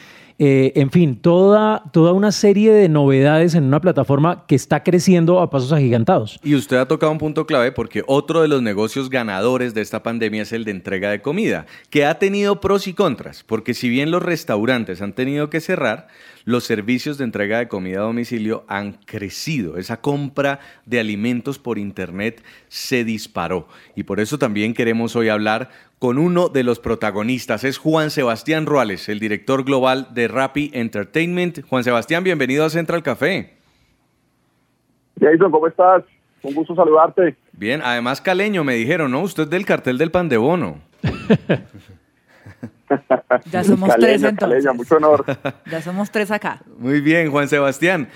Eh, 0.43 0.73
en 0.81 0.89
fin, 0.89 1.17
toda, 1.17 1.83
toda 1.93 2.13
una 2.13 2.31
serie 2.31 2.73
de 2.73 2.89
novedades 2.89 3.53
en 3.53 3.63
una 3.65 3.79
plataforma 3.79 4.47
que 4.47 4.55
está 4.55 4.81
creciendo 4.81 5.39
a 5.39 5.51
pasos 5.51 5.71
agigantados. 5.71 6.39
Y 6.43 6.55
usted 6.55 6.77
ha 6.77 6.87
tocado 6.87 7.11
un 7.11 7.19
punto 7.19 7.45
clave 7.45 7.71
porque 7.71 8.01
otro 8.07 8.41
de 8.41 8.47
los 8.47 8.63
negocios 8.63 9.11
ganadores 9.11 9.75
de 9.75 9.81
esta 9.81 10.01
pandemia 10.01 10.41
es 10.41 10.51
el 10.51 10.65
de 10.65 10.71
entrega 10.71 11.11
de 11.11 11.21
comida, 11.21 11.67
que 11.91 12.07
ha 12.07 12.17
tenido 12.17 12.59
pros 12.59 12.87
y 12.87 12.95
contras, 12.95 13.43
porque 13.43 13.75
si 13.75 13.87
bien 13.87 14.09
los 14.09 14.23
restaurantes 14.23 15.03
han 15.03 15.13
tenido 15.13 15.51
que 15.51 15.61
cerrar, 15.61 16.07
los 16.45 16.63
servicios 16.63 17.17
de 17.17 17.23
entrega 17.23 17.59
de 17.59 17.67
comida 17.67 17.99
a 17.99 18.03
domicilio 18.03 18.63
han 18.67 18.93
crecido. 18.93 19.77
Esa 19.77 20.01
compra 20.01 20.59
de 20.85 20.99
alimentos 20.99 21.59
por 21.59 21.77
Internet 21.77 22.43
se 22.67 23.03
disparó. 23.03 23.67
Y 23.95 24.03
por 24.03 24.19
eso 24.19 24.37
también 24.37 24.73
queremos 24.73 25.15
hoy 25.15 25.29
hablar 25.29 25.69
con 25.99 26.17
uno 26.17 26.49
de 26.49 26.63
los 26.63 26.79
protagonistas. 26.79 27.63
Es 27.63 27.77
Juan 27.77 28.09
Sebastián 28.09 28.65
Ruales, 28.65 29.07
el 29.09 29.19
director 29.19 29.63
global 29.63 30.07
de 30.13 30.27
Rappi 30.27 30.71
Entertainment. 30.73 31.61
Juan 31.67 31.83
Sebastián, 31.83 32.23
bienvenido 32.23 32.65
a 32.65 32.69
Central 32.69 33.03
Café. 33.03 33.53
Jason, 35.19 35.51
¿cómo 35.51 35.67
estás? 35.67 36.03
Un 36.41 36.55
gusto 36.55 36.73
saludarte. 36.73 37.35
Bien, 37.53 37.81
además 37.83 38.19
caleño, 38.19 38.63
me 38.63 38.73
dijeron, 38.73 39.11
¿no? 39.11 39.21
Usted 39.21 39.43
es 39.43 39.49
del 39.51 39.65
cartel 39.65 39.99
del 39.99 40.09
pan 40.09 40.27
de 40.27 40.37
bono. 40.37 40.79
Ya 43.51 43.63
somos 43.63 43.89
tres 43.95 44.23
entonces. 44.23 44.39
Caleña, 44.39 44.73
mucho 44.73 44.95
honor. 44.97 45.25
Ya 45.71 45.81
somos 45.81 46.11
tres 46.11 46.31
acá. 46.31 46.61
Muy 46.77 47.01
bien, 47.01 47.31
Juan 47.31 47.47
Sebastián. 47.47 48.09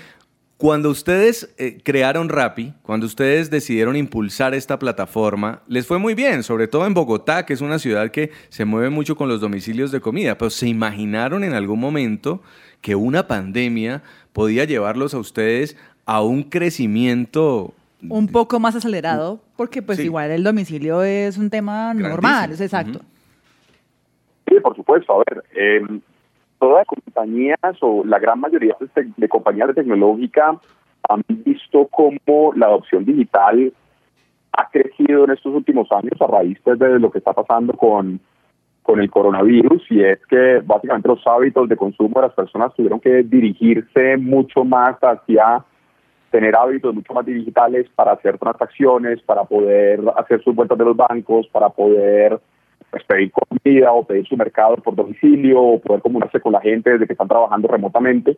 Cuando 0.58 0.88
ustedes 0.88 1.52
eh, 1.58 1.78
crearon 1.84 2.30
Rappi, 2.30 2.72
cuando 2.82 3.04
ustedes 3.04 3.50
decidieron 3.50 3.94
impulsar 3.94 4.54
esta 4.54 4.78
plataforma, 4.78 5.60
les 5.68 5.86
fue 5.86 5.98
muy 5.98 6.14
bien, 6.14 6.42
sobre 6.42 6.66
todo 6.66 6.86
en 6.86 6.94
Bogotá, 6.94 7.44
que 7.44 7.52
es 7.52 7.60
una 7.60 7.78
ciudad 7.78 8.10
que 8.10 8.30
se 8.48 8.64
mueve 8.64 8.88
mucho 8.88 9.16
con 9.16 9.28
los 9.28 9.42
domicilios 9.42 9.90
de 9.92 10.00
comida, 10.00 10.38
pero 10.38 10.48
¿se 10.48 10.66
imaginaron 10.66 11.44
en 11.44 11.52
algún 11.52 11.78
momento 11.78 12.42
que 12.80 12.94
una 12.94 13.26
pandemia 13.26 14.02
podía 14.32 14.64
llevarlos 14.64 15.12
a 15.12 15.18
ustedes 15.18 15.76
a 16.06 16.22
un 16.22 16.42
crecimiento 16.42 17.74
Un 18.08 18.28
poco 18.28 18.58
más 18.58 18.74
acelerado, 18.76 19.40
porque 19.56 19.82
pues 19.82 19.98
Sí. 19.98 20.04
igual 20.04 20.30
el 20.30 20.42
domicilio 20.42 21.02
es 21.02 21.36
un 21.36 21.50
tema 21.50 21.92
normal, 21.92 22.52
es 22.52 22.60
exacto. 22.62 23.02
Por 24.60 24.76
supuesto. 24.76 25.14
A 25.14 25.18
ver, 25.18 25.44
eh, 25.54 25.82
todas 26.58 26.78
las 26.78 26.86
compañías 26.86 27.58
o 27.80 28.04
la 28.04 28.18
gran 28.18 28.40
mayoría 28.40 28.76
de, 28.80 29.12
de 29.16 29.28
compañías 29.28 29.68
de 29.68 29.74
tecnológica 29.74 30.58
han 31.08 31.22
visto 31.28 31.86
cómo 31.88 32.52
la 32.54 32.66
adopción 32.66 33.04
digital 33.04 33.72
ha 34.52 34.70
crecido 34.70 35.24
en 35.24 35.32
estos 35.32 35.54
últimos 35.54 35.90
años 35.92 36.20
a 36.20 36.26
raíz 36.26 36.58
pues, 36.64 36.78
de 36.78 36.98
lo 36.98 37.10
que 37.10 37.18
está 37.18 37.32
pasando 37.32 37.74
con, 37.74 38.20
con 38.82 39.00
el 39.00 39.10
coronavirus 39.10 39.82
y 39.90 40.02
es 40.02 40.24
que 40.26 40.62
básicamente 40.64 41.08
los 41.08 41.26
hábitos 41.26 41.68
de 41.68 41.76
consumo 41.76 42.20
de 42.20 42.28
las 42.28 42.34
personas 42.34 42.74
tuvieron 42.74 43.00
que 43.00 43.22
dirigirse 43.22 44.16
mucho 44.16 44.64
más 44.64 44.96
hacia 45.00 45.64
tener 46.30 46.56
hábitos 46.56 46.94
mucho 46.94 47.12
más 47.12 47.24
digitales 47.24 47.86
para 47.94 48.12
hacer 48.12 48.38
transacciones, 48.38 49.22
para 49.22 49.44
poder 49.44 50.00
hacer 50.16 50.42
sus 50.42 50.54
vueltas 50.54 50.78
de 50.78 50.84
los 50.84 50.96
bancos, 50.96 51.46
para 51.48 51.68
poder 51.68 52.38
pues, 52.90 53.04
pedir 53.04 53.32
comida 53.32 53.92
o 53.92 54.04
pedir 54.04 54.26
su 54.26 54.36
mercado 54.36 54.76
por 54.76 54.94
domicilio 54.94 55.60
o 55.60 55.80
poder 55.80 56.02
comunicarse 56.02 56.40
con 56.40 56.52
la 56.52 56.60
gente 56.60 56.90
desde 56.90 57.06
que 57.06 57.12
están 57.12 57.28
trabajando 57.28 57.68
remotamente. 57.68 58.36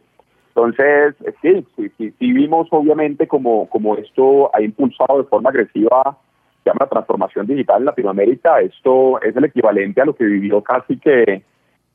Entonces, 0.48 1.14
eh, 1.24 1.34
sí, 1.40 1.66
sí, 1.76 1.90
sí, 1.96 2.14
sí 2.18 2.32
vimos 2.32 2.68
obviamente 2.70 3.28
como, 3.28 3.68
como 3.68 3.96
esto 3.96 4.50
ha 4.54 4.60
impulsado 4.60 5.18
de 5.18 5.28
forma 5.28 5.50
agresiva 5.50 6.18
llama 6.64 6.80
la 6.80 6.88
transformación 6.88 7.46
digital 7.46 7.78
en 7.78 7.86
Latinoamérica. 7.86 8.60
Esto 8.60 9.20
es 9.22 9.34
el 9.36 9.44
equivalente 9.44 10.00
a 10.00 10.04
lo 10.04 10.14
que 10.14 10.24
vivió 10.24 10.62
casi 10.62 10.98
que 10.98 11.42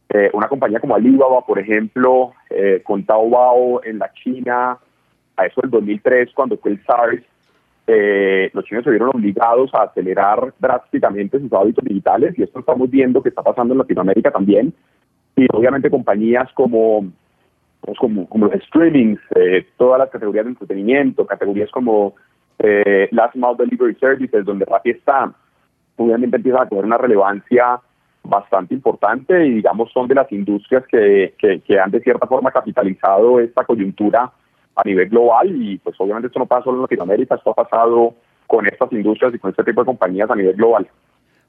eh, 0.09 0.29
una 0.33 0.47
compañía 0.47 0.79
como 0.79 0.95
Alibaba, 0.95 1.41
por 1.45 1.59
ejemplo, 1.59 2.33
eh, 2.49 2.81
con 2.83 3.05
Taobao 3.05 3.83
en 3.83 3.99
la 3.99 4.11
China, 4.13 4.77
a 5.37 5.45
eso 5.45 5.61
del 5.61 5.71
2003, 5.71 6.31
cuando 6.33 6.57
fue 6.57 6.71
el 6.71 6.83
SARS, 6.85 7.23
eh, 7.85 8.49
los 8.53 8.63
chinos 8.65 8.83
se 8.83 8.91
vieron 8.91 9.09
obligados 9.13 9.73
a 9.73 9.83
acelerar 9.83 10.53
drásticamente 10.59 11.39
sus 11.39 11.51
hábitos 11.51 11.83
digitales 11.83 12.33
y 12.37 12.43
esto 12.43 12.59
estamos 12.59 12.89
viendo 12.89 13.21
que 13.21 13.29
está 13.29 13.41
pasando 13.41 13.73
en 13.73 13.79
Latinoamérica 13.79 14.31
también. 14.31 14.73
Y 15.35 15.47
obviamente 15.51 15.89
compañías 15.89 16.49
como, 16.53 17.11
pues, 17.81 17.97
como, 17.97 18.27
los 18.47 18.63
streamings, 18.67 19.19
eh, 19.35 19.67
todas 19.77 19.99
las 19.99 20.09
categorías 20.09 20.45
de 20.45 20.51
entretenimiento, 20.51 21.25
categorías 21.25 21.69
como 21.71 22.15
eh, 22.59 23.09
Last 23.11 23.35
Mile 23.35 23.55
Delivery 23.57 23.95
Services, 23.95 24.45
donde 24.45 24.65
Rappi 24.65 24.91
está, 24.91 25.33
obviamente 25.97 26.37
empiezan 26.37 26.61
a 26.61 26.69
tener 26.69 26.85
una 26.85 26.97
relevancia 26.97 27.81
bastante 28.23 28.73
importante 28.73 29.45
y 29.45 29.55
digamos 29.55 29.91
son 29.91 30.07
de 30.07 30.15
las 30.15 30.31
industrias 30.31 30.85
que, 30.87 31.33
que 31.37 31.79
han 31.79 31.91
de 31.91 31.99
cierta 31.99 32.25
forma 32.25 32.51
capitalizado 32.51 33.41
esta 33.41 33.65
coyuntura 33.65 34.31
a 34.75 34.81
nivel 34.83 35.09
global 35.09 35.49
y 35.55 35.77
pues 35.77 35.95
obviamente 35.99 36.27
esto 36.27 36.39
no 36.39 36.45
pasa 36.45 36.63
solo 36.65 36.77
en 36.77 36.81
Latinoamérica, 36.83 37.35
esto 37.35 37.51
ha 37.51 37.53
pasado 37.55 38.15
con 38.47 38.65
estas 38.67 38.91
industrias 38.91 39.33
y 39.33 39.39
con 39.39 39.51
este 39.51 39.63
tipo 39.63 39.81
de 39.81 39.85
compañías 39.85 40.29
a 40.29 40.35
nivel 40.35 40.55
global. 40.55 40.87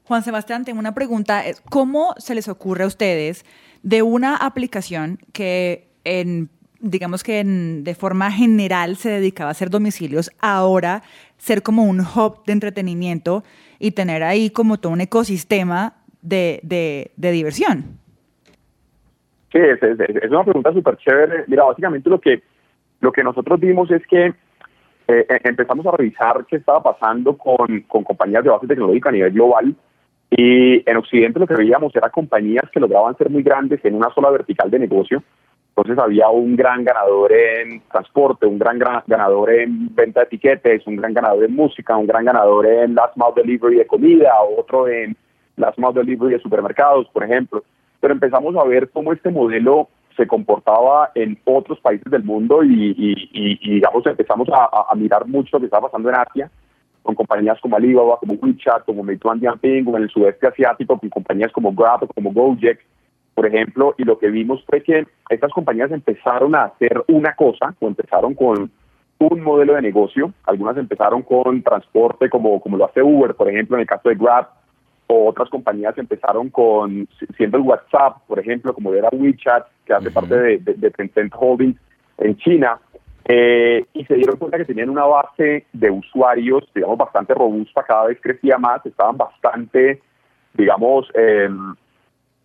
Juan 0.05 0.21
Sebastián, 0.23 0.63
tengo 0.65 0.79
una 0.79 0.93
pregunta. 0.93 1.45
es, 1.45 1.61
¿Cómo 1.61 2.13
se 2.17 2.35
les 2.35 2.47
ocurre 2.47 2.83
a 2.83 2.87
ustedes 2.87 3.43
de 3.81 4.01
una 4.03 4.35
aplicación 4.35 5.17
que 5.33 5.87
en 6.03 6.49
digamos 6.81 7.23
que 7.23 7.39
en- 7.39 7.83
de 7.83 7.95
forma 7.95 8.29
general 8.31 8.95
se 8.97 9.09
dedicaba 9.09 9.49
a 9.49 9.51
hacer 9.51 9.71
domicilios, 9.71 10.29
ahora 10.39 11.01
ser 11.37 11.63
como 11.63 11.83
un 11.85 12.01
hub 12.01 12.43
de 12.45 12.53
entretenimiento 12.53 13.43
y 13.79 13.91
tener 13.91 14.21
ahí 14.21 14.51
como 14.51 14.77
todo 14.77 14.93
un 14.93 15.01
ecosistema 15.01 15.95
de, 16.21 16.59
de- 16.61 17.11
de 17.15 17.31
diversión? 17.31 17.97
Sí, 19.51 19.57
es, 19.59 19.81
es- 19.81 19.99
es 20.23 20.29
una 20.29 20.43
pregunta 20.43 20.71
súper 20.73 20.97
chévere. 20.97 21.45
Mira, 21.47 21.63
básicamente 21.63 22.09
lo 22.09 22.19
que, 22.19 22.43
lo 23.05 23.11
que 23.11 23.23
nosotros 23.23 23.59
vimos 23.59 23.89
es 23.91 24.05
que 24.07 24.25
eh, 24.25 24.33
eh, 25.07 25.39
empezamos 25.43 25.85
a 25.85 25.91
revisar 25.91 26.43
qué 26.47 26.55
estaba 26.55 26.81
pasando 26.81 27.37
con, 27.37 27.81
con 27.81 28.03
compañías 28.03 28.43
de 28.43 28.49
base 28.49 28.65
tecnológica 28.65 29.09
a 29.09 29.11
nivel 29.11 29.31
global 29.31 29.75
y 30.31 30.89
en 30.89 30.97
Occidente 30.97 31.39
lo 31.39 31.45
que 31.45 31.53
veíamos 31.53 31.95
era 31.95 32.09
compañías 32.09 32.67
que 32.71 32.79
lograban 32.79 33.15
ser 33.15 33.29
muy 33.29 33.43
grandes 33.43 33.79
en 33.85 33.93
una 33.93 34.09
sola 34.09 34.31
vertical 34.31 34.71
de 34.71 34.79
negocio. 34.79 35.21
Entonces 35.69 36.03
había 36.03 36.29
un 36.29 36.55
gran 36.55 36.83
ganador 36.83 37.31
en 37.31 37.81
transporte, 37.91 38.47
un 38.47 38.57
gran 38.57 38.79
gra- 38.79 39.03
ganador 39.05 39.51
en 39.51 39.93
venta 39.93 40.21
de 40.21 40.25
etiquetes, 40.25 40.87
un 40.87 40.95
gran 40.95 41.13
ganador 41.13 41.43
en 41.43 41.53
música, 41.53 41.95
un 41.95 42.07
gran 42.07 42.25
ganador 42.25 42.65
en 42.65 42.95
last 42.95 43.15
mile 43.15 43.33
delivery 43.35 43.75
de 43.75 43.85
comida, 43.85 44.31
otro 44.57 44.87
en 44.87 45.15
last 45.57 45.77
mile 45.77 45.93
delivery 45.93 46.33
de 46.33 46.39
supermercados, 46.39 47.07
por 47.13 47.23
ejemplo. 47.23 47.63
Pero 47.99 48.13
empezamos 48.13 48.55
a 48.55 48.63
ver 48.63 48.89
cómo 48.89 49.13
este 49.13 49.29
modelo 49.29 49.89
se 50.15 50.27
comportaba 50.27 51.11
en 51.15 51.37
otros 51.45 51.79
países 51.79 52.09
del 52.11 52.23
mundo 52.23 52.63
y, 52.63 52.91
y- 52.97 53.29
y- 53.33 53.59
y, 53.61 53.73
digamos 53.75 54.05
empezamos 54.05 54.47
a, 54.51 54.93
mirar 54.95 55.27
mucho 55.27 55.57
lo 55.57 55.59
que 55.59 55.65
estaba 55.65 55.87
pasando 55.89 56.09
en 56.09 56.15
Asia 56.15 56.51
con 57.03 57.13
compañías 57.15 57.59
como 57.61 57.75
Alibaba, 57.75 58.17
como 58.17 58.33
WeChat, 58.33 58.83
como 58.85 59.03
Meituan 59.03 59.39
Dianping, 59.39 59.87
o 59.87 59.95
en 59.95 60.03
el 60.03 60.09
sudeste 60.09 60.47
asiático 60.47 60.97
con 60.97 61.09
compañías 61.09 61.51
como 61.51 61.71
Grab, 61.71 62.07
como 62.15 62.33
Gojek, 62.33 62.79
por 63.35 63.45
ejemplo, 63.45 63.93
y 63.99 64.03
lo 64.05 64.17
que 64.17 64.29
vimos 64.29 64.63
fue 64.67 64.81
que 64.81 65.05
estas 65.29 65.51
compañías 65.51 65.91
empezaron 65.91 66.55
a 66.55 66.63
hacer 66.63 67.03
una 67.07 67.35
cosa, 67.35 67.75
o 67.79 67.87
empezaron 67.87 68.33
con 68.33 68.71
un 69.19 69.41
modelo 69.41 69.75
de 69.75 69.83
negocio, 69.83 70.33
algunas 70.45 70.77
empezaron 70.77 71.21
con 71.21 71.61
transporte 71.61 72.27
como, 72.29 72.59
como 72.59 72.75
lo 72.77 72.85
hace 72.85 73.03
Uber, 73.03 73.35
por 73.35 73.49
ejemplo, 73.49 73.77
en 73.77 73.81
el 73.81 73.87
caso 73.87 74.09
de 74.09 74.15
Grab, 74.15 74.47
o 75.07 75.29
otras 75.29 75.49
compañías 75.49 75.97
empezaron 75.97 76.49
con, 76.49 77.07
siendo 77.37 77.57
el 77.57 77.63
WhatsApp, 77.63 78.17
por 78.27 78.39
ejemplo, 78.39 78.73
como 78.73 78.93
era 78.93 79.09
WeChat, 79.11 79.67
que 79.85 79.93
hace 79.93 80.09
parte 80.11 80.35
de, 80.35 80.57
de, 80.57 80.73
de 80.73 80.91
Tencent 80.91 81.33
Holdings 81.37 81.79
en 82.17 82.35
China, 82.37 82.79
eh, 83.27 83.85
y 83.93 84.05
se 84.05 84.15
dieron 84.15 84.37
cuenta 84.37 84.57
que 84.57 84.65
tenían 84.65 84.89
una 84.89 85.05
base 85.05 85.65
de 85.73 85.89
usuarios, 85.91 86.63
digamos, 86.73 86.97
bastante 86.97 87.33
robusta, 87.33 87.83
cada 87.83 88.07
vez 88.07 88.19
crecía 88.21 88.57
más, 88.57 88.85
estaban 88.85 89.17
bastante, 89.17 90.01
digamos, 90.53 91.07
eh, 91.13 91.49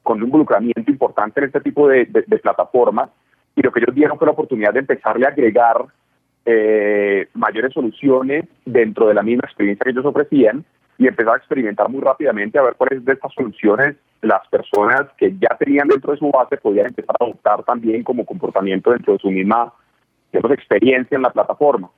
con 0.03 0.19
un 0.19 0.25
involucramiento 0.25 0.91
importante 0.91 1.41
en 1.41 1.47
este 1.47 1.61
tipo 1.61 1.89
de, 1.89 2.07
de- 2.07 2.25
de 2.27 2.39
plataformas, 2.39 3.11
y 3.57 3.63
lo 3.63 3.73
que 3.73 3.81
ellos 3.81 3.95
dieron 3.95 4.19
fue 4.19 4.27
la 4.27 4.33
oportunidad 4.33 4.73
de 4.73 4.81
empezarle 4.81 5.27
a 5.27 5.31
agregar 5.31 5.85
eh, 6.47 7.29
mayores 7.35 7.73
soluciones 7.73 8.45
dentro 8.65 9.07
de 9.09 9.15
la 9.15 9.23
misma 9.23 9.43
experiencia 9.45 9.85
que 9.85 9.91
ellos 9.91 10.07
ofrecían 10.07 10.65
y 11.01 11.07
empezar 11.09 11.33
a 11.35 11.39
experimentar 11.39 11.89
muy 11.89 12.03
rápidamente 12.03 12.59
a 12.59 12.63
ver 12.63 12.75
cuáles 12.75 13.03
de 13.07 13.15
estas 13.15 13.33
soluciones 13.33 13.97
las 14.21 14.47
personas 14.49 15.07
que 15.17 15.33
ya 15.41 15.57
tenían 15.59 15.89
dentro 15.89 16.13
de 16.13 16.19
su 16.19 16.31
base 16.31 16.59
podían 16.59 16.89
empezar 16.89 17.17
a 17.19 17.25
adoptar 17.25 17.63
también 17.65 18.05
como 18.05 18.27
comportamiento 18.27 18.91
dentro 18.91 19.15
de 19.15 19.19
su 19.19 19.31
misma 19.31 19.73
experiencia 20.31 21.17
en 21.17 21.23
la 21.23 21.31
plataforma. 21.31 21.89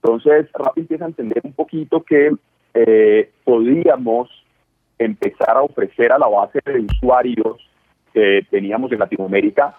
Entonces, 0.00 0.46
Rappi 0.54 0.82
empieza 0.82 1.04
a 1.04 1.08
entender 1.08 1.40
un 1.42 1.52
poquito 1.54 2.04
que 2.04 2.30
eh, 2.74 3.30
podríamos 3.42 4.30
empezar 4.96 5.56
a 5.56 5.62
ofrecer 5.62 6.12
a 6.12 6.18
la 6.18 6.28
base 6.28 6.60
de 6.64 6.86
usuarios 6.88 7.68
que 8.14 8.46
teníamos 8.48 8.92
en 8.92 9.00
Latinoamérica 9.00 9.76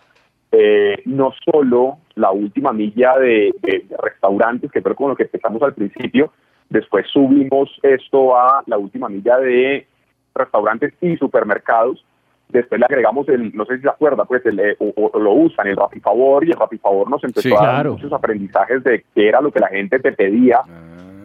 eh, 0.51 1.01
no 1.05 1.31
solo 1.49 1.99
la 2.15 2.31
última 2.31 2.73
milla 2.73 3.17
de, 3.17 3.55
de- 3.61 3.85
de 3.87 3.97
restaurantes, 3.97 4.69
que 4.71 4.81
fue 4.81 4.93
con 4.93 5.09
lo 5.09 5.15
que 5.15 5.23
empezamos 5.23 5.61
al 5.63 5.73
principio, 5.73 6.33
después 6.73 7.05
subimos 7.13 7.69
esto 7.83 8.35
a 8.35 8.63
la 8.65 8.77
última 8.79 9.07
milla 9.07 9.37
de 9.37 9.85
restaurantes 10.33 10.91
y 11.01 11.15
supermercados, 11.17 12.03
después 12.49 12.79
le 12.79 12.85
agregamos 12.85 13.29
el, 13.29 13.55
no 13.55 13.63
sé 13.65 13.77
si 13.77 13.83
se 13.83 13.89
acuerda, 13.89 14.25
pues 14.25 14.43
el, 14.47 14.59
eh, 14.59 14.75
o, 14.79 14.91
o 14.95 15.19
lo 15.19 15.33
usan, 15.33 15.67
el 15.67 15.77
Rappi 15.77 15.99
Favor, 15.99 16.43
y 16.43 16.49
el 16.49 16.57
Rappi 16.57 16.79
Favor 16.79 17.09
nos 17.09 17.23
empezó 17.23 17.47
Sí, 17.47 17.55
a 17.55 17.63
dar 17.63 17.89
muchos 17.89 18.11
aprendizajes 18.11 18.83
de 18.83 19.05
qué 19.13 19.27
era 19.29 19.39
lo 19.39 19.51
que 19.51 19.59
la 19.59 19.67
gente 19.67 19.99
te 19.99 20.11
pedía, 20.13 20.61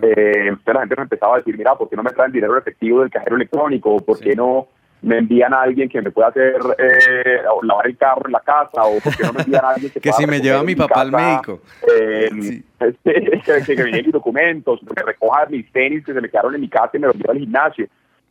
eh, 0.03 0.49
entonces 0.49 0.74
la 0.74 0.80
gente 0.80 0.96
nos 0.96 1.05
empezaba 1.05 1.34
a 1.34 1.38
decir, 1.38 1.57
mira, 1.57 1.74
¿por 1.74 1.88
qué 1.88 1.96
no 1.96 2.03
me 2.03 2.11
traen 2.11 2.30
dinero 2.30 2.59
efectivo 2.59 3.01
del 3.01 3.11
cajero 3.11 3.36
electrónico? 3.36 3.96
¿Por 4.01 4.20
qué 4.20 4.36
no 4.36 4.68
me 5.01 5.18
envían 5.18 5.55
a 5.55 5.62
alguien 5.62 5.88
que 5.88 6.03
me 6.03 6.11
pueda 6.11 6.28
hacer 6.28 6.57
eh, 6.78 7.40
o 7.55 7.64
lavar 7.64 7.86
el 7.86 7.96
carro 7.96 8.22
en 8.26 8.32
la 8.32 8.40
casa 8.40 8.84
o 8.84 8.99
porque 9.03 9.22
no 9.22 9.32
me 9.32 9.42
envían 9.42 9.64
a 9.64 9.70
alguien 9.70 9.90
que, 9.92 10.01
Que 10.01 10.11
pueda 10.11 10.16
si 10.18 10.26
me 10.26 10.40
lleva 10.40 10.62
mi 10.62 10.74
papá 10.74 11.03
al 11.03 11.11
casa, 11.12 11.24
médico. 11.24 11.61
eh, 11.92 12.28
Sí. 12.32 12.64
este, 12.80 13.40
que, 13.66 13.76
que 13.76 13.84
me 13.84 14.03
mis 14.03 14.12
documentos, 14.12 14.80
que 14.94 15.03
recoja 15.03 15.46
mis 15.46 15.70
tenis 15.72 16.05
que 16.05 16.12
se 16.12 16.20
me 16.20 16.28
quedaron 16.28 16.55
en 16.55 16.61
mi 16.61 16.68
casa 16.68 16.90
y 16.96 16.99
me 16.99 17.07
los 17.07 17.16
lleva 17.16 17.32
al 17.32 17.38
gimnasio. 17.38 17.86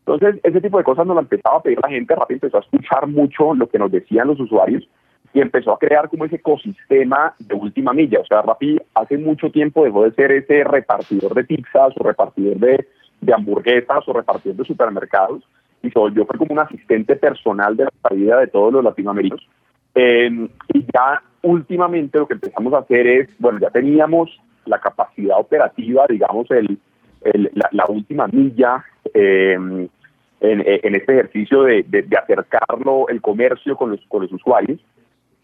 Entonces, 0.06 0.40
ese 0.44 0.62
tipo 0.62 0.78
de 0.78 0.84
cosas 0.84 1.06
nos 1.06 1.16
lo 1.16 1.22
empezaba 1.22 1.58
a 1.58 1.62
pedir 1.62 1.80
la 1.82 1.90
gente, 1.90 2.16
Rappi 2.16 2.36
empezó 2.36 2.58
a 2.58 2.62
escuchar 2.62 3.08
mucho 3.08 3.54
lo 3.54 3.68
que 3.68 3.78
nos 3.78 3.92
decían 3.92 4.28
los 4.28 4.40
usuarios 4.40 4.88
y 5.34 5.42
empezó 5.42 5.74
a 5.74 5.78
crear 5.80 6.10
como 6.10 6.24
ese 6.26 6.38
ecosistema 6.38 7.34
de 7.40 7.54
última 7.56 7.92
milla. 7.94 8.20
O 8.22 8.26
sea, 8.26 8.42
Rappi 8.42 8.78
hace 8.96 9.18
mucho 9.18 9.52
tiempo 9.52 9.84
dejó 9.84 10.04
de 10.06 10.12
ser 10.12 10.32
ese 10.32 10.64
repartidor 10.64 11.34
de 11.34 11.44
pizzas 11.44 11.94
o 11.98 12.04
repartidor 12.04 12.56
de, 12.58 12.88
de 13.22 13.34
hamburguesas 13.34 14.08
o 14.08 14.14
repartidor 14.14 14.56
de 14.58 14.64
supermercados 14.66 15.44
y 15.88 15.92
se 15.92 16.00
volvió 16.00 16.26
fue 16.26 16.38
como 16.38 16.54
un 16.54 16.60
asistente 16.60 17.16
personal 17.16 17.76
de 17.76 17.86
la 17.86 18.16
vida 18.16 18.40
de 18.40 18.48
todos 18.48 18.74
los 18.74 18.84
latinoamericanos. 18.84 19.48
Eh, 19.96 20.30
y 20.74 20.82
ya 20.94 21.22
últimamente 21.42 22.20
lo 22.20 22.28
que 22.28 22.36
empezamos 22.36 22.74
a 22.74 22.80
hacer 22.80 23.08
es, 23.08 23.30
bueno, 23.40 23.60
ya 23.60 23.70
teníamos 23.70 24.30
la 24.66 24.80
capacidad 24.80 25.40
operativa, 25.40 26.06
digamos, 26.08 26.50
el, 26.52 26.78
el- 27.22 27.50
la, 27.54 27.70
la 27.72 27.86
última 27.88 28.28
milla 28.28 28.84
eh, 29.14 29.54
en, 29.54 29.90
en 30.42 30.96
este 30.96 31.14
ejercicio 31.14 31.64
de, 31.64 31.84
de- 31.88 32.04
de 32.04 32.18
acercarlo 32.18 33.08
el 33.10 33.22
comercio 33.22 33.76
con 33.76 33.92
los, 33.92 34.02
con 34.08 34.22
los 34.24 34.32
usuarios. 34.32 34.80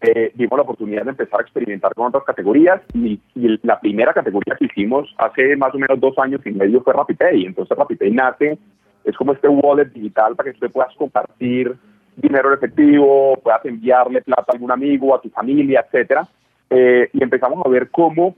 Eh, 0.00 0.32
la 0.36 0.62
oportunidad 0.62 1.04
de 1.04 1.10
empezar 1.10 1.40
a 1.40 1.42
experimentar 1.42 1.94
con 1.94 2.08
otras 2.08 2.24
categorías 2.24 2.82
y, 2.92 3.18
y 3.34 3.58
la 3.66 3.80
primera 3.80 4.12
categoría 4.12 4.54
que 4.58 4.66
hicimos 4.66 5.08
hace 5.16 5.56
más 5.56 5.74
o 5.74 5.78
menos 5.78 5.98
dos 5.98 6.18
años 6.18 6.42
y 6.44 6.50
medio 6.50 6.82
fue 6.82 6.92
RappiPay. 6.92 7.46
Entonces 7.46 7.76
RappiPay 7.76 8.10
nace, 8.10 8.58
es 9.04 9.16
como 9.16 9.32
este 9.32 9.48
wallet 9.48 9.86
digital 9.92 10.34
para 10.36 10.52
que 10.52 10.58
tú 10.58 10.70
puedas 10.70 10.94
compartir 10.96 11.74
dinero 12.16 12.48
en 12.48 12.54
efectivo, 12.54 13.36
puedas 13.42 13.64
enviarle 13.64 14.22
plata 14.22 14.44
a 14.48 14.52
algún 14.52 14.70
amigo, 14.70 15.14
a 15.14 15.20
tu 15.20 15.28
familia, 15.30 15.84
etcétera. 15.86 16.26
Eh, 16.70 17.08
y 17.12 17.22
empezamos 17.22 17.64
a 17.64 17.68
ver 17.68 17.90
cómo 17.90 18.34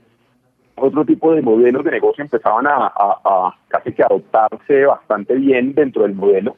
otro 0.75 1.05
tipo 1.05 1.33
de 1.33 1.41
modelos 1.41 1.83
de 1.83 1.91
negocio 1.91 2.23
empezaban 2.23 2.67
a, 2.67 2.87
a- 2.87 3.21
a 3.25 3.55
casi 3.67 3.91
que 3.93 4.03
adoptarse 4.03 4.85
bastante 4.85 5.33
bien 5.35 5.73
dentro 5.73 6.03
del 6.03 6.13
modelo 6.15 6.55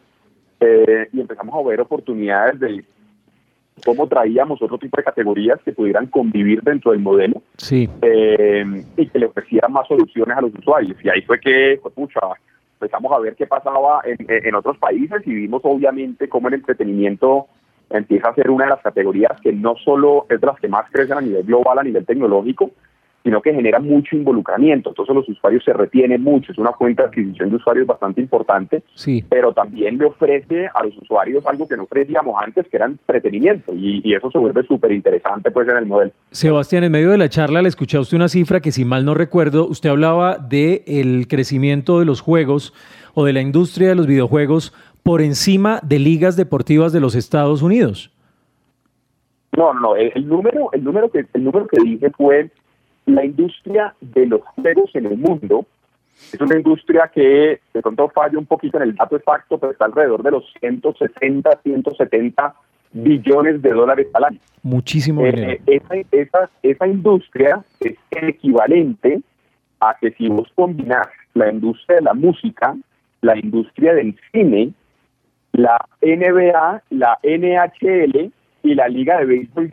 Eh, 0.61 1.07
y 1.13 1.21
empezamos 1.21 1.55
a 1.55 1.69
ver 1.69 1.79
oportunidades 1.79 2.59
de 2.59 2.83
cómo 3.85 4.07
traíamos 4.09 4.61
otro 4.61 4.77
tipo 4.77 4.97
de 4.97 5.03
categorías 5.05 5.57
que 5.63 5.71
pudieran 5.71 6.07
convivir 6.07 6.61
dentro 6.61 6.91
del 6.91 6.99
modelo 6.99 7.41
Sí. 7.55 7.89
eh, 8.01 8.65
y 8.97 9.07
que 9.07 9.19
le 9.19 9.27
ofrecieran 9.27 9.71
más 9.71 9.87
soluciones 9.87 10.37
a 10.37 10.41
los 10.41 10.53
usuarios. 10.53 10.97
Y 11.01 11.07
ahí 11.07 11.21
fue 11.21 11.39
que, 11.39 11.79
pues, 11.81 11.93
pucha, 11.93 12.19
empezamos 12.79 13.11
a 13.11 13.19
ver 13.19 13.35
qué 13.35 13.45
pasaba 13.45 14.01
en, 14.05 14.55
otros 14.55 14.77
países 14.77 15.21
y 15.25 15.33
vimos 15.33 15.61
obviamente 15.65 16.29
cómo 16.29 16.47
el 16.47 16.53
entretenimiento 16.55 17.47
empieza 17.89 18.29
a 18.29 18.35
ser 18.35 18.49
una 18.49 18.65
de 18.65 18.69
las 18.71 18.81
categorías 18.81 19.39
que 19.41 19.51
no 19.51 19.75
solo 19.75 20.25
es 20.29 20.39
de 20.39 20.47
las 20.47 20.59
que 20.59 20.69
más 20.69 20.89
crecen 20.91 21.17
a 21.17 21.21
nivel 21.21 21.43
global, 21.43 21.79
a 21.79 21.83
nivel 21.83 22.05
tecnológico, 22.05 22.71
sino 23.23 23.41
que 23.41 23.53
genera 23.53 23.79
mucho 23.79 24.15
involucramiento. 24.15 24.89
Entonces 24.89 25.13
los 25.15 25.27
usuarios 25.27 25.63
se 25.63 25.73
retienen 25.73 26.23
mucho, 26.23 26.51
es 26.51 26.57
una 26.57 26.71
cuenta 26.71 27.03
de 27.03 27.09
adquisición 27.09 27.49
de 27.49 27.55
usuarios 27.57 27.85
bastante 27.85 28.21
importante, 28.21 28.83
Sí. 28.95 29.23
pero 29.29 29.53
también 29.53 29.97
le 29.97 30.05
ofrece 30.05 30.67
a 30.73 30.83
los 30.85 30.97
usuarios 30.97 31.45
algo 31.45 31.67
que 31.67 31.75
no 31.77 31.83
ofrecíamos 31.83 32.35
antes, 32.41 32.67
que 32.67 32.77
era 32.77 32.85
entretenimiento, 32.85 33.73
y, 33.73 34.01
y 34.03 34.13
eso 34.13 34.31
se 34.31 34.37
vuelve 34.37 34.63
súper 34.63 34.91
interesante 34.91 35.51
pues 35.51 35.67
en 35.67 35.77
el 35.77 35.85
modelo. 35.85 36.11
Sebastián, 36.31 36.83
en 36.85 36.91
medio 36.91 37.11
de 37.11 37.17
la 37.17 37.29
charla 37.29 37.61
le 37.61 37.67
escuché 37.69 37.97
a 37.97 38.01
usted 38.01 38.15
una 38.17 38.29
cifra 38.29 38.61
que 38.61 38.71
si 38.71 38.85
mal 38.85 39.03
no 39.05 39.13
recuerdo, 39.13 39.67
usted 39.67 39.89
hablaba 39.89 40.37
de 40.37 40.83
el 40.87 41.27
crecimiento 41.27 41.99
de 41.99 42.05
los 42.05 42.21
juegos 42.21 42.73
o 43.15 43.25
de 43.25 43.33
la 43.33 43.41
industria 43.41 43.89
de 43.89 43.95
los 43.95 44.07
videojuegos 44.07 44.73
por 45.03 45.21
encima 45.21 45.79
de 45.83 45.99
ligas 45.99 46.35
deportivas 46.35 46.93
de 46.93 46.99
los 46.99 47.15
Estados 47.15 47.61
Unidos. 47.61 48.11
No, 49.57 49.73
no, 49.73 49.79
no, 49.79 49.95
el, 49.95 50.11
el 50.15 50.27
número, 50.27 50.69
el 50.73 50.83
número 50.83 51.09
que 51.09 51.25
el 51.33 51.43
número 51.43 51.67
que 51.67 51.81
dije 51.83 52.11
fue 52.11 52.51
la 53.15 53.25
industria 53.25 53.93
de 54.01 54.25
los 54.25 54.41
juegos 54.41 54.89
en 54.95 55.05
el 55.07 55.17
mundo. 55.17 55.65
Es 56.33 56.39
una 56.41 56.55
industria 56.57 57.09
que 57.13 57.59
de 57.73 57.81
pronto 57.81 58.09
falla 58.09 58.37
un 58.37 58.45
poquito 58.45 58.77
en 58.77 58.83
el 58.83 58.95
dato 58.95 59.15
exacto, 59.15 59.57
pero 59.57 59.71
está 59.71 59.85
alrededor 59.85 60.21
de 60.23 60.31
los 60.31 60.43
160, 60.59 61.59
170 61.63 62.53
billones 62.91 63.61
de 63.61 63.69
dólares 63.71 64.07
al 64.13 64.23
año. 64.25 64.39
Muchísimo 64.63 65.21
Eh, 65.25 65.31
dinero. 65.31 65.51
eh, 65.51 65.61
esa, 65.67 65.95
esa, 66.11 66.49
esa 66.63 66.87
industria 66.87 67.63
es 67.79 67.95
el 68.11 68.29
equivalente 68.29 69.21
a 69.79 69.95
que 69.99 70.11
si 70.11 70.27
vos 70.27 70.49
combinás 70.55 71.07
la 71.33 71.51
industria 71.51 71.97
de 71.97 72.03
la 72.03 72.13
música, 72.13 72.75
la 73.21 73.37
industria 73.37 73.93
del 73.93 74.15
cine, 74.31 74.73
la 75.53 75.77
NBA, 76.01 76.83
la 76.89 77.17
NHL 77.23 78.31
y 78.63 78.75
la 78.75 78.87
Liga 78.89 79.19
de 79.19 79.25
Béisbol 79.25 79.69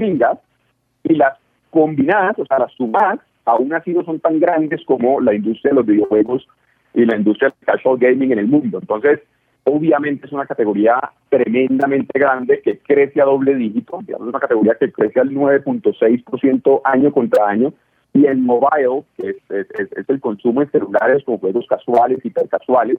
y 1.04 1.14
las 1.14 1.38
combinadas, 1.70 2.38
o 2.38 2.46
sea, 2.46 2.58
las 2.58 2.72
sumadas, 2.72 3.20
aún 3.44 3.72
así 3.72 3.92
no 3.92 4.04
son 4.04 4.20
tan 4.20 4.40
grandes 4.40 4.84
como 4.84 5.20
la 5.20 5.34
industria 5.34 5.70
de 5.70 5.76
los 5.76 5.86
videojuegos 5.86 6.46
y 6.94 7.04
la 7.04 7.16
industria 7.16 7.50
del 7.50 7.66
casual 7.66 7.98
gaming 7.98 8.32
en 8.32 8.38
el 8.38 8.46
mundo. 8.46 8.78
Entonces, 8.80 9.20
obviamente 9.64 10.26
es 10.26 10.32
una 10.32 10.46
categoría 10.46 10.98
tremendamente 11.28 12.18
grande 12.18 12.60
que 12.62 12.78
crece 12.78 13.20
a 13.20 13.24
doble 13.24 13.54
dígito, 13.54 14.00
es 14.06 14.18
una 14.18 14.40
categoría 14.40 14.76
que 14.78 14.92
crece 14.92 15.20
al 15.20 15.30
9.6% 15.30 16.80
año 16.84 17.12
contra 17.12 17.48
año, 17.48 17.72
y 18.16 18.26
el 18.26 18.38
mobile, 18.38 19.04
que 19.16 19.36
es, 19.50 20.08
el 20.08 20.20
consumo 20.20 20.62
en 20.62 20.70
celulares 20.70 21.22
con 21.24 21.36
juegos 21.38 21.66
casuales 21.68 22.24
hipercasuales, 22.24 22.96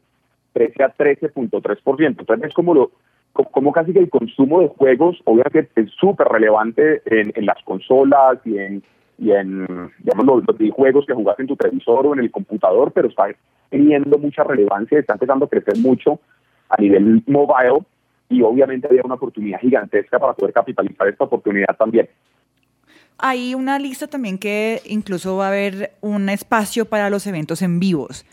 crece 0.53 0.84
a 0.84 0.93
13.3%. 0.93 2.05
Entonces 2.05 2.49
es 2.49 2.53
como 2.53 2.76
lo 2.76 2.91
como 3.34 3.71
casi 3.71 3.93
que 3.93 3.99
el 3.99 4.09
consumo 4.09 4.61
de 4.61 4.67
juegos, 4.67 5.17
obviamente 5.25 5.69
es 5.75 5.91
súper 5.91 6.28
relevante 6.28 7.01
en, 7.05 7.45
las 7.45 7.61
consolas 7.63 8.39
y 8.45 8.57
en, 8.57 8.84
y 9.19 9.32
en 9.32 9.67
digamos, 9.99 10.25
los, 10.25 10.43
los 10.47 10.57
videojuegos 10.57 11.05
que 11.05 11.13
jugás 11.13 11.39
en 11.39 11.47
tu 11.47 11.55
televisor 11.55 12.07
o 12.07 12.13
en 12.13 12.19
el 12.19 12.32
computador, 12.32 12.91
pero 12.91 13.09
está 13.09 13.28
teniendo 13.69 14.17
mucha 14.17 14.43
relevancia, 14.43 14.99
está 14.99 15.13
empezando 15.13 15.45
a 15.45 15.49
crecer 15.49 15.78
mucho 15.78 16.19
a 16.69 16.82
nivel 16.82 17.23
mobile 17.28 17.86
y 18.30 18.41
obviamente 18.41 18.88
había 18.88 19.01
una 19.03 19.15
oportunidad 19.15 19.59
gigantesca 19.59 20.19
para 20.19 20.34
poder 20.34 20.53
capitalizar 20.53 21.07
esta 21.07 21.23
oportunidad 21.23 21.75
también. 21.78 22.09
Hay 23.19 23.55
una 23.55 23.80
lista 23.80 24.07
también 24.07 24.38
que 24.38 24.82
incluso 24.86 25.38
va 25.38 25.45
a 25.45 25.49
haber 25.49 25.91
un 26.01 26.30
espacio 26.30 26.86
para 26.86 27.09
los 27.09 27.25
eventos 27.25 27.61
en 27.61 27.80
vivos. 27.80 28.25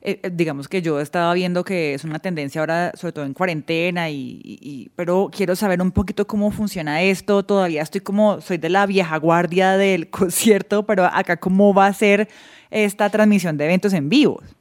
Eh, 0.00 0.20
eh, 0.22 0.30
digamos 0.32 0.68
que 0.68 0.80
yo 0.80 1.00
estaba 1.00 1.34
viendo 1.34 1.64
que 1.64 1.94
es 1.94 2.04
una 2.04 2.20
tendencia 2.20 2.60
ahora, 2.60 2.92
sobre 2.94 3.12
todo 3.12 3.24
en 3.24 3.34
cuarentena, 3.34 4.10
y, 4.10 4.90
pero 4.94 5.28
quiero 5.32 5.56
saber 5.56 5.82
un 5.82 5.90
poquito 5.90 6.26
cómo 6.26 6.50
funciona 6.50 7.02
esto. 7.02 7.42
Todavía 7.42 7.82
estoy 7.82 8.00
como, 8.00 8.40
soy 8.40 8.58
de 8.58 8.68
la 8.68 8.86
vieja 8.86 9.16
guardia 9.18 9.76
del 9.76 10.10
concierto, 10.10 10.84
pero 10.84 11.04
acá 11.04 11.36
cómo 11.36 11.74
va 11.74 11.86
a 11.86 11.92
ser 11.92 12.28
esta 12.70 13.10
transmisión 13.10 13.56
de 13.56 13.64
eventos 13.64 13.92
en 13.92 14.08
vivos. 14.08 14.54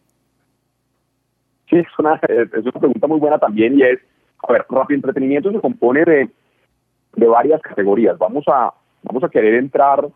Sí, 1.70 1.76
es 1.78 1.88
una, 2.00 2.16
es 2.16 2.64
una 2.64 2.80
pregunta 2.80 3.08
muy 3.08 3.20
buena 3.20 3.38
también 3.38 3.78
y 3.78 3.84
es, 3.84 4.00
a 4.48 4.54
ver, 4.54 4.66
Rappi 4.70 4.94
Entretenimiento 4.94 5.52
se 5.52 5.60
compone 5.60 6.06
de, 6.06 6.30
de 7.16 7.28
varias 7.28 7.62
categorías. 7.62 8.18
Vamos 8.18 8.46
a, 8.48 8.74
vamos 9.04 9.24
a 9.24 9.30
querer 9.30 9.56
entrar 9.56 10.08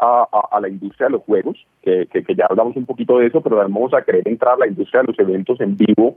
a, 0.00 0.60
la 0.60 0.68
industria 0.68 1.06
de 1.08 1.12
los 1.12 1.22
juegos, 1.22 1.56
que, 1.82 2.06
que- 2.06 2.22
que 2.22 2.34
ya 2.34 2.46
hablamos 2.48 2.76
un 2.76 2.86
poquito 2.86 3.18
de 3.18 3.26
eso, 3.26 3.40
pero 3.40 3.56
vamos 3.56 3.92
a 3.94 4.02
querer 4.02 4.26
entrar 4.28 4.54
a 4.54 4.58
la 4.58 4.66
industria 4.68 5.02
de 5.02 5.08
los 5.08 5.18
eventos 5.18 5.60
en 5.60 5.76
vivo. 5.76 6.16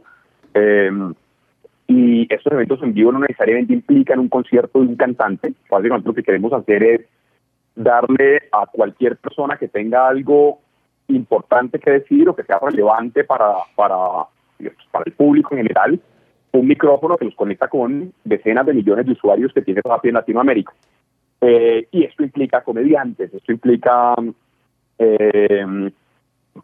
eh, 0.53 0.91
y 1.87 2.25
estos 2.33 2.53
eventos 2.53 2.81
en 2.83 2.93
vivo 2.93 3.11
no 3.11 3.19
necesariamente 3.19 3.73
implican 3.73 4.19
un 4.19 4.29
concierto 4.29 4.79
de 4.79 4.87
un 4.87 4.95
cantante. 4.95 5.53
Básicamente 5.69 6.07
lo 6.07 6.13
que 6.15 6.23
queremos 6.23 6.53
hacer 6.53 6.83
es 6.83 7.01
darle 7.75 8.43
a 8.51 8.65
cualquier 8.65 9.17
persona 9.17 9.57
que 9.57 9.67
tenga 9.67 10.07
algo 10.07 10.59
importante 11.09 11.79
que 11.79 11.91
decir 11.91 12.29
o 12.29 12.35
que 12.35 12.43
sea 12.43 12.59
relevante 12.59 13.25
para, 13.25 13.55
para, 13.75 13.97
para 14.91 15.03
el 15.05 15.11
público 15.11 15.53
en 15.53 15.63
general, 15.63 15.99
un 16.53 16.67
micrófono 16.67 17.17
que 17.17 17.25
los 17.25 17.35
conecta 17.35 17.67
con 17.67 18.13
decenas 18.23 18.65
de 18.65 18.73
millones 18.73 19.05
de 19.05 19.11
usuarios 19.13 19.51
que 19.53 19.61
tiene 19.61 19.81
Rappi 19.83 20.09
en 20.09 20.13
Latinoamérica. 20.15 20.71
Eh, 21.41 21.87
y 21.91 22.03
esto 22.03 22.23
implica 22.23 22.61
comediantes, 22.63 23.33
esto 23.33 23.51
implica 23.51 24.13
eh, 24.99 25.89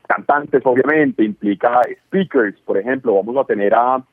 cantantes, 0.07 0.61
obviamente, 0.65 1.23
implica 1.23 1.81
speakers, 2.05 2.59
por 2.61 2.77
ejemplo, 2.77 3.15
vamos 3.15 3.35
a 3.37 3.43
tener 3.45 3.73
a, 3.73 4.03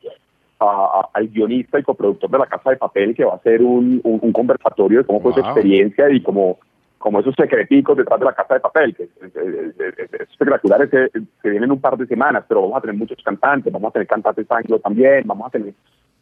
al 1.13 1.29
guionista 1.29 1.79
y 1.79 1.83
coproductor 1.83 2.31
de 2.31 2.39
La 2.39 2.47
Casa 2.47 2.71
de 2.71 2.77
Papel 2.77 3.15
que 3.15 3.25
va 3.25 3.33
a 3.33 3.37
hacer 3.37 3.61
un, 3.63 4.01
un- 4.05 4.19
un 4.23 4.33
conversatorio 4.33 5.01
de 5.01 5.05
cómo 5.05 5.21
fue 5.21 5.33
su 5.35 5.41
experiencia 5.41 6.09
y 6.11 6.23
como, 6.23 6.59
como 6.97 7.21
esos 7.21 7.35
secreticos 7.35 7.99
detrás 7.99 8.19
de 8.19 8.25
La 8.25 8.33
Casa 8.35 8.55
de 8.55 8.61
Papel, 8.61 8.95
que 8.95 9.03
es, 9.03 9.11
es- 9.23 9.37
es- 9.37 9.81
es- 9.99 10.15
es 10.15 10.31
espectacular, 10.31 10.81
es 10.83 10.91
que, 10.91 11.09
que 11.43 11.51
vienen 11.51 11.71
un 11.73 11.81
par 11.81 11.99
de 11.99 12.07
semanas, 12.07 12.45
pero 12.49 12.63
vamos 12.63 12.79
a 12.79 12.81
tener 12.81 12.97
muchos 12.97 13.19
cantantes, 13.23 13.71
vamos 13.71 13.91
a 13.91 13.93
tener 13.93 14.07
cantantes 14.09 14.51
anglo 14.51 14.79
también, 14.79 15.25
vamos 15.27 15.47
a 15.49 15.51
tener 15.51 15.75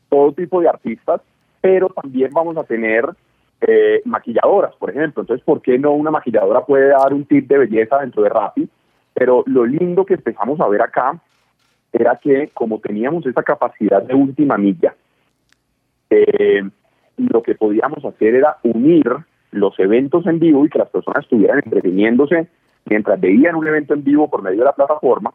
todo 0.09 0.33
tipo 0.33 0.61
de 0.61 0.69
artistas, 0.69 1.21
pero 1.61 1.89
también 1.91 2.31
vamos 2.33 2.57
a 2.57 2.65
tener 2.65 3.05
eh, 3.67 4.03
maquilladoras, 4.05 4.75
por 4.77 4.91
ejemplo. 4.91 5.23
Entonces, 5.23 5.45
¿por 5.45 5.63
qué 5.63 5.79
no 5.79 5.93
una 5.93 6.11
maquilladora 6.11 6.65
puede 6.65 6.89
dar 6.89 7.15
un 7.15 7.25
tip 7.25 7.49
de 7.49 7.59
belleza 7.59 7.99
dentro 7.99 8.23
de 8.23 8.29
Rappi? 8.29 8.69
Pero 9.15 9.45
lo 9.47 9.65
lindo 9.65 10.05
que 10.05 10.15
empezamos 10.15 10.61
a 10.61 10.69
ver 10.69 10.83
acá 10.83 11.21
era 11.93 12.17
que 12.17 12.51
como 12.55 12.81
teníamos 12.81 13.27
esa 13.27 13.43
capacidad 13.43 14.03
de 14.03 14.15
última 14.15 14.57
milla, 14.57 14.95
eh, 16.11 16.63
lo 17.19 17.43
que 17.43 17.55
podíamos 17.55 18.05
hacer 18.05 18.35
era 18.35 18.57
unir 18.63 19.07
los 19.51 19.79
eventos 19.79 20.27
en 20.27 20.39
vivo 20.39 20.65
y 20.65 20.71
que 20.71 20.79
las 20.79 20.89
personas 20.89 21.25
estuvieran 21.25 21.61
entreteniéndose 21.65 22.49
mientras 22.87 23.21
veían 23.21 23.55
un 23.55 23.67
evento 23.67 23.95
en 23.95 24.03
vivo 24.03 24.29
por 24.29 24.43
medio 24.43 24.61
de 24.61 24.65
la 24.65 24.75
plataforma, 24.75 25.33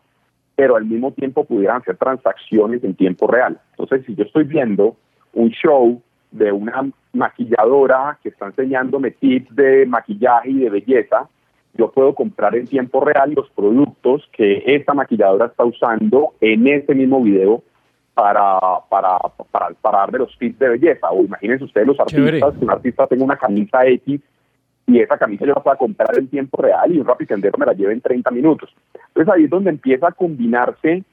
pero 0.55 0.75
al 0.75 0.85
mismo 0.85 1.11
tiempo 1.11 1.45
pudieran 1.45 1.77
hacer 1.77 1.97
transacciones 1.97 2.83
en 2.83 2.95
tiempo 2.95 3.27
real. 3.27 3.59
Entonces, 3.71 4.05
si 4.05 4.15
yo 4.15 4.23
estoy 4.23 4.43
viendo 4.43 4.97
un 5.33 5.49
show 5.51 6.01
de 6.31 6.51
una 6.51 6.89
maquilladora 7.13 8.17
que 8.21 8.29
está 8.29 8.47
enseñándome 8.47 9.11
tips 9.11 9.55
de 9.55 9.85
maquillaje 9.85 10.49
y 10.51 10.59
de 10.59 10.69
belleza, 10.69 11.27
yo 11.73 11.91
puedo 11.91 12.15
comprar 12.15 12.55
en 12.55 12.67
tiempo 12.67 13.01
real 13.01 13.33
los 13.35 13.49
productos 13.51 14.27
que 14.33 14.63
esta 14.65 14.93
maquilladora 14.93 15.45
está 15.45 15.63
usando 15.63 16.33
en 16.41 16.67
ese 16.67 16.95
mismo 16.95 17.21
video 17.21 17.61
para, 18.13 18.59
para, 18.89 19.19
para, 19.51 19.69
para 19.79 19.99
darle 19.99 20.19
los 20.19 20.37
tips 20.37 20.57
de 20.57 20.69
belleza. 20.69 21.11
O 21.11 21.23
imagínense 21.23 21.63
ustedes 21.63 21.87
los 21.87 21.99
artistas, 21.99 22.53
que 22.55 22.65
un 22.65 22.71
artista 22.71 23.07
tenga 23.07 23.23
una 23.23 23.37
camisa 23.37 23.85
X 23.85 24.19
y 24.87 24.99
esa 25.01 25.17
camisa 25.17 25.45
yo 25.45 25.53
la 25.53 25.61
puedo 25.61 25.77
comprar 25.77 26.17
en 26.17 26.29
tiempo 26.29 26.61
real 26.61 26.91
y 26.91 26.99
un 26.99 27.05
rapicendero 27.05 27.57
me 27.57 27.65
la 27.65 27.73
lleve 27.73 27.93
en 27.93 28.01
30 28.01 28.31
minutos. 28.31 28.73
Entonces 29.09 29.33
ahí 29.33 29.43
es 29.43 29.49
donde 29.49 29.69
empieza 29.69 30.07
a 30.07 30.13
combinarse 30.13 31.03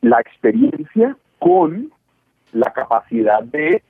la 0.00 0.20
experiencia 0.20 1.16
con 1.38 1.92
la 2.52 2.72
capacidad 2.72 3.42
de 3.42 3.82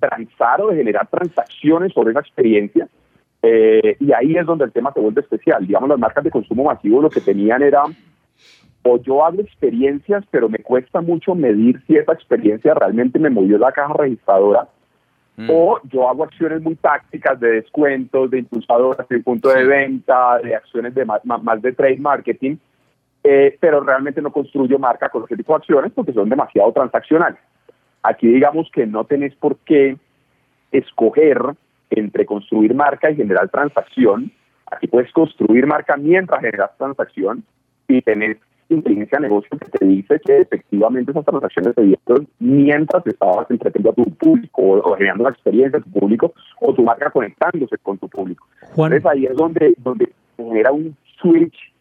transar 0.00 0.60
o 0.60 0.68
de 0.68 0.76
generar 0.76 1.08
transacciones 1.08 1.92
sobre 1.92 2.10
esa 2.10 2.20
experiencia. 2.20 2.88
Eh, 3.42 3.96
y 4.00 4.12
ahí 4.12 4.36
es 4.36 4.46
donde 4.46 4.64
el 4.64 4.72
tema 4.72 4.92
se 4.92 5.00
vuelve 5.00 5.20
especial. 5.20 5.66
Digamos, 5.66 5.88
las 5.88 5.98
marcas 5.98 6.24
de 6.24 6.30
consumo 6.30 6.64
masivo 6.64 7.02
lo 7.02 7.10
que 7.10 7.20
tenían 7.20 7.62
era, 7.62 7.84
o 8.82 8.98
yo 9.02 9.24
hago 9.24 9.40
experiencias, 9.40 10.24
pero 10.30 10.48
me 10.48 10.58
cuesta 10.58 11.00
mucho 11.00 11.34
medir 11.34 11.82
si 11.86 11.96
esa 11.96 12.12
experiencia 12.12 12.74
realmente 12.74 13.18
me 13.18 13.30
movió 13.30 13.58
la 13.58 13.72
caja 13.72 13.94
registradora, 13.94 14.68
mm. 15.36 15.48
o 15.50 15.80
yo 15.84 16.08
hago 16.08 16.24
acciones 16.24 16.62
muy 16.62 16.76
tácticas 16.76 17.38
de 17.38 17.48
descuentos, 17.52 18.30
de 18.30 18.40
impulsadoras, 18.40 19.08
de 19.08 19.20
punto 19.20 19.48
de 19.50 19.64
venta, 19.64 20.38
de 20.38 20.54
acciones 20.54 20.94
de 20.94 21.04
más, 21.04 21.24
más 21.24 21.62
de 21.62 21.72
trade 21.72 21.98
marketing, 21.98 22.56
eh, 23.22 23.56
pero 23.60 23.80
realmente 23.80 24.22
no 24.22 24.32
construyo 24.32 24.78
marca 24.78 25.08
con 25.08 25.24
ese 25.24 25.36
tipo 25.36 25.52
de 25.52 25.58
acciones 25.58 25.92
porque 25.92 26.12
son 26.12 26.28
demasiado 26.28 26.72
transaccionales. 26.72 27.38
Aquí 28.06 28.28
digamos 28.28 28.70
que 28.72 28.86
no 28.86 29.04
tenés 29.04 29.34
por 29.34 29.56
qué 29.58 29.96
escoger 30.70 31.38
entre 31.90 32.24
construir 32.24 32.72
marca 32.72 33.10
y 33.10 33.16
generar 33.16 33.48
transacción. 33.48 34.30
Aquí 34.70 34.86
puedes 34.86 35.10
construir 35.12 35.66
marca 35.66 35.96
mientras 35.96 36.40
generas 36.40 36.70
transacción 36.78 37.42
y 37.88 38.00
tener 38.02 38.38
inteligencia 38.68 39.18
de 39.18 39.28
negocio 39.28 39.58
que 39.58 39.78
te 39.78 39.84
dice 39.84 40.20
que 40.24 40.40
efectivamente 40.40 41.10
esas 41.10 41.24
transacciones 41.24 41.74
se 41.74 41.82
dieron 41.82 42.28
mientras 42.38 43.04
estabas 43.06 43.50
entreteniendo 43.50 43.90
a 43.90 43.94
tu 43.94 44.14
público 44.14 44.62
o, 44.62 44.96
generando 44.96 45.24
una 45.24 45.32
experiencia 45.32 45.78
a 45.78 45.82
tu 45.82 45.90
público 45.90 46.32
o 46.60 46.74
tu 46.74 46.82
marca 46.82 47.10
conectándose 47.10 47.76
con 47.78 47.98
tu 47.98 48.08
público. 48.08 48.46
Entonces 48.70 49.06
ahí 49.06 49.26
es 49.26 49.36
donde, 49.36 49.74
donde 49.78 50.12
genera 50.36 50.70
un 50.72 50.96
switch 51.20 51.72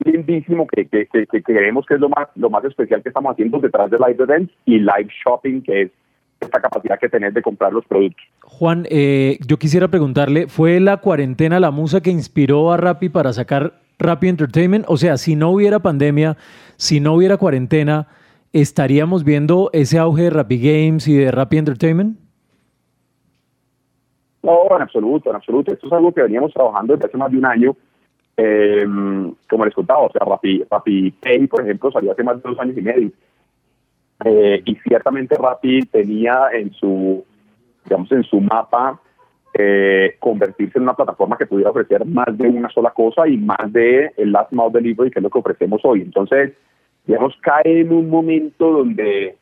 lindísimo 0.00 0.66
que, 0.66 0.86
que, 0.86 1.06
que, 1.06 1.42
creemos 1.42 1.86
que 1.86 1.94
es 1.94 2.00
lo 2.00 2.08
más, 2.08 2.28
lo 2.34 2.50
más 2.50 2.64
especial 2.64 3.02
que 3.02 3.08
estamos 3.08 3.32
haciendo 3.32 3.58
detrás 3.58 3.90
de 3.90 3.98
Live 3.98 4.22
Events 4.22 4.52
y 4.66 4.78
Live 4.78 5.08
Shopping, 5.24 5.62
que 5.62 5.82
es 5.82 5.90
esta 6.40 6.60
capacidad 6.60 6.98
que 6.98 7.08
tenés 7.08 7.32
de 7.32 7.42
comprar 7.42 7.72
los 7.72 7.84
productos. 7.86 8.24
Juan, 8.42 8.86
eh, 8.90 9.38
yo 9.46 9.56
quisiera 9.56 9.88
preguntarle, 9.88 10.46
¿fue 10.48 10.80
la 10.80 10.98
cuarentena 10.98 11.60
la 11.60 11.70
musa 11.70 12.02
que 12.02 12.10
inspiró 12.10 12.72
a 12.72 12.76
Rappi 12.76 13.08
para 13.08 13.32
sacar 13.32 13.74
Rappi 13.98 14.28
Entertainment? 14.28 14.84
O 14.88 14.96
sea, 14.96 15.16
si 15.16 15.36
no 15.36 15.50
hubiera 15.50 15.78
pandemia, 15.78 16.36
si 16.76 17.00
no 17.00 17.14
hubiera 17.14 17.36
cuarentena, 17.36 18.08
¿estaríamos 18.52 19.24
viendo 19.24 19.70
ese 19.72 19.98
auge 19.98 20.24
de 20.24 20.30
Rappi 20.30 20.58
Games 20.58 21.08
y 21.08 21.16
de 21.16 21.30
Rappi 21.30 21.58
Entertainment? 21.58 22.18
No, 24.42 24.76
en 24.76 24.82
absoluto, 24.82 25.30
en 25.30 25.36
absoluto. 25.36 25.72
Esto 25.72 25.86
es 25.86 25.92
algo 25.92 26.12
que 26.12 26.20
veníamos 26.20 26.52
trabajando 26.52 26.92
desde 26.92 27.06
hace 27.06 27.16
más 27.16 27.30
de 27.30 27.38
un 27.38 27.46
año 27.46 27.76
eh, 28.36 28.84
como 29.48 29.64
les 29.64 29.74
contaba, 29.74 30.00
o 30.00 30.10
sea, 30.10 30.24
Rappi, 30.26 30.64
Rappi 30.70 31.10
Pay, 31.12 31.46
por 31.46 31.62
ejemplo, 31.62 31.90
salió 31.92 32.12
hace 32.12 32.24
más 32.24 32.42
de 32.42 32.48
dos 32.48 32.58
años 32.58 32.76
y 32.76 32.82
medio. 32.82 33.10
Eh, 34.24 34.62
y 34.64 34.74
ciertamente 34.76 35.36
Rappi 35.36 35.82
tenía 35.82 36.48
en 36.52 36.72
su, 36.72 37.24
digamos, 37.84 38.10
en 38.12 38.24
su 38.24 38.40
mapa 38.40 39.00
eh, 39.56 40.16
convertirse 40.18 40.78
en 40.78 40.84
una 40.84 40.94
plataforma 40.94 41.36
que 41.36 41.46
pudiera 41.46 41.70
ofrecer 41.70 42.04
más 42.04 42.36
de 42.36 42.48
una 42.48 42.68
sola 42.70 42.90
cosa 42.90 43.28
y 43.28 43.36
más 43.36 43.72
de 43.72 44.12
el 44.16 44.32
last 44.32 44.52
mile 44.52 44.70
delivery, 44.72 45.10
que 45.10 45.20
es 45.20 45.22
lo 45.22 45.30
que 45.30 45.38
ofrecemos 45.38 45.80
hoy. 45.84 46.02
Entonces, 46.02 46.52
digamos, 47.06 47.36
cae 47.40 47.80
en 47.80 47.92
un 47.92 48.10
momento 48.10 48.70
donde 48.70 49.36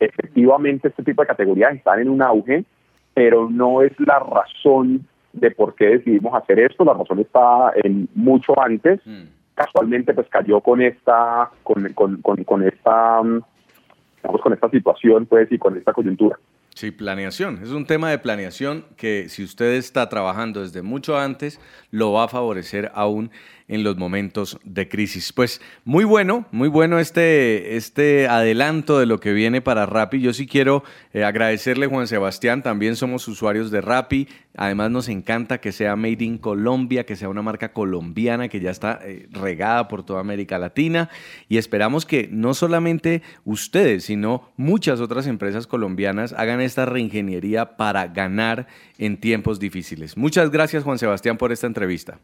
efectivamente 0.00 0.88
este 0.88 1.02
tipo 1.02 1.22
de 1.22 1.28
categorías 1.28 1.74
están 1.74 2.00
en 2.00 2.08
un 2.08 2.22
auge, 2.22 2.64
pero 3.12 3.50
no 3.50 3.82
es 3.82 3.92
la 4.00 4.18
razón 4.18 5.06
de 5.34 5.50
por 5.50 5.74
qué 5.74 5.86
decidimos 5.86 6.34
hacer 6.34 6.58
esto. 6.60 6.84
La 6.84 6.94
razón 6.94 7.20
está 7.20 7.72
en 7.82 8.08
mucho 8.14 8.60
antes. 8.60 9.00
Mm. 9.04 9.24
Casualmente, 9.54 10.14
pues 10.14 10.28
cayó 10.28 10.60
con 10.60 10.82
esta, 10.82 11.50
con, 11.62 11.92
con, 11.92 12.20
con, 12.22 12.62
esta, 12.62 13.20
digamos, 13.22 14.40
con 14.42 14.52
esta 14.52 14.68
situación, 14.70 15.26
pues, 15.26 15.50
y 15.52 15.58
con 15.58 15.76
esta 15.76 15.92
coyuntura. 15.92 16.38
Sí, 16.74 16.90
planeación. 16.90 17.60
Es 17.62 17.70
un 17.70 17.86
tema 17.86 18.10
de 18.10 18.18
planeación 18.18 18.84
que 18.96 19.28
si 19.28 19.44
usted 19.44 19.74
está 19.74 20.08
trabajando 20.08 20.60
desde 20.60 20.82
mucho 20.82 21.16
antes, 21.16 21.60
lo 21.92 22.12
va 22.12 22.24
a 22.24 22.28
favorecer 22.28 22.90
aún 22.94 23.30
en 23.66 23.82
los 23.82 23.96
momentos 23.96 24.58
de 24.64 24.88
crisis. 24.88 25.32
Pues 25.32 25.60
muy 25.84 26.04
bueno, 26.04 26.46
muy 26.52 26.68
bueno 26.68 26.98
este, 26.98 27.76
este 27.76 28.28
adelanto 28.28 28.98
de 28.98 29.06
lo 29.06 29.20
que 29.20 29.32
viene 29.32 29.62
para 29.62 29.86
Rappi. 29.86 30.20
Yo 30.20 30.32
sí 30.32 30.46
quiero 30.46 30.84
eh, 31.12 31.24
agradecerle, 31.24 31.86
Juan 31.86 32.06
Sebastián, 32.06 32.62
también 32.62 32.96
somos 32.96 33.26
usuarios 33.26 33.70
de 33.70 33.80
Rappi. 33.80 34.28
Además 34.56 34.90
nos 34.90 35.08
encanta 35.08 35.58
que 35.58 35.72
sea 35.72 35.96
Made 35.96 36.24
in 36.24 36.38
Colombia, 36.38 37.06
que 37.06 37.16
sea 37.16 37.28
una 37.28 37.42
marca 37.42 37.72
colombiana 37.72 38.48
que 38.48 38.60
ya 38.60 38.70
está 38.70 39.00
eh, 39.02 39.26
regada 39.30 39.88
por 39.88 40.04
toda 40.04 40.20
América 40.20 40.58
Latina 40.58 41.08
y 41.48 41.56
esperamos 41.56 42.06
que 42.06 42.28
no 42.30 42.54
solamente 42.54 43.22
ustedes, 43.44 44.04
sino 44.04 44.52
muchas 44.56 45.00
otras 45.00 45.26
empresas 45.26 45.66
colombianas 45.66 46.34
hagan 46.34 46.60
esta 46.60 46.86
reingeniería 46.86 47.76
para 47.76 48.06
ganar 48.08 48.68
en 48.98 49.16
tiempos 49.16 49.58
difíciles. 49.58 50.16
Muchas 50.16 50.50
gracias 50.50 50.84
Juan 50.84 50.98
Sebastián 50.98 51.36
por 51.36 51.50
esta 51.50 51.66
entrevista. 51.66 52.20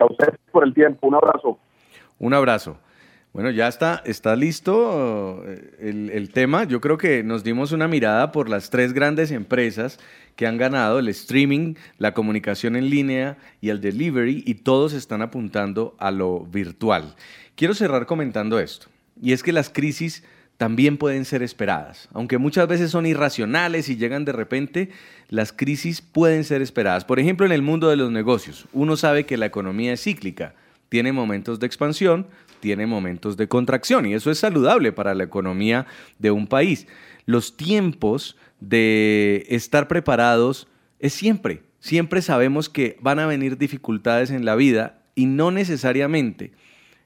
A 0.00 0.06
ustedes 0.06 0.34
por 0.50 0.64
el 0.64 0.74
tiempo. 0.74 1.06
Un 1.06 1.14
abrazo. 1.14 1.58
Un 2.18 2.34
abrazo. 2.34 2.76
Bueno, 3.32 3.50
ya 3.50 3.68
está, 3.68 4.02
está 4.04 4.34
listo 4.34 5.44
eh, 5.46 5.76
el, 5.78 6.10
el, 6.10 6.30
tema. 6.30 6.64
Yo 6.64 6.80
creo 6.80 6.98
que 6.98 7.22
nos 7.22 7.44
dimos 7.44 7.70
una 7.70 7.86
mirada 7.86 8.32
por 8.32 8.48
las 8.48 8.70
tres 8.70 8.92
grandes 8.92 9.30
empresas 9.30 10.00
que 10.34 10.48
han 10.48 10.56
ganado 10.56 10.98
el 10.98 11.08
streaming, 11.08 11.74
la 11.98 12.12
comunicación 12.12 12.74
en 12.74 12.90
línea 12.90 13.36
y 13.60 13.68
el 13.68 13.80
delivery, 13.80 14.42
y 14.44 14.54
todos 14.54 14.94
están 14.94 15.22
apuntando 15.22 15.94
a 15.98 16.10
lo 16.10 16.40
virtual. 16.40 17.14
Quiero 17.54 17.74
cerrar 17.74 18.06
comentando 18.06 18.58
esto, 18.58 18.88
y 19.20 19.32
es 19.32 19.44
que 19.44 19.52
las 19.52 19.70
crisis 19.70 20.24
también 20.56 20.98
pueden 20.98 21.24
ser 21.24 21.42
esperadas. 21.42 22.08
Aunque 22.12 22.36
muchas 22.36 22.68
veces 22.68 22.90
son 22.90 23.06
irracionales 23.06 23.88
y 23.88 23.96
llegan 23.96 24.24
de 24.24 24.32
repente, 24.32 24.90
las 25.30 25.52
crisis 25.52 26.02
pueden 26.02 26.44
ser 26.44 26.60
esperadas. 26.60 27.04
Por 27.04 27.20
ejemplo, 27.20 27.46
en 27.46 27.52
el 27.52 27.62
mundo 27.62 27.88
de 27.88 27.96
los 27.96 28.10
negocios, 28.10 28.66
uno 28.72 28.96
sabe 28.96 29.24
que 29.24 29.36
la 29.36 29.46
economía 29.46 29.92
es 29.92 30.02
cíclica, 30.02 30.54
tiene 30.88 31.12
momentos 31.12 31.60
de 31.60 31.66
expansión, 31.66 32.26
tiene 32.58 32.86
momentos 32.86 33.36
de 33.36 33.46
contracción 33.48 34.06
y 34.06 34.14
eso 34.14 34.32
es 34.32 34.38
saludable 34.38 34.92
para 34.92 35.14
la 35.14 35.22
economía 35.22 35.86
de 36.18 36.32
un 36.32 36.48
país. 36.48 36.88
Los 37.26 37.56
tiempos 37.56 38.36
de 38.58 39.46
estar 39.48 39.86
preparados 39.86 40.66
es 40.98 41.14
siempre, 41.14 41.62
siempre 41.78 42.22
sabemos 42.22 42.68
que 42.68 42.98
van 43.00 43.20
a 43.20 43.26
venir 43.26 43.56
dificultades 43.56 44.32
en 44.32 44.44
la 44.44 44.56
vida 44.56 45.00
y 45.14 45.26
no 45.26 45.52
necesariamente 45.52 46.52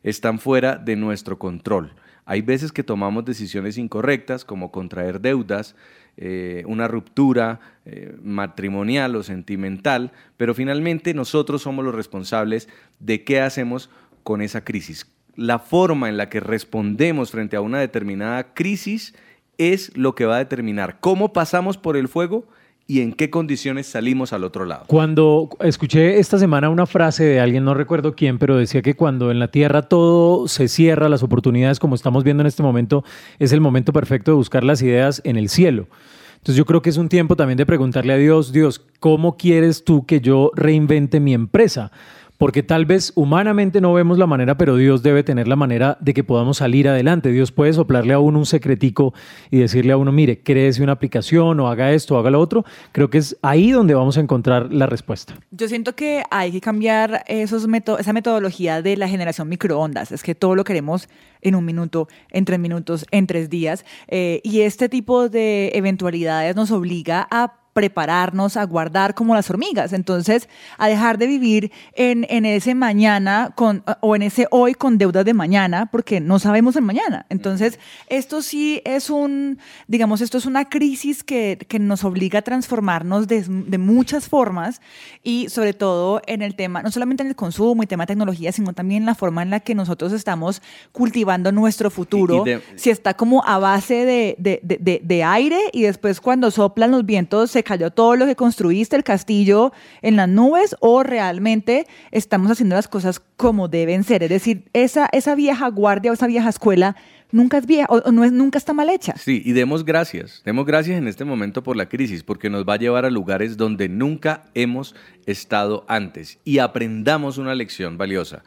están 0.04 0.38
fuera 0.38 0.76
de 0.76 0.94
nuestro 0.94 1.38
control. 1.38 1.92
Hay 2.26 2.40
veces 2.40 2.70
que 2.70 2.84
tomamos 2.84 3.24
decisiones 3.24 3.76
incorrectas, 3.76 4.44
como 4.44 4.70
contraer 4.70 5.20
deudas, 5.20 5.74
eh, 6.16 6.62
una 6.66 6.86
ruptura 6.86 7.58
eh, 7.84 8.16
matrimonial 8.22 9.16
o 9.16 9.22
sentimental, 9.22 10.12
pero 10.36 10.54
finalmente 10.54 11.12
nosotros 11.12 11.62
somos 11.62 11.84
los 11.84 11.94
responsables 11.94 12.68
de 13.00 13.24
qué 13.24 13.40
hacemos 13.40 13.90
con 14.22 14.40
esa 14.40 14.64
crisis. 14.64 15.10
La 15.34 15.58
forma 15.58 16.08
en 16.08 16.16
la 16.16 16.28
que 16.28 16.38
respondemos 16.38 17.32
frente 17.32 17.56
a 17.56 17.60
una 17.60 17.80
determinada 17.80 18.54
crisis 18.54 19.14
es 19.58 19.96
lo 19.96 20.14
que 20.14 20.24
va 20.24 20.36
a 20.36 20.38
determinar 20.38 21.00
cómo 21.00 21.32
pasamos 21.32 21.76
por 21.76 21.96
el 21.96 22.08
fuego 22.08 22.46
y 22.86 23.00
en 23.00 23.12
qué 23.12 23.30
condiciones 23.30 23.86
salimos 23.86 24.32
al 24.32 24.44
otro 24.44 24.66
lado. 24.66 24.84
Cuando 24.86 25.48
escuché 25.60 26.18
esta 26.18 26.38
semana 26.38 26.68
una 26.68 26.86
frase 26.86 27.24
de 27.24 27.40
alguien, 27.40 27.64
no 27.64 27.74
recuerdo 27.74 28.14
quién, 28.14 28.38
pero 28.38 28.56
decía 28.56 28.82
que 28.82 28.94
cuando 28.94 29.30
en 29.30 29.38
la 29.38 29.48
Tierra 29.48 29.82
todo 29.82 30.48
se 30.48 30.68
cierra, 30.68 31.08
las 31.08 31.22
oportunidades 31.22 31.78
como 31.78 31.94
estamos 31.94 32.24
viendo 32.24 32.42
en 32.42 32.46
este 32.46 32.62
momento, 32.62 33.04
es 33.38 33.52
el 33.52 33.60
momento 33.60 33.92
perfecto 33.92 34.32
de 34.32 34.36
buscar 34.36 34.64
las 34.64 34.82
ideas 34.82 35.22
en 35.24 35.36
el 35.36 35.48
cielo. 35.48 35.86
Entonces 36.34 36.56
yo 36.56 36.66
creo 36.66 36.82
que 36.82 36.90
es 36.90 36.98
un 36.98 37.08
tiempo 37.08 37.36
también 37.36 37.56
de 37.56 37.64
preguntarle 37.64 38.12
a 38.12 38.16
Dios, 38.16 38.52
Dios, 38.52 38.84
¿cómo 39.00 39.38
quieres 39.38 39.82
tú 39.82 40.04
que 40.04 40.20
yo 40.20 40.50
reinvente 40.54 41.18
mi 41.18 41.32
empresa? 41.32 41.90
Porque 42.38 42.62
tal 42.62 42.84
vez 42.86 43.12
humanamente 43.14 43.80
no 43.80 43.92
vemos 43.92 44.18
la 44.18 44.26
manera, 44.26 44.56
pero 44.56 44.76
Dios 44.76 45.02
debe 45.02 45.22
tener 45.22 45.48
la 45.48 45.56
manera 45.56 45.96
de 46.00 46.14
que 46.14 46.24
podamos 46.24 46.58
salir 46.58 46.88
adelante. 46.88 47.30
Dios 47.30 47.52
puede 47.52 47.72
soplarle 47.72 48.12
a 48.12 48.18
uno 48.18 48.38
un 48.38 48.46
secretico 48.46 49.14
y 49.50 49.58
decirle 49.58 49.92
a 49.92 49.96
uno, 49.96 50.12
mire, 50.12 50.40
créese 50.42 50.82
una 50.82 50.92
aplicación 50.92 51.60
o 51.60 51.68
haga 51.68 51.92
esto 51.92 52.14
o 52.14 52.18
haga 52.18 52.30
lo 52.30 52.40
otro. 52.40 52.64
Creo 52.92 53.10
que 53.10 53.18
es 53.18 53.36
ahí 53.42 53.70
donde 53.70 53.94
vamos 53.94 54.18
a 54.18 54.20
encontrar 54.20 54.72
la 54.72 54.86
respuesta. 54.86 55.34
Yo 55.50 55.68
siento 55.68 55.94
que 55.94 56.22
hay 56.30 56.52
que 56.52 56.60
cambiar 56.60 57.24
esos 57.26 57.66
esa 57.98 58.12
metodología 58.12 58.82
de 58.82 58.96
la 58.96 59.08
generación 59.08 59.48
microondas. 59.48 60.12
Es 60.12 60.22
que 60.22 60.34
todo 60.34 60.54
lo 60.54 60.64
queremos 60.64 61.08
en 61.40 61.54
un 61.54 61.64
minuto, 61.64 62.08
en 62.30 62.44
tres 62.44 62.58
minutos, 62.58 63.06
en 63.10 63.26
tres 63.26 63.48
días. 63.50 63.84
Eh, 64.08 64.40
y 64.42 64.60
este 64.60 64.88
tipo 64.88 65.28
de 65.28 65.72
eventualidades 65.74 66.56
nos 66.56 66.70
obliga 66.70 67.26
a 67.30 67.63
prepararnos 67.74 68.56
a 68.56 68.64
guardar 68.64 69.14
como 69.14 69.34
las 69.34 69.50
hormigas. 69.50 69.92
Entonces, 69.92 70.48
a 70.78 70.88
dejar 70.88 71.18
de 71.18 71.26
vivir 71.26 71.72
en, 71.94 72.24
en 72.30 72.46
ese 72.46 72.74
mañana 72.74 73.52
con, 73.54 73.82
o 74.00 74.16
en 74.16 74.22
ese 74.22 74.46
hoy 74.50 74.74
con 74.74 74.96
deudas 74.96 75.24
de 75.24 75.34
mañana, 75.34 75.86
porque 75.90 76.20
no 76.20 76.38
sabemos 76.38 76.76
el 76.76 76.82
mañana. 76.82 77.26
Entonces, 77.28 77.80
esto 78.08 78.42
sí 78.42 78.80
es 78.84 79.10
un, 79.10 79.58
digamos, 79.88 80.20
esto 80.20 80.38
es 80.38 80.46
una 80.46 80.66
crisis 80.66 81.24
que, 81.24 81.58
que 81.68 81.80
nos 81.80 82.04
obliga 82.04 82.38
a 82.38 82.42
transformarnos 82.42 83.26
de, 83.26 83.42
de, 83.42 83.78
muchas 83.78 84.28
formas 84.28 84.80
y 85.24 85.48
sobre 85.48 85.74
todo 85.74 86.22
en 86.26 86.42
el 86.42 86.54
tema, 86.54 86.80
no 86.82 86.92
solamente 86.92 87.24
en 87.24 87.28
el 87.30 87.36
consumo 87.36 87.82
y 87.82 87.86
tema 87.88 88.04
de 88.04 88.08
tecnología, 88.08 88.52
sino 88.52 88.72
también 88.72 89.02
en 89.02 89.06
la 89.06 89.16
forma 89.16 89.42
en 89.42 89.50
la 89.50 89.60
que 89.60 89.74
nosotros 89.74 90.12
estamos 90.12 90.62
cultivando 90.92 91.50
nuestro 91.50 91.90
futuro. 91.90 92.44
si 92.76 92.90
está 92.90 93.14
como 93.14 93.44
a 93.44 93.58
base 93.58 94.04
de, 94.04 94.36
de, 94.38 95.00
de 95.02 95.24
aire 95.24 95.58
y 95.72 95.82
después 95.82 96.20
cuando 96.20 96.52
soplan 96.52 96.92
los 96.92 97.04
vientos 97.04 97.50
se 97.50 97.63
cayó 97.64 97.90
todo 97.90 98.16
lo 98.16 98.26
que 98.26 98.36
construiste, 98.36 98.96
el 98.96 99.04
castillo 99.04 99.72
en 100.02 100.16
las 100.16 100.28
nubes, 100.28 100.76
o 100.80 101.02
realmente 101.02 101.86
estamos 102.12 102.50
haciendo 102.50 102.76
las 102.76 102.88
cosas 102.88 103.20
como 103.36 103.68
deben 103.68 104.04
ser. 104.04 104.22
Es 104.22 104.30
decir, 104.30 104.64
esa, 104.72 105.08
esa 105.12 105.34
vieja 105.34 105.68
guardia 105.68 106.10
o 106.10 106.14
esa 106.14 106.26
vieja 106.26 106.48
escuela 106.48 106.96
nunca 107.32 107.58
es 107.58 107.66
vieja 107.66 107.86
o, 107.88 108.12
no 108.12 108.24
es, 108.24 108.32
nunca 108.32 108.58
está 108.58 108.72
mal 108.72 108.88
hecha. 108.88 109.14
Sí, 109.16 109.42
y 109.44 109.52
demos 109.52 109.84
gracias. 109.84 110.42
Demos 110.44 110.64
gracias 110.64 110.96
en 110.96 111.08
este 111.08 111.24
momento 111.24 111.62
por 111.62 111.76
la 111.76 111.88
crisis, 111.88 112.22
porque 112.22 112.48
nos 112.48 112.64
va 112.64 112.74
a 112.74 112.78
llevar 112.78 113.04
a 113.04 113.10
lugares 113.10 113.56
donde 113.56 113.88
nunca 113.88 114.44
hemos 114.54 114.94
estado 115.26 115.84
antes 115.88 116.38
y 116.44 116.58
aprendamos 116.58 117.38
una 117.38 117.54
lección 117.54 117.98
valiosa. 117.98 118.44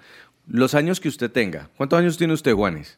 Los 0.47 0.73
años 0.75 1.01
que 1.01 1.09
usted 1.09 1.29
tenga. 1.29 1.69
¿Cuántos 1.75 1.99
años 1.99 2.17
tiene 2.17 2.33
usted, 2.33 2.53
Juanes? 2.53 2.97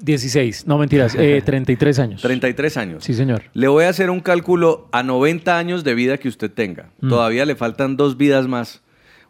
16, 0.00 0.66
no 0.66 0.78
mentiras, 0.78 1.14
eh, 1.14 1.42
33 1.44 1.98
años. 1.98 2.22
33 2.22 2.76
años. 2.76 3.04
Sí, 3.04 3.14
señor. 3.14 3.44
Le 3.54 3.68
voy 3.68 3.84
a 3.84 3.88
hacer 3.88 4.10
un 4.10 4.20
cálculo 4.20 4.88
a 4.92 5.02
90 5.02 5.58
años 5.58 5.84
de 5.84 5.94
vida 5.94 6.18
que 6.18 6.28
usted 6.28 6.50
tenga. 6.50 6.90
Mm. 7.00 7.08
Todavía 7.08 7.46
le 7.46 7.56
faltan 7.56 7.96
dos 7.96 8.16
vidas 8.16 8.46
más. 8.46 8.82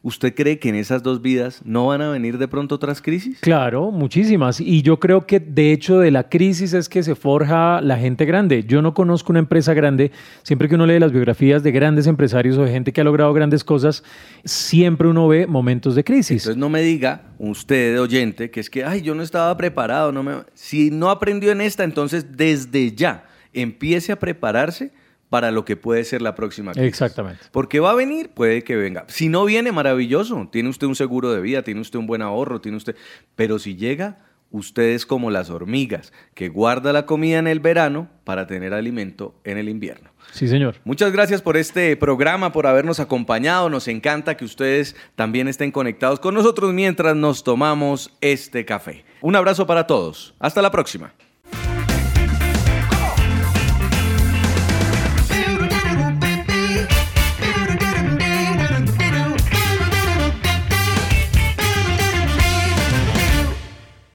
¿Usted 0.07 0.36
cree 0.36 0.61
que 0.61 0.68
en 0.68 0.76
esas 0.76 1.02
dos 1.02 1.20
vidas 1.20 1.62
no 1.64 1.88
van 1.88 2.00
a 2.00 2.09
venir 2.09 2.38
de 2.38 2.46
pronto 2.46 2.76
otras 2.76 3.02
crisis? 3.02 3.40
Claro, 3.40 3.90
muchísimas. 3.90 4.61
Y 4.61 4.82
yo 4.82 5.00
creo 5.00 5.26
que 5.26 5.40
de 5.40 5.72
hecho 5.72 5.98
de 5.98 6.12
la 6.12 6.28
crisis 6.28 6.74
es 6.74 6.88
que 6.88 7.02
se 7.02 7.16
forja 7.16 7.80
la 7.80 7.98
gente 7.98 8.24
grande. 8.24 8.62
Yo 8.62 8.82
no 8.82 8.94
conozco 8.94 9.32
una 9.32 9.40
empresa 9.40 9.74
grande. 9.74 10.12
Siempre 10.44 10.68
que 10.68 10.76
uno 10.76 10.86
lee 10.86 11.00
las 11.00 11.11
biografías 11.11 11.64
de 11.64 11.72
grandes 11.72 12.07
empresarios 12.07 12.57
o 12.57 12.62
de 12.62 12.70
gente 12.70 12.92
que 12.92 13.00
ha 13.00 13.04
logrado 13.04 13.32
grandes 13.32 13.64
cosas, 13.64 14.04
siempre 14.44 15.09
uno 15.09 15.26
ve 15.26 15.48
momentos 15.48 15.96
de 15.96 16.04
crisis. 16.04 16.44
Entonces 16.44 16.57
no 16.57 16.68
me 16.68 16.82
diga 16.82 17.22
usted 17.40 18.00
oyente 18.00 18.48
que 18.52 18.61
es 18.61 18.70
que, 18.70 18.84
ay, 18.84 19.02
yo 19.02 19.12
no 19.16 19.24
estaba 19.24 19.57
preparado. 19.57 20.12
No 20.12 20.22
me... 20.22 20.34
Si 20.54 20.92
no 20.92 21.11
aprendió 21.11 21.50
en 21.50 21.61
esta, 21.61 21.82
entonces 21.82 22.36
desde 22.36 22.92
ya 22.92 23.24
empiece 23.52 24.12
a 24.12 24.20
prepararse 24.20 24.92
para 25.31 25.51
lo 25.51 25.64
que 25.64 25.77
puede 25.77 26.05
ser 26.05 26.22
la 26.22 26.35
próxima 26.35 26.72
crisis. 26.72 26.89
Exactamente. 26.89 27.45
Porque 27.51 27.81
va 27.81 27.91
a 27.91 27.95
venir, 27.95 28.31
puede 28.31 28.62
que 28.62 28.77
venga. 28.77 29.05
Si 29.09 29.29
no 29.29 29.45
viene, 29.45 29.72
maravilloso. 29.72 30.49
Tiene 30.51 30.68
usted 30.68 30.87
un 30.87 30.97
seguro 30.97 31.33
de 31.33 31.41
vida, 31.41 31.62
tiene 31.62 31.81
usted 31.81 31.99
un 31.99 32.07
buen 32.07 32.22
ahorro, 32.22 32.61
tiene 32.61 32.77
usted... 32.77 32.97
Pero 33.35 33.59
si 33.59 33.77
llega, 33.77 34.18
usted 34.51 34.91
es 34.91 35.07
como 35.07 35.31
las 35.31 35.51
hormigas, 35.51 36.12
que 36.35 36.49
guarda 36.49 36.93
la 36.93 37.07
comida 37.07 37.39
en 37.39 37.47
el 37.47 37.61
verano 37.61 38.09
para 38.24 38.47
tener 38.47 38.72
alimento 38.74 39.35
en 39.45 39.59
el 39.59 39.68
invierno. 39.68 40.11
Sí, 40.33 40.49
señor. 40.49 40.77
Muchas 40.85 41.12
gracias 41.12 41.43
por 41.43 41.57
este 41.57 41.97
programa, 41.97 42.53
por 42.53 42.66
habernos 42.66 43.01
acompañado. 43.01 43.70
Nos 43.70 43.89
encanta 43.89 44.37
que 44.37 44.45
ustedes 44.45 44.97
también 45.14 45.49
estén 45.49 45.70
conectados 45.70 46.20
con 46.20 46.35
nosotros 46.35 46.72
mientras 46.72 47.16
nos 47.16 47.45
tomamos 47.45 48.16
este 48.20 48.64
café. 48.64 49.05
Un 49.20 49.37
abrazo 49.37 49.66
para 49.66 49.87
todos. 49.87 50.35
Hasta 50.39 50.62
la 50.62 50.70
próxima. 50.70 51.12